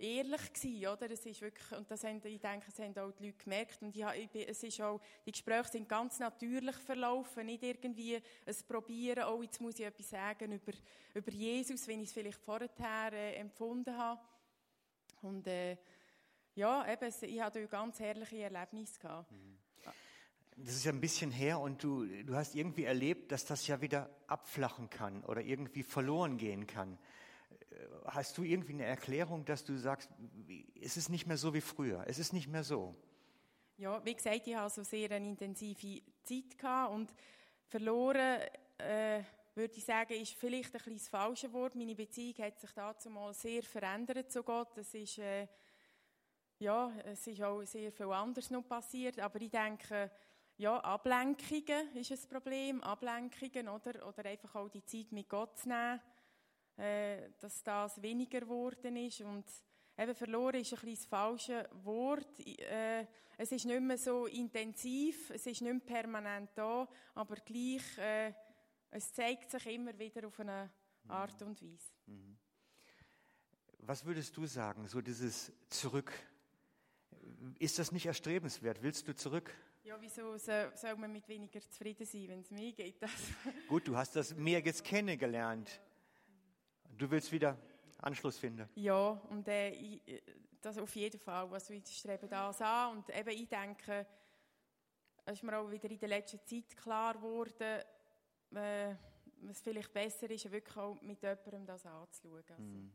ehrlich 0.01 0.53
gewesen, 0.53 0.87
oder? 0.87 1.11
Es 1.11 1.25
ist 1.25 1.41
wirklich, 1.41 1.71
und 1.71 1.89
das 1.89 2.03
haben, 2.03 2.21
ich 2.23 2.39
denke, 2.39 2.65
das 2.65 2.79
haben 2.79 2.97
auch 2.97 3.11
die 3.11 3.27
Leute 3.27 3.37
gemerkt. 3.43 3.81
Und 3.81 3.95
ich, 3.95 4.03
es 4.47 4.63
ist 4.63 4.81
auch, 4.81 4.99
die 5.25 5.31
Gespräche 5.31 5.71
sind 5.71 5.87
ganz 5.87 6.19
natürlich 6.19 6.75
verlaufen, 6.77 7.45
nicht 7.45 7.63
irgendwie 7.63 8.15
ein 8.15 8.55
Probieren, 8.67 9.25
oh, 9.25 9.41
jetzt 9.41 9.61
muss 9.61 9.79
ich 9.79 9.85
etwas 9.85 10.09
sagen 10.09 10.51
über, 10.51 10.73
über 11.13 11.31
Jesus, 11.31 11.87
wenn 11.87 12.01
ich 12.01 12.07
es 12.07 12.13
vielleicht 12.13 12.41
vorher 12.41 12.69
äh, 13.13 13.35
empfunden 13.35 13.95
habe. 13.95 14.21
Und, 15.21 15.47
äh, 15.47 15.77
ja, 16.55 16.91
eben, 16.91 17.13
ich 17.21 17.41
hatte 17.41 17.67
ganz 17.67 17.99
herrliche 17.99 18.37
Erlebnisse 18.39 18.99
gehabt. 18.99 19.31
Mhm. 19.31 19.57
Das 20.57 20.75
ist 20.75 20.83
ja 20.83 20.91
ein 20.91 21.01
bisschen 21.01 21.31
her 21.31 21.59
und 21.59 21.81
du, 21.81 22.05
du 22.05 22.35
hast 22.35 22.55
irgendwie 22.55 22.83
erlebt, 22.83 23.31
dass 23.31 23.45
das 23.45 23.65
ja 23.67 23.81
wieder 23.81 24.09
abflachen 24.27 24.89
kann 24.89 25.23
oder 25.23 25.41
irgendwie 25.41 25.81
verloren 25.81 26.37
gehen 26.37 26.67
kann. 26.67 26.99
Hast 28.05 28.38
du 28.38 28.43
irgendwie 28.43 28.74
eine 28.74 28.86
Erklärung, 28.86 29.45
dass 29.45 29.63
du 29.63 29.78
sagst, 29.78 30.09
es 30.82 30.97
ist 30.97 31.09
nicht 31.09 31.28
mehr 31.28 31.38
so 31.38 31.53
wie 31.53 31.61
früher, 31.61 32.03
es 32.07 32.19
ist 32.19 32.34
nicht 32.34 32.47
mehr 32.47 32.63
so? 32.63 32.95
Ja, 33.78 34.03
wie 34.05 34.13
gesagt, 34.13 34.45
ich 34.45 34.55
hatte 34.55 34.76
so 34.76 34.84
sehr 34.84 35.09
eine 35.11 35.30
intensive 35.30 36.01
Zeit 36.24 36.89
und 36.91 37.13
verloren, 37.67 38.41
äh, 38.78 39.24
würde 39.55 39.74
ich 39.76 39.84
sagen, 39.84 40.13
ist 40.13 40.34
vielleicht 40.34 40.74
ein 40.74 40.78
bisschen 40.78 40.93
das 40.93 41.09
falsche 41.09 41.51
Wort. 41.51 41.76
Meine 41.76 41.95
Beziehung 41.95 42.38
hat 42.45 42.59
sich 42.59 42.72
dazu 42.72 43.09
mal 43.09 43.34
sehr 43.34 43.63
verändert 43.63 44.32
zu 44.32 44.43
Gott. 44.43 44.78
Es 44.78 44.93
ist, 44.93 45.17
äh, 45.17 45.47
ja, 46.59 46.91
es 47.05 47.26
ist 47.28 47.41
auch 47.41 47.63
sehr 47.63 47.91
viel 47.91 48.11
anders 48.11 48.49
noch 48.49 48.67
passiert, 48.67 49.19
aber 49.19 49.41
ich 49.41 49.49
denke, 49.49 50.11
ja, 50.57 50.78
Ablenkungen 50.80 51.95
ist 51.95 52.11
ein 52.11 52.30
Problem, 52.30 52.82
Ablenkungen, 52.84 53.67
oder? 53.67 54.07
Oder 54.07 54.26
einfach 54.30 54.55
auch 54.55 54.69
die 54.69 54.86
Zeit 54.86 55.11
mit 55.11 55.28
Gott 55.28 55.57
zu 55.57 55.69
nehmen 55.69 55.99
dass 56.78 57.63
das 57.63 58.01
weniger 58.01 58.39
geworden 58.39 58.95
ist 58.97 59.22
und 59.22 59.45
eben 59.97 60.15
verloren 60.15 60.61
ist 60.61 60.74
ein 60.74 60.80
bisschen 60.80 60.95
das 60.95 61.05
falsche 61.05 61.69
Wort. 61.84 62.39
Äh, 62.39 63.05
es 63.38 63.51
ist 63.51 63.65
nicht 63.65 63.82
mehr 63.82 63.97
so 63.97 64.28
intensiv, 64.28 65.30
es 65.32 65.45
ist 65.47 65.61
nicht 65.61 65.74
mehr 65.74 65.80
permanent 65.80 66.51
da, 66.55 66.88
aber 67.15 67.36
gleich, 67.36 67.97
äh, 67.97 68.34
es 68.89 69.13
zeigt 69.13 69.51
sich 69.51 69.65
immer 69.67 69.97
wieder 69.97 70.28
auf 70.28 70.39
eine 70.39 70.72
Art 71.07 71.41
und 71.41 71.61
Weise. 71.61 71.91
Mhm. 72.05 72.38
Was 73.80 74.05
würdest 74.05 74.36
du 74.38 74.45
sagen, 74.45 74.88
so 74.88 75.01
dieses 75.01 75.51
Zurück? 75.69 76.11
Ist 77.57 77.80
das 77.80 77.91
nicht 77.91 78.05
erstrebenswert? 78.05 78.82
Willst 78.84 79.07
du 79.07 79.15
zurück? 79.15 79.51
Ja, 79.84 79.99
wieso 79.99 80.38
soll, 80.38 80.72
soll 80.76 80.95
man 80.97 81.11
mit 81.11 81.28
weniger 81.28 81.59
zufrieden 81.61 82.05
sein, 82.05 82.28
wenn 82.28 82.41
es 82.41 82.51
mir 82.51 82.72
geht? 82.72 82.99
Gut, 83.67 83.88
du 83.88 83.97
hast 83.97 84.15
das 84.15 84.36
mehr 84.36 84.59
jetzt 84.59 84.84
kennengelernt. 84.84 85.82
Du 86.97 87.09
willst 87.09 87.31
wieder 87.31 87.57
Anschluss 87.99 88.37
finden? 88.37 88.67
Ja, 88.75 89.09
und 89.29 89.47
äh, 89.47 89.69
ich, 89.69 90.01
das 90.61 90.77
auf 90.77 90.95
jeden 90.95 91.19
Fall. 91.19 91.51
Also 91.51 91.73
ich 91.73 91.85
strebe 91.87 92.27
das 92.27 92.61
an 92.61 92.97
und 92.97 93.09
eben 93.09 93.29
ich 93.29 93.47
denke, 93.47 94.05
es 95.25 95.33
ist 95.33 95.43
mir 95.43 95.57
auch 95.57 95.69
wieder 95.69 95.89
in 95.89 95.99
der 95.99 96.09
letzten 96.09 96.39
Zeit 96.45 96.75
klar 96.75 97.13
geworden, 97.13 97.81
äh, 98.55 98.95
was 99.43 99.61
vielleicht 99.61 99.91
besser 99.93 100.29
ist, 100.29 100.51
wirklich 100.51 100.77
auch 100.77 101.01
mit 101.01 101.21
jemandem 101.21 101.65
das 101.65 101.85
anzuschauen. 101.85 102.43
Also. 102.49 102.61
Mhm. 102.61 102.91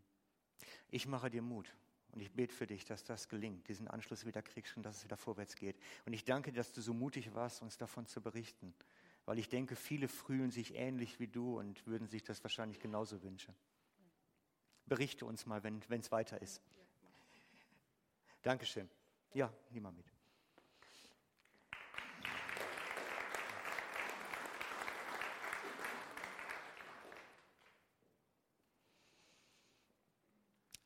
Ich 0.88 1.06
mache 1.06 1.30
dir 1.30 1.42
Mut. 1.42 1.72
Und 2.12 2.20
ich 2.20 2.32
bete 2.32 2.54
für 2.54 2.66
dich, 2.66 2.84
dass 2.84 3.04
das 3.04 3.28
gelingt, 3.28 3.68
diesen 3.68 3.88
Anschluss 3.88 4.24
wieder 4.24 4.40
kriegst 4.40 4.76
und 4.76 4.84
dass 4.84 4.98
es 4.98 5.04
wieder 5.04 5.18
vorwärts 5.18 5.54
geht. 5.54 5.76
Und 6.06 6.14
ich 6.14 6.24
danke 6.24 6.50
dass 6.52 6.72
du 6.72 6.80
so 6.80 6.94
mutig 6.94 7.34
warst, 7.34 7.60
uns 7.60 7.76
davon 7.76 8.06
zu 8.06 8.22
berichten. 8.22 8.74
Weil 9.26 9.38
ich 9.38 9.48
denke, 9.48 9.76
viele 9.76 10.08
fühlen 10.08 10.50
sich 10.50 10.76
ähnlich 10.76 11.20
wie 11.20 11.26
du 11.26 11.58
und 11.58 11.86
würden 11.86 12.08
sich 12.08 12.22
das 12.22 12.42
wahrscheinlich 12.42 12.78
genauso 12.78 13.22
wünschen. 13.22 13.54
Berichte 14.86 15.26
uns 15.26 15.46
mal, 15.46 15.62
wenn 15.62 15.82
es 15.90 16.12
weiter 16.12 16.40
ist. 16.40 16.62
Dankeschön. 18.42 18.88
Ja, 19.34 19.52
nimm 19.70 19.82
mal 19.82 19.92
mit. 19.92 20.06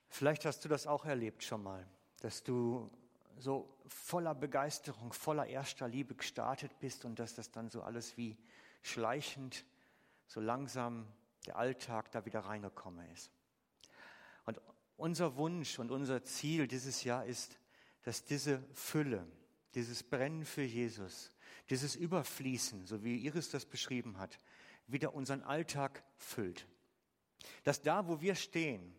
Vielleicht 0.08 0.44
hast 0.44 0.64
du 0.64 0.68
das 0.68 0.86
auch 0.86 1.06
erlebt 1.06 1.42
schon 1.44 1.62
mal, 1.62 1.86
dass 2.20 2.42
du 2.42 2.90
so 3.38 3.74
voller 3.86 4.34
Begeisterung, 4.34 5.14
voller 5.14 5.46
erster 5.46 5.88
Liebe 5.88 6.14
gestartet 6.14 6.78
bist 6.78 7.06
und 7.06 7.18
dass 7.18 7.34
das 7.34 7.50
dann 7.50 7.70
so 7.70 7.82
alles 7.82 8.18
wie 8.18 8.36
schleichend, 8.82 9.64
so 10.26 10.40
langsam 10.40 11.06
der 11.46 11.56
Alltag 11.56 12.10
da 12.12 12.26
wieder 12.26 12.40
reingekommen 12.40 13.10
ist. 13.12 13.30
Und 14.50 14.60
unser 14.96 15.36
Wunsch 15.36 15.78
und 15.78 15.90
unser 15.90 16.22
Ziel 16.22 16.66
dieses 16.66 17.04
Jahr 17.04 17.24
ist, 17.24 17.58
dass 18.02 18.24
diese 18.24 18.62
Fülle, 18.72 19.26
dieses 19.74 20.02
Brennen 20.02 20.44
für 20.44 20.62
Jesus, 20.62 21.32
dieses 21.68 21.94
Überfließen, 21.94 22.86
so 22.86 23.04
wie 23.04 23.18
Iris 23.18 23.50
das 23.50 23.64
beschrieben 23.64 24.18
hat, 24.18 24.38
wieder 24.86 25.14
unseren 25.14 25.42
Alltag 25.42 26.02
füllt. 26.16 26.66
Dass 27.64 27.80
da, 27.80 28.08
wo 28.08 28.20
wir 28.20 28.34
stehen, 28.34 28.94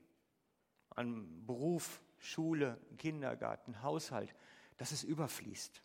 an 0.95 1.45
Beruf, 1.45 2.02
Schule, 2.18 2.80
Kindergarten, 2.97 3.82
Haushalt, 3.82 4.34
dass 4.78 4.91
es 4.91 5.04
überfließt 5.04 5.82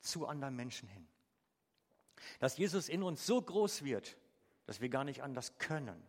zu 0.00 0.26
anderen 0.26 0.56
Menschen 0.56 0.88
hin. 0.88 1.06
Dass 2.38 2.56
Jesus 2.56 2.88
in 2.88 3.02
uns 3.02 3.26
so 3.26 3.40
groß 3.40 3.84
wird, 3.84 4.16
dass 4.66 4.80
wir 4.80 4.88
gar 4.88 5.04
nicht 5.04 5.22
anders 5.22 5.58
können. 5.58 6.02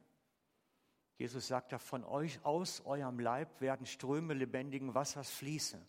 Jesus 1.18 1.47
sagt 1.47 1.72
ja, 1.72 1.80
von 1.80 2.03
euch 2.03 2.43
aus 2.43 2.82
eurem 2.82 3.20
Leib 3.20 3.61
werden 3.61 3.86
Ströme 3.86 4.34
lebendigen 4.34 4.93
Wassers 4.93 5.30
fließen. 5.30 5.80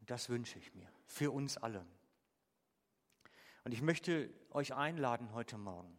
Und 0.00 0.10
das 0.10 0.28
wünsche 0.28 0.58
ich 0.58 0.74
mir, 0.74 0.88
für 1.06 1.30
uns 1.30 1.56
alle. 1.56 1.86
Und 3.64 3.72
ich 3.72 3.82
möchte 3.82 4.32
euch 4.50 4.74
einladen, 4.74 5.32
heute 5.32 5.58
Morgen 5.58 5.96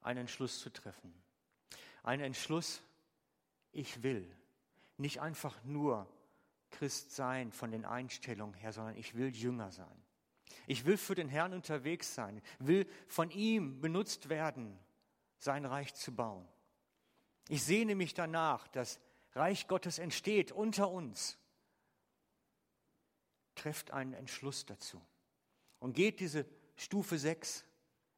einen 0.00 0.20
Entschluss 0.20 0.60
zu 0.60 0.70
treffen. 0.70 1.14
Einen 2.02 2.22
Entschluss, 2.22 2.82
ich 3.72 4.02
will. 4.02 4.34
Nicht 4.96 5.20
einfach 5.20 5.62
nur 5.64 6.08
Christ 6.70 7.12
sein 7.12 7.52
von 7.52 7.70
den 7.70 7.84
Einstellungen 7.84 8.54
her, 8.54 8.72
sondern 8.72 8.96
ich 8.96 9.14
will 9.14 9.28
Jünger 9.28 9.70
sein. 9.70 10.02
Ich 10.66 10.84
will 10.84 10.96
für 10.96 11.14
den 11.14 11.28
Herrn 11.28 11.52
unterwegs 11.52 12.14
sein, 12.14 12.42
will 12.58 12.88
von 13.06 13.30
ihm 13.30 13.80
benutzt 13.80 14.28
werden, 14.28 14.78
sein 15.38 15.64
Reich 15.64 15.94
zu 15.94 16.14
bauen. 16.14 16.48
Ich 17.48 17.62
sehne 17.62 17.94
mich 17.94 18.14
danach, 18.14 18.66
dass 18.68 19.00
Reich 19.32 19.68
Gottes 19.68 19.98
entsteht 19.98 20.52
unter 20.52 20.90
uns. 20.90 21.38
Trefft 23.54 23.90
einen 23.90 24.12
Entschluss 24.12 24.66
dazu 24.66 25.00
und 25.78 25.94
geht 25.94 26.20
diese 26.20 26.46
Stufe 26.76 27.18
6 27.18 27.64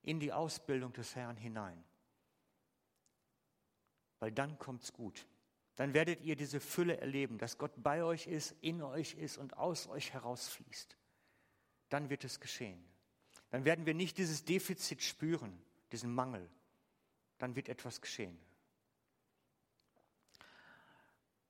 in 0.03 0.21
die 0.21 0.33
Ausbildung 0.33 0.93
des 0.93 1.15
Herrn 1.15 1.37
hinein. 1.37 1.85
Weil 4.21 4.33
dann 4.33 4.59
kommt's 4.59 4.93
gut. 4.93 5.27
Dann 5.77 5.95
werdet 5.95 6.23
ihr 6.23 6.35
diese 6.35 6.59
Fülle 6.59 6.99
erleben, 6.99 7.39
dass 7.39 7.59
Gott 7.59 7.73
bei 7.77 8.03
euch 8.03 8.27
ist, 8.27 8.57
in 8.63 8.83
euch 8.83 9.15
ist 9.15 9.39
und 9.39 9.57
aus 9.57 9.87
euch 9.87 10.13
herausfließt. 10.13 10.97
Dann 11.89 12.11
wird 12.11 12.25
es 12.25 12.41
geschehen. 12.41 12.83
Dann 13.51 13.65
werden 13.65 13.87
wir 13.87 13.95
nicht 13.95 14.19
dieses 14.19 14.45
Defizit 14.45 15.03
spüren, 15.03 15.63
diesen 15.93 16.13
Mangel. 16.13 16.51
Dann 17.39 17.55
wird 17.55 17.69
etwas 17.69 18.01
geschehen. 18.01 18.39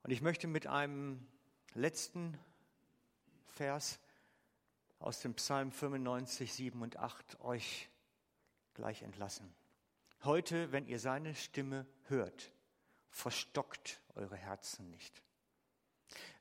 Und 0.09 0.13
ich 0.13 0.23
möchte 0.23 0.47
mit 0.47 0.67
einem 0.67 1.29
letzten 1.75 2.39
Vers 3.45 4.01
aus 5.01 5.21
dem 5.21 5.35
Psalm 5.35 5.71
95, 5.71 6.51
7 6.51 6.81
und 6.81 6.97
8 6.97 7.39
euch 7.41 7.91
gleich 8.73 9.03
entlassen. 9.03 9.55
Heute, 10.25 10.73
wenn 10.73 10.87
ihr 10.87 10.99
seine 10.99 11.35
Stimme 11.35 11.87
hört, 12.05 12.51
verstockt 13.11 14.01
eure 14.15 14.39
Herzen 14.39 14.89
nicht. 14.89 15.23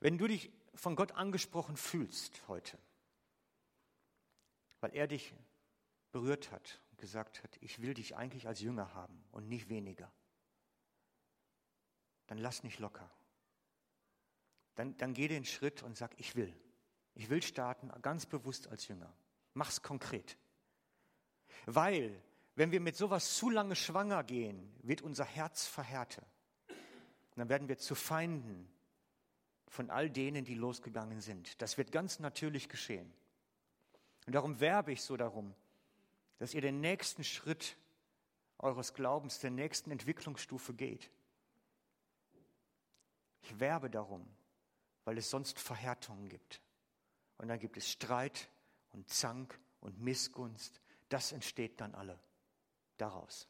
Wenn 0.00 0.16
du 0.16 0.28
dich 0.28 0.50
von 0.72 0.96
Gott 0.96 1.12
angesprochen 1.12 1.76
fühlst 1.76 2.40
heute, 2.48 2.78
weil 4.80 4.94
er 4.94 5.08
dich 5.08 5.34
berührt 6.10 6.52
hat 6.52 6.80
und 6.90 7.00
gesagt 7.00 7.42
hat, 7.42 7.58
ich 7.60 7.82
will 7.82 7.92
dich 7.92 8.16
eigentlich 8.16 8.48
als 8.48 8.62
Jünger 8.62 8.94
haben 8.94 9.22
und 9.30 9.46
nicht 9.46 9.68
weniger, 9.68 10.10
dann 12.28 12.38
lass 12.38 12.62
nicht 12.62 12.78
locker. 12.78 13.10
Dann, 14.78 14.96
dann 14.96 15.12
geh 15.12 15.26
den 15.26 15.44
Schritt 15.44 15.82
und 15.82 15.96
sag, 15.96 16.12
ich 16.18 16.36
will. 16.36 16.54
Ich 17.16 17.28
will 17.30 17.42
starten, 17.42 17.90
ganz 18.00 18.26
bewusst 18.26 18.68
als 18.68 18.86
Jünger. 18.86 19.12
Mach's 19.52 19.82
konkret. 19.82 20.38
Weil, 21.66 22.22
wenn 22.54 22.70
wir 22.70 22.78
mit 22.78 22.96
sowas 22.96 23.34
zu 23.36 23.50
lange 23.50 23.74
schwanger 23.74 24.22
gehen, 24.22 24.72
wird 24.84 25.02
unser 25.02 25.24
Herz 25.24 25.66
verhärtet. 25.66 26.24
Und 26.68 27.38
dann 27.38 27.48
werden 27.48 27.66
wir 27.66 27.78
zu 27.78 27.96
Feinden 27.96 28.70
von 29.66 29.90
all 29.90 30.10
denen, 30.10 30.44
die 30.44 30.54
losgegangen 30.54 31.20
sind. 31.20 31.60
Das 31.60 31.76
wird 31.76 31.90
ganz 31.90 32.20
natürlich 32.20 32.68
geschehen. 32.68 33.12
Und 34.26 34.32
darum 34.32 34.60
werbe 34.60 34.92
ich 34.92 35.02
so 35.02 35.16
darum, 35.16 35.56
dass 36.38 36.54
ihr 36.54 36.60
den 36.60 36.80
nächsten 36.80 37.24
Schritt 37.24 37.76
eures 38.58 38.94
Glaubens, 38.94 39.40
der 39.40 39.50
nächsten 39.50 39.90
Entwicklungsstufe 39.90 40.72
geht. 40.72 41.10
Ich 43.42 43.58
werbe 43.58 43.90
darum, 43.90 44.24
weil 45.08 45.16
es 45.16 45.30
sonst 45.30 45.58
Verhärtungen 45.58 46.28
gibt. 46.28 46.60
Und 47.38 47.48
dann 47.48 47.58
gibt 47.58 47.78
es 47.78 47.90
Streit 47.90 48.50
und 48.90 49.08
Zank 49.08 49.58
und 49.80 49.98
Missgunst. 50.02 50.82
Das 51.08 51.32
entsteht 51.32 51.80
dann 51.80 51.94
alle 51.94 52.20
daraus, 52.98 53.48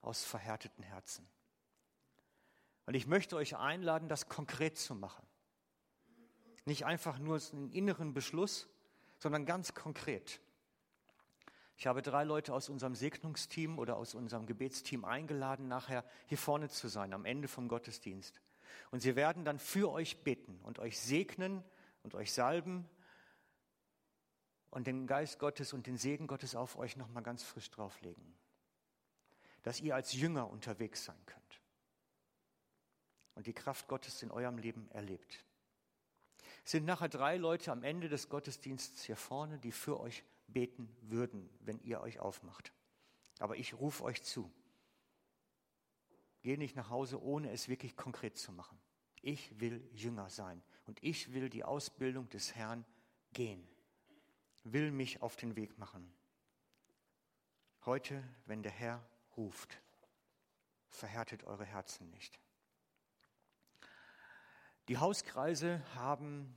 aus 0.00 0.24
verhärteten 0.24 0.82
Herzen. 0.82 1.28
Und 2.86 2.94
ich 2.94 3.06
möchte 3.06 3.36
euch 3.36 3.54
einladen, 3.54 4.08
das 4.08 4.30
konkret 4.30 4.78
zu 4.78 4.94
machen. 4.94 5.26
Nicht 6.64 6.86
einfach 6.86 7.18
nur 7.18 7.38
einen 7.52 7.70
inneren 7.70 8.14
Beschluss, 8.14 8.66
sondern 9.18 9.44
ganz 9.44 9.74
konkret. 9.74 10.40
Ich 11.76 11.86
habe 11.86 12.00
drei 12.00 12.24
Leute 12.24 12.54
aus 12.54 12.70
unserem 12.70 12.94
Segnungsteam 12.94 13.78
oder 13.78 13.98
aus 13.98 14.14
unserem 14.14 14.46
Gebetsteam 14.46 15.04
eingeladen, 15.04 15.68
nachher 15.68 16.02
hier 16.28 16.38
vorne 16.38 16.70
zu 16.70 16.88
sein, 16.88 17.12
am 17.12 17.26
Ende 17.26 17.46
vom 17.46 17.68
Gottesdienst. 17.68 18.40
Und 18.90 19.00
sie 19.00 19.16
werden 19.16 19.44
dann 19.44 19.58
für 19.58 19.90
euch 19.90 20.22
beten 20.24 20.60
und 20.62 20.78
euch 20.78 20.98
segnen 20.98 21.62
und 22.02 22.14
euch 22.14 22.32
salben 22.32 22.88
und 24.70 24.86
den 24.86 25.06
Geist 25.06 25.38
Gottes 25.38 25.72
und 25.72 25.86
den 25.86 25.96
Segen 25.96 26.26
Gottes 26.26 26.54
auf 26.54 26.76
euch 26.76 26.96
nochmal 26.96 27.22
ganz 27.22 27.42
frisch 27.42 27.70
drauflegen. 27.70 28.36
Dass 29.62 29.80
ihr 29.80 29.94
als 29.94 30.12
Jünger 30.12 30.48
unterwegs 30.48 31.04
sein 31.04 31.20
könnt 31.26 31.62
und 33.34 33.46
die 33.46 33.54
Kraft 33.54 33.88
Gottes 33.88 34.22
in 34.22 34.30
eurem 34.30 34.58
Leben 34.58 34.90
erlebt. 34.90 35.44
Es 36.64 36.72
sind 36.72 36.84
nachher 36.84 37.08
drei 37.08 37.36
Leute 37.36 37.72
am 37.72 37.82
Ende 37.82 38.08
des 38.08 38.28
Gottesdienstes 38.28 39.04
hier 39.04 39.16
vorne, 39.16 39.58
die 39.58 39.72
für 39.72 40.00
euch 40.00 40.24
beten 40.48 40.94
würden, 41.02 41.48
wenn 41.60 41.80
ihr 41.80 42.00
euch 42.00 42.18
aufmacht. 42.20 42.72
Aber 43.38 43.56
ich 43.56 43.74
rufe 43.74 44.02
euch 44.04 44.22
zu. 44.22 44.52
Geh 46.42 46.56
nicht 46.56 46.76
nach 46.76 46.90
Hause, 46.90 47.22
ohne 47.22 47.50
es 47.50 47.68
wirklich 47.68 47.96
konkret 47.96 48.38
zu 48.38 48.52
machen. 48.52 48.78
Ich 49.22 49.58
will 49.60 49.88
Jünger 49.92 50.30
sein 50.30 50.62
und 50.86 51.02
ich 51.02 51.32
will 51.32 51.48
die 51.50 51.64
Ausbildung 51.64 52.28
des 52.28 52.54
Herrn 52.54 52.84
gehen 53.32 53.68
will 54.72 54.90
mich 54.90 55.22
auf 55.22 55.36
den 55.36 55.56
Weg 55.56 55.78
machen. 55.78 56.12
Heute, 57.84 58.22
wenn 58.46 58.62
der 58.62 58.72
Herr 58.72 59.04
ruft, 59.36 59.80
verhärtet 60.88 61.44
eure 61.44 61.64
Herzen 61.64 62.10
nicht. 62.10 62.38
Die 64.88 64.98
Hauskreise 64.98 65.82
haben 65.94 66.54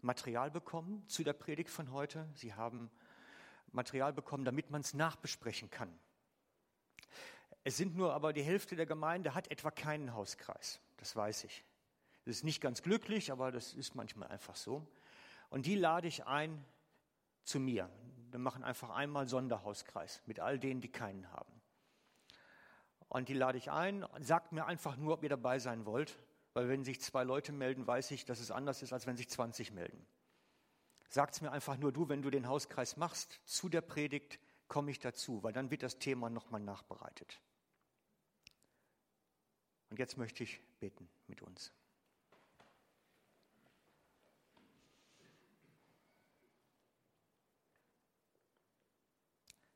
Material 0.00 0.50
bekommen 0.50 1.06
zu 1.08 1.24
der 1.24 1.32
Predigt 1.32 1.70
von 1.70 1.90
heute. 1.90 2.28
Sie 2.34 2.54
haben 2.54 2.90
Material 3.72 4.12
bekommen, 4.12 4.44
damit 4.44 4.70
man 4.70 4.82
es 4.82 4.94
nachbesprechen 4.94 5.70
kann. 5.70 5.98
Es 7.64 7.78
sind 7.78 7.96
nur 7.96 8.12
aber 8.12 8.32
die 8.32 8.42
Hälfte 8.42 8.76
der 8.76 8.86
Gemeinde 8.86 9.34
hat 9.34 9.50
etwa 9.50 9.70
keinen 9.70 10.12
Hauskreis. 10.12 10.80
Das 10.98 11.16
weiß 11.16 11.44
ich. 11.44 11.64
Das 12.24 12.36
ist 12.36 12.44
nicht 12.44 12.60
ganz 12.60 12.82
glücklich, 12.82 13.32
aber 13.32 13.50
das 13.50 13.74
ist 13.74 13.94
manchmal 13.94 14.28
einfach 14.28 14.56
so. 14.56 14.86
Und 15.50 15.66
die 15.66 15.74
lade 15.74 16.06
ich 16.06 16.26
ein, 16.26 16.64
zu 17.42 17.60
mir. 17.60 17.90
Wir 18.30 18.38
machen 18.38 18.64
einfach 18.64 18.90
einmal 18.90 19.28
Sonderhauskreis 19.28 20.22
mit 20.26 20.40
all 20.40 20.58
denen, 20.58 20.80
die 20.80 20.90
keinen 20.90 21.30
haben. 21.32 21.52
Und 23.08 23.28
die 23.28 23.34
lade 23.34 23.58
ich 23.58 23.70
ein, 23.70 24.06
sagt 24.20 24.52
mir 24.52 24.66
einfach 24.66 24.96
nur, 24.96 25.14
ob 25.14 25.22
ihr 25.22 25.28
dabei 25.28 25.58
sein 25.58 25.86
wollt, 25.86 26.18
weil 26.52 26.68
wenn 26.68 26.84
sich 26.84 27.00
zwei 27.00 27.22
Leute 27.22 27.52
melden, 27.52 27.86
weiß 27.86 28.10
ich, 28.10 28.24
dass 28.24 28.40
es 28.40 28.50
anders 28.50 28.82
ist, 28.82 28.92
als 28.92 29.06
wenn 29.06 29.16
sich 29.16 29.28
20 29.28 29.72
melden. 29.72 30.06
Sagt 31.08 31.34
es 31.34 31.40
mir 31.40 31.52
einfach 31.52 31.76
nur, 31.76 31.92
du, 31.92 32.08
wenn 32.08 32.22
du 32.22 32.30
den 32.30 32.48
Hauskreis 32.48 32.96
machst, 32.96 33.40
zu 33.44 33.68
der 33.68 33.82
Predigt 33.82 34.40
komme 34.66 34.90
ich 34.90 34.98
dazu, 34.98 35.42
weil 35.42 35.52
dann 35.52 35.70
wird 35.70 35.82
das 35.82 35.98
Thema 35.98 36.30
nochmal 36.30 36.60
nachbereitet. 36.60 37.40
Und 39.94 40.00
jetzt 40.00 40.16
möchte 40.16 40.42
ich 40.42 40.60
beten 40.80 41.08
mit 41.28 41.40
uns. 41.40 41.72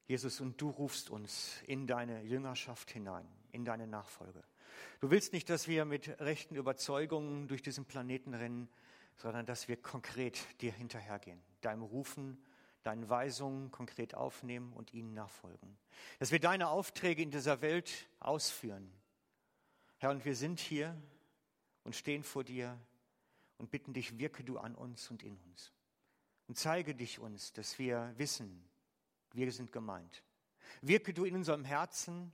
Jesus, 0.09 0.41
und 0.41 0.61
du 0.61 0.71
rufst 0.71 1.09
uns 1.09 1.63
in 1.69 1.87
deine 1.87 2.23
Jüngerschaft 2.23 2.91
hinein, 2.91 3.29
in 3.53 3.65
deine 3.65 3.87
Nachfolge. 3.87 4.43
Du 4.99 5.13
willst 5.13 5.33
nicht, 5.33 5.49
dass 5.51 5.69
wir 5.69 5.85
mit 5.85 6.09
rechten 6.19 6.57
Überzeugungen 6.57 7.47
durch 7.47 7.63
diesen 7.63 7.85
Planeten 7.85 8.35
rennen, 8.35 8.69
sondern 9.15 9.47
dass 9.47 9.69
wir 9.69 9.77
konkret 9.77 10.41
dir 10.61 10.73
hinterhergehen, 10.73 11.41
deinem 11.61 11.83
Rufen, 11.83 12.43
deinen 12.83 13.09
Weisungen 13.09 13.71
konkret 13.71 14.17
aufnehmen 14.17 14.73
und 14.73 14.93
ihnen 14.93 15.15
nachfolgen. 15.15 15.79
Dass 16.19 16.33
wir 16.33 16.41
deine 16.41 16.71
Aufträge 16.71 17.23
in 17.23 17.31
dieser 17.31 17.61
Welt 17.61 18.09
ausführen. 18.19 18.93
Herr, 19.99 20.11
und 20.11 20.25
wir 20.25 20.37
sind 20.37 20.61
hier 20.61 20.97
und 21.85 21.95
stehen 21.95 22.23
vor 22.23 22.45
dir 22.45 22.79
und 23.59 23.71
bitten 23.71 23.93
dich, 23.93 24.19
wirke 24.19 24.45
du 24.45 24.59
an 24.59 24.75
uns 24.75 25.11
und 25.11 25.23
in 25.23 25.37
uns. 25.37 25.73
Und 26.47 26.57
zeige 26.57 26.95
dich 26.95 27.19
uns, 27.19 27.53
dass 27.53 27.79
wir 27.79 28.15
wissen, 28.17 28.65
wir 29.33 29.51
sind 29.53 29.73
gemeint. 29.73 30.23
Wirke 30.81 31.13
du 31.13 31.25
in 31.25 31.35
unserem 31.35 31.65
Herzen, 31.65 32.33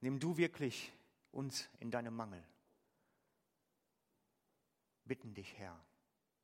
nimm 0.00 0.18
du 0.18 0.36
wirklich 0.36 0.92
uns 1.30 1.68
in 1.78 1.90
deinem 1.90 2.16
Mangel. 2.16 2.42
Bitten 5.04 5.34
dich, 5.34 5.56
Herr, 5.58 5.78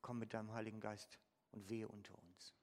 komm 0.03 0.19
mit 0.19 0.35
deinem 0.35 0.53
Heiligen 0.53 0.81
Geist 0.81 1.19
und 1.53 1.69
wehe 1.71 1.89
unter 1.89 2.15
uns. 2.19 2.55